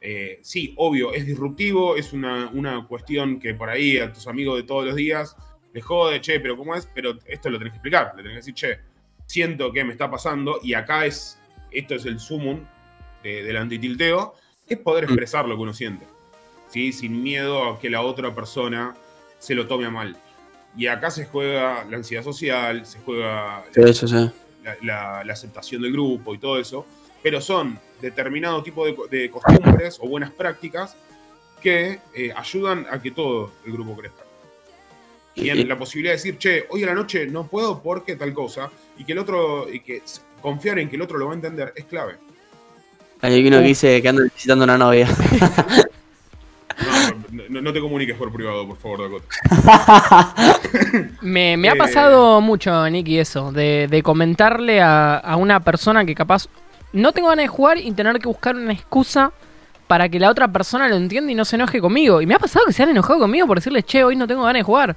[0.00, 4.56] Eh, sí, obvio, es disruptivo, es una, una cuestión que por ahí a tus amigos
[4.56, 5.36] de todos los días
[5.72, 6.88] les jode, che, pero ¿cómo es?
[6.94, 8.78] Pero esto lo tenés que explicar, le tenés que decir, che,
[9.26, 11.40] siento que me está pasando y acá es,
[11.72, 12.60] esto es el sumum
[13.22, 14.34] de- del antitilteo,
[14.66, 15.08] es poder Mm.
[15.08, 16.06] expresar lo que uno siente,
[16.68, 16.92] ¿sí?
[16.92, 18.94] Sin miedo a que la otra persona
[19.38, 20.16] se lo tome a mal.
[20.76, 24.30] Y acá se juega la ansiedad social, se juega Sí, sí, sí.
[24.62, 26.86] la, la- la aceptación del grupo y todo eso,
[27.22, 30.96] pero son determinado tipo de, de costumbres o buenas prácticas
[31.60, 34.22] que eh, ayudan a que todo el grupo crezca.
[35.34, 38.32] Y en la posibilidad de decir, che, hoy a la noche no puedo porque tal
[38.34, 40.02] cosa, y que el otro, y que
[40.42, 42.16] confiar en que el otro lo va a entender es clave.
[43.20, 45.08] Hay uno que dice que anda visitando una novia.
[47.30, 50.34] No, no- te comuniques por privado, por favor, Dakota.
[51.20, 51.76] Me, me ha Eh.
[51.76, 56.48] pasado mucho, Nicky, eso, de, de comentarle a, a una persona que capaz
[56.92, 59.32] no tengo ganas de jugar y tener que buscar una excusa
[59.86, 62.20] para que la otra persona lo entienda y no se enoje conmigo.
[62.22, 64.42] Y me ha pasado que se han enojado conmigo por decirles, che, hoy no tengo
[64.42, 64.96] ganas de jugar.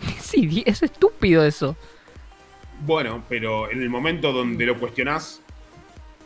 [0.20, 1.76] Sí, es estúpido eso.
[2.86, 5.42] Bueno, pero en el momento donde lo cuestionás,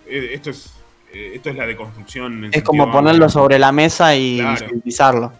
[0.06, 0.72] eh, esto es,
[1.14, 2.44] esto es la deconstrucción.
[2.44, 3.28] en Es como ponerlo amplio.
[3.28, 5.32] sobre la mesa y Claro.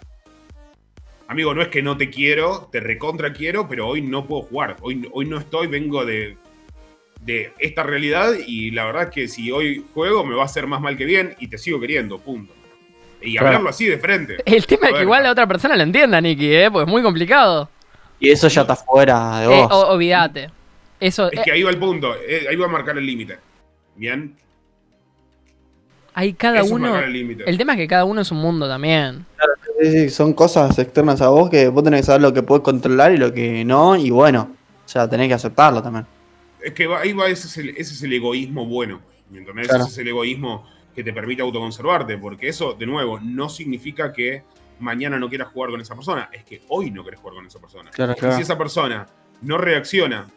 [1.27, 4.77] Amigo, no es que no te quiero, te recontra quiero, pero hoy no puedo jugar.
[4.83, 6.37] Hoy, hoy no estoy, vengo de,
[7.23, 10.67] de esta realidad y la verdad es que si hoy juego me va a hacer
[10.67, 12.53] más mal que bien y te sigo queriendo, punto.
[13.23, 13.47] Y Claro.
[13.47, 14.37] hablarlo así de frente.
[14.45, 16.71] El tema es que igual la otra persona lo entienda, Nicky, ¿eh?
[16.71, 17.71] Porque es muy complicado.
[18.21, 19.73] Y eso ya está fuera de Eh, vos.
[19.73, 20.51] o- olvídate.
[21.01, 23.39] Eso, Es eh, que ahí va el punto, eh, ahí va a marcar el límite.
[23.97, 24.37] Bien,
[26.15, 26.97] hay cada eso uno.
[26.99, 29.27] el tema es que cada uno es un mundo también.
[29.81, 32.63] Sí, sí, son cosas externas a vos que vos tenés que saber lo que podés
[32.63, 33.97] controlar y lo que no.
[33.97, 34.51] Y bueno,
[34.85, 36.07] o sea, tenés que aceptarlo también.
[36.63, 39.01] Es que va- ahí va, ese es, el, ese es el egoísmo bueno.
[39.31, 39.69] ¿Me entendés?
[39.69, 39.83] Claro.
[39.85, 44.45] Ese es el egoísmo que te permite autoconservarte, porque eso, de nuevo, no significa que
[44.79, 47.59] mañana no quieras jugar con esa persona, es que hoy no querés jugar con esa
[47.59, 47.91] persona.
[47.91, 49.07] Claro, Y si esa persona
[49.43, 50.29] no reacciona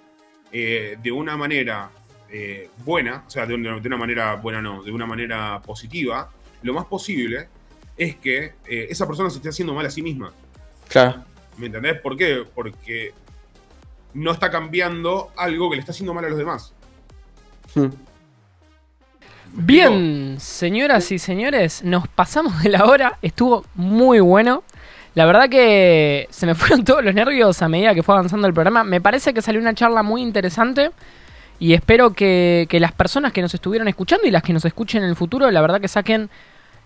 [0.51, 1.91] eh, de una manera
[2.29, 6.29] eh, buena, o sea, de una, de una manera buena no, de una manera positiva,
[6.61, 7.47] lo más posible
[7.97, 10.31] es que eh, esa persona se esté haciendo mal a sí misma.
[10.87, 11.23] Claro.
[11.57, 11.99] ¿Me entendés?
[11.99, 12.43] ¿Por qué?
[12.53, 13.13] Porque
[14.13, 16.73] no está cambiando algo que le está haciendo mal a los demás.
[17.73, 17.87] Hmm.
[19.53, 24.63] ¿Me Bien, señoras y señores, nos pasamos de la hora, estuvo muy bueno.
[25.15, 28.53] La verdad que se me fueron todos los nervios a medida que fue avanzando el
[28.53, 28.83] programa.
[28.83, 30.91] Me parece que salió una charla muy interesante
[31.59, 35.03] y espero que, que las personas que nos estuvieron escuchando y las que nos escuchen
[35.03, 36.29] en el futuro, la verdad que saquen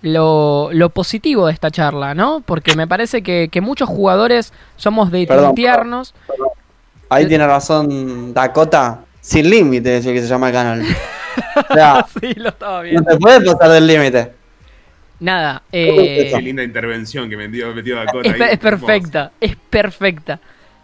[0.02, 2.42] lo, lo positivo de esta charla, ¿no?
[2.46, 6.14] Porque me parece que, que muchos jugadores somos de Perdón, tintearnos.
[7.10, 9.02] Ahí tiene razón Dakota.
[9.20, 10.84] Sin límite es el que se llama el canal.
[11.70, 13.12] O sea, sí, lo estaba no viendo.
[13.12, 14.32] te puedes pasar del límite.
[15.20, 18.48] Nada, Qué eh, linda intervención que me dio, metió Dakota Es, ahí.
[18.54, 20.40] es perfecta, es perfecta.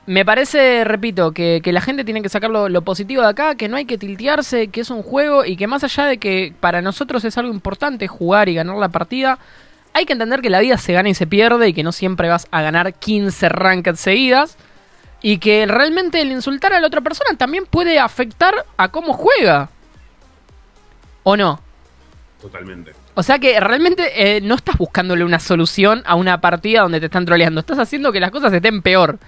[0.07, 3.55] Me parece, repito, que, que la gente tiene que sacar lo, lo positivo de acá,
[3.55, 6.53] que no hay que tiltearse, que es un juego y que más allá de que
[6.59, 9.38] para nosotros es algo importante jugar y ganar la partida,
[9.93, 12.29] hay que entender que la vida se gana y se pierde y que no siempre
[12.29, 14.57] vas a ganar 15 rankeds seguidas
[15.21, 19.69] y que realmente el insultar a la otra persona también puede afectar a cómo juega.
[21.23, 21.59] ¿O no?
[22.41, 22.93] Totalmente.
[23.15, 27.07] O sea que realmente eh, no estás buscándole una solución a una partida donde te
[27.07, 27.59] están troleando.
[27.59, 29.19] Estás haciendo que las cosas estén peor.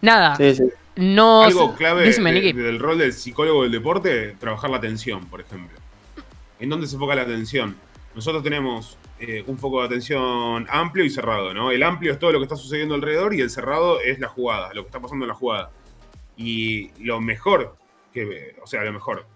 [0.00, 0.36] Nada.
[0.36, 0.64] Sí, sí.
[0.96, 1.42] No.
[1.44, 5.78] Algo clave de- del rol del psicólogo del deporte, trabajar la atención, por ejemplo.
[6.58, 7.76] ¿En dónde se enfoca la atención?
[8.14, 11.70] Nosotros tenemos eh, un foco de atención amplio y cerrado, ¿no?
[11.70, 14.72] El amplio es todo lo que está sucediendo alrededor y el cerrado es la jugada,
[14.74, 15.70] lo que está pasando en la jugada.
[16.36, 17.76] Y lo mejor,
[18.12, 19.26] que, o sea, lo mejor,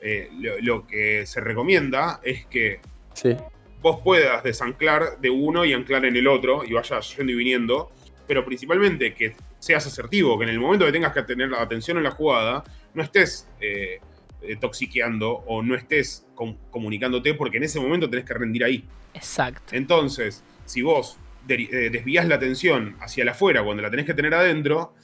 [0.00, 2.80] eh, lo, lo que se recomienda es que
[3.14, 3.36] Sí.
[3.82, 7.90] vos puedas desanclar de uno y anclar en el otro y vayas yendo y viniendo,
[8.26, 11.96] pero principalmente que seas asertivo, que en el momento que tengas que tener la atención
[11.96, 12.64] en la jugada,
[12.94, 14.00] no estés eh,
[14.42, 18.84] eh, toxiqueando o no estés com- comunicándote porque en ese momento tenés que rendir ahí.
[19.14, 19.74] Exacto.
[19.74, 21.18] Entonces, si vos
[21.48, 24.94] eh, desvías la atención hacia la afuera cuando la tenés que tener adentro,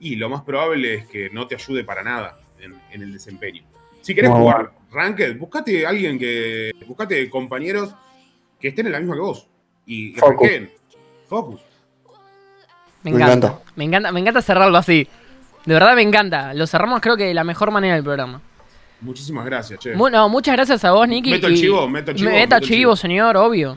[0.00, 3.62] y lo más probable es que no te ayude para nada en, en el desempeño.
[4.00, 6.72] Si querés jugar Ranked, buscate alguien que.
[6.86, 7.94] Buscate compañeros
[8.58, 9.48] que estén en la misma que vos.
[9.86, 10.48] Y, Focus.
[11.28, 11.60] Focus.
[13.02, 13.58] Me Me encanta.
[13.76, 14.12] Me encanta.
[14.12, 15.06] Me encanta cerrarlo así.
[15.66, 16.54] De verdad me encanta.
[16.54, 18.40] Lo cerramos creo que de la mejor manera del programa.
[19.00, 19.94] Muchísimas gracias, che.
[19.94, 21.30] Bueno, muchas gracias a vos, Nicky.
[21.30, 22.96] Meto el chivo, meto el chivo, Meta meto el chivo, chivo.
[22.96, 23.76] señor, obvio.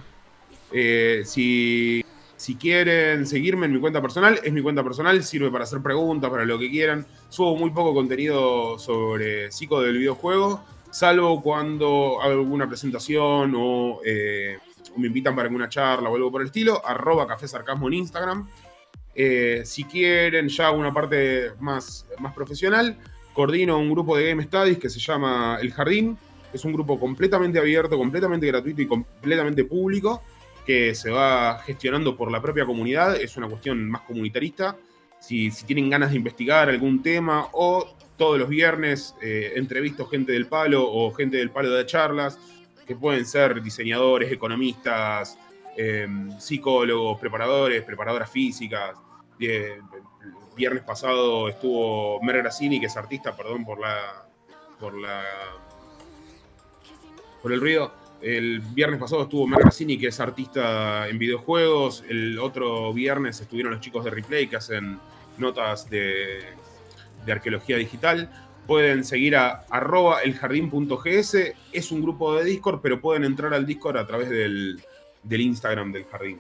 [0.72, 2.04] Eh, si,
[2.36, 6.30] si quieren seguirme en mi cuenta personal, es mi cuenta personal, sirve para hacer preguntas,
[6.30, 7.08] para lo que quieran.
[7.30, 14.60] Subo muy poco contenido sobre psico del videojuego, salvo cuando hago alguna presentación o, eh,
[14.96, 16.86] o me invitan para alguna charla o algo por el estilo.
[16.86, 18.48] Arroba Café Sarcasmo en Instagram.
[19.16, 22.98] Eh, si quieren ya una parte más, más profesional,
[23.34, 26.18] coordino un grupo de Game Studies que se llama El Jardín.
[26.54, 30.22] Es un grupo completamente abierto, completamente gratuito y completamente público
[30.66, 33.16] que se va gestionando por la propia comunidad.
[33.16, 34.76] Es una cuestión más comunitarista.
[35.20, 40.48] Si, tienen ganas de investigar algún tema o todos los viernes eh, entrevisto gente del
[40.48, 42.40] palo o gente del palo de charlas,
[42.86, 45.38] que pueden ser diseñadores, economistas,
[45.78, 46.08] eh,
[46.40, 48.98] psicólogos, preparadores, preparadoras físicas.
[49.38, 54.28] Viernes pasado estuvo Mer Grassini, que es artista, perdón por la.
[54.80, 55.24] por la.
[57.42, 57.94] por el ruido.
[58.22, 62.04] El viernes pasado estuvo Mer Grassini, que es artista en videojuegos.
[62.10, 65.00] El otro viernes estuvieron los chicos de Replay, que hacen
[65.38, 66.44] notas de,
[67.26, 68.30] de arqueología digital.
[68.66, 71.36] Pueden seguir a arroba eljardín.gs.
[71.72, 74.82] Es un grupo de Discord, pero pueden entrar al Discord a través del,
[75.22, 76.40] del Instagram del jardín.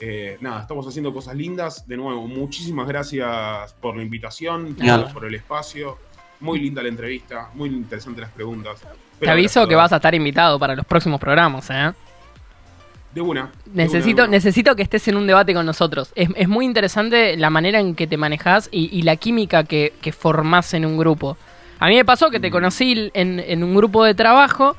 [0.00, 1.86] Eh, nada, estamos haciendo cosas lindas.
[1.86, 5.12] De nuevo, muchísimas gracias por la invitación, por, Nada.
[5.12, 5.98] por el espacio.
[6.40, 8.80] Muy linda la entrevista, muy interesantes las preguntas.
[9.18, 11.92] Te aviso que vas a estar invitado para los próximos programas, ¿eh?
[13.12, 13.50] De una.
[13.64, 14.36] de Necesito, una, de una.
[14.36, 16.12] necesito que estés en un debate con nosotros.
[16.14, 19.94] Es, es muy interesante la manera en que te manejas y, y la química que,
[20.00, 21.36] que formás en un grupo.
[21.80, 24.76] A mí me pasó que te conocí en, en un grupo de trabajo.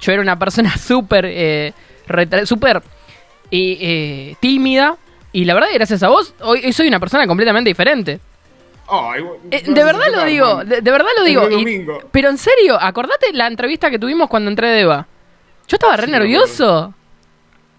[0.00, 1.72] Yo era una persona súper eh,
[2.44, 2.82] súper
[3.50, 4.96] eh, eh, tímida.
[5.32, 8.20] Y la verdad, gracias a vos, hoy, hoy soy una persona completamente diferente.
[9.52, 11.48] Eh, de verdad lo digo, de, de verdad lo digo.
[11.50, 15.06] Y- pero en serio, acordate la entrevista que tuvimos cuando entré de Eva.
[15.68, 16.94] Yo estaba re Sí, nervioso.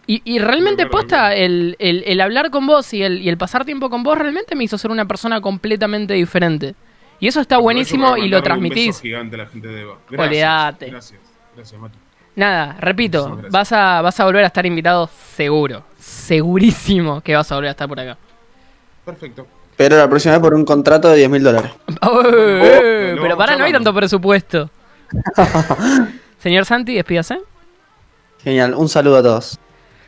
[0.08, 3.66] Y, y realmente posta, el, el- el hablar con vos y el, y el pasar
[3.66, 6.76] tiempo con vos realmente me hizo ser una persona completamente diferente.
[7.20, 9.02] Y eso está buenísimo y lo un beso transmitís.
[9.02, 9.98] gigante a la gente de Eva.
[10.18, 10.86] Olvídate.
[10.90, 11.20] Gracias.
[11.56, 11.98] Gracias, Matu.
[12.36, 15.84] Nada, repito, vas a, vas a volver a estar invitado seguro.
[16.00, 18.18] Segurísimo que vas a volver a estar por acá.
[19.06, 19.46] Perfecto.
[19.76, 21.72] Pero la próxima vez por un contrato de 10 mil dólares.
[22.02, 24.70] Oh, lo pero vamos para, no hay tanto presupuesto.
[26.40, 27.40] Señor Santi, despídase.
[28.44, 29.60] Genial, un saludo a todos.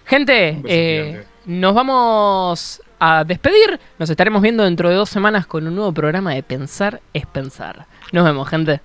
[0.05, 3.79] Gente, eh, nos vamos a despedir.
[3.99, 7.85] Nos estaremos viendo dentro de dos semanas con un nuevo programa de Pensar es Pensar.
[8.11, 8.81] Nos vemos, gente.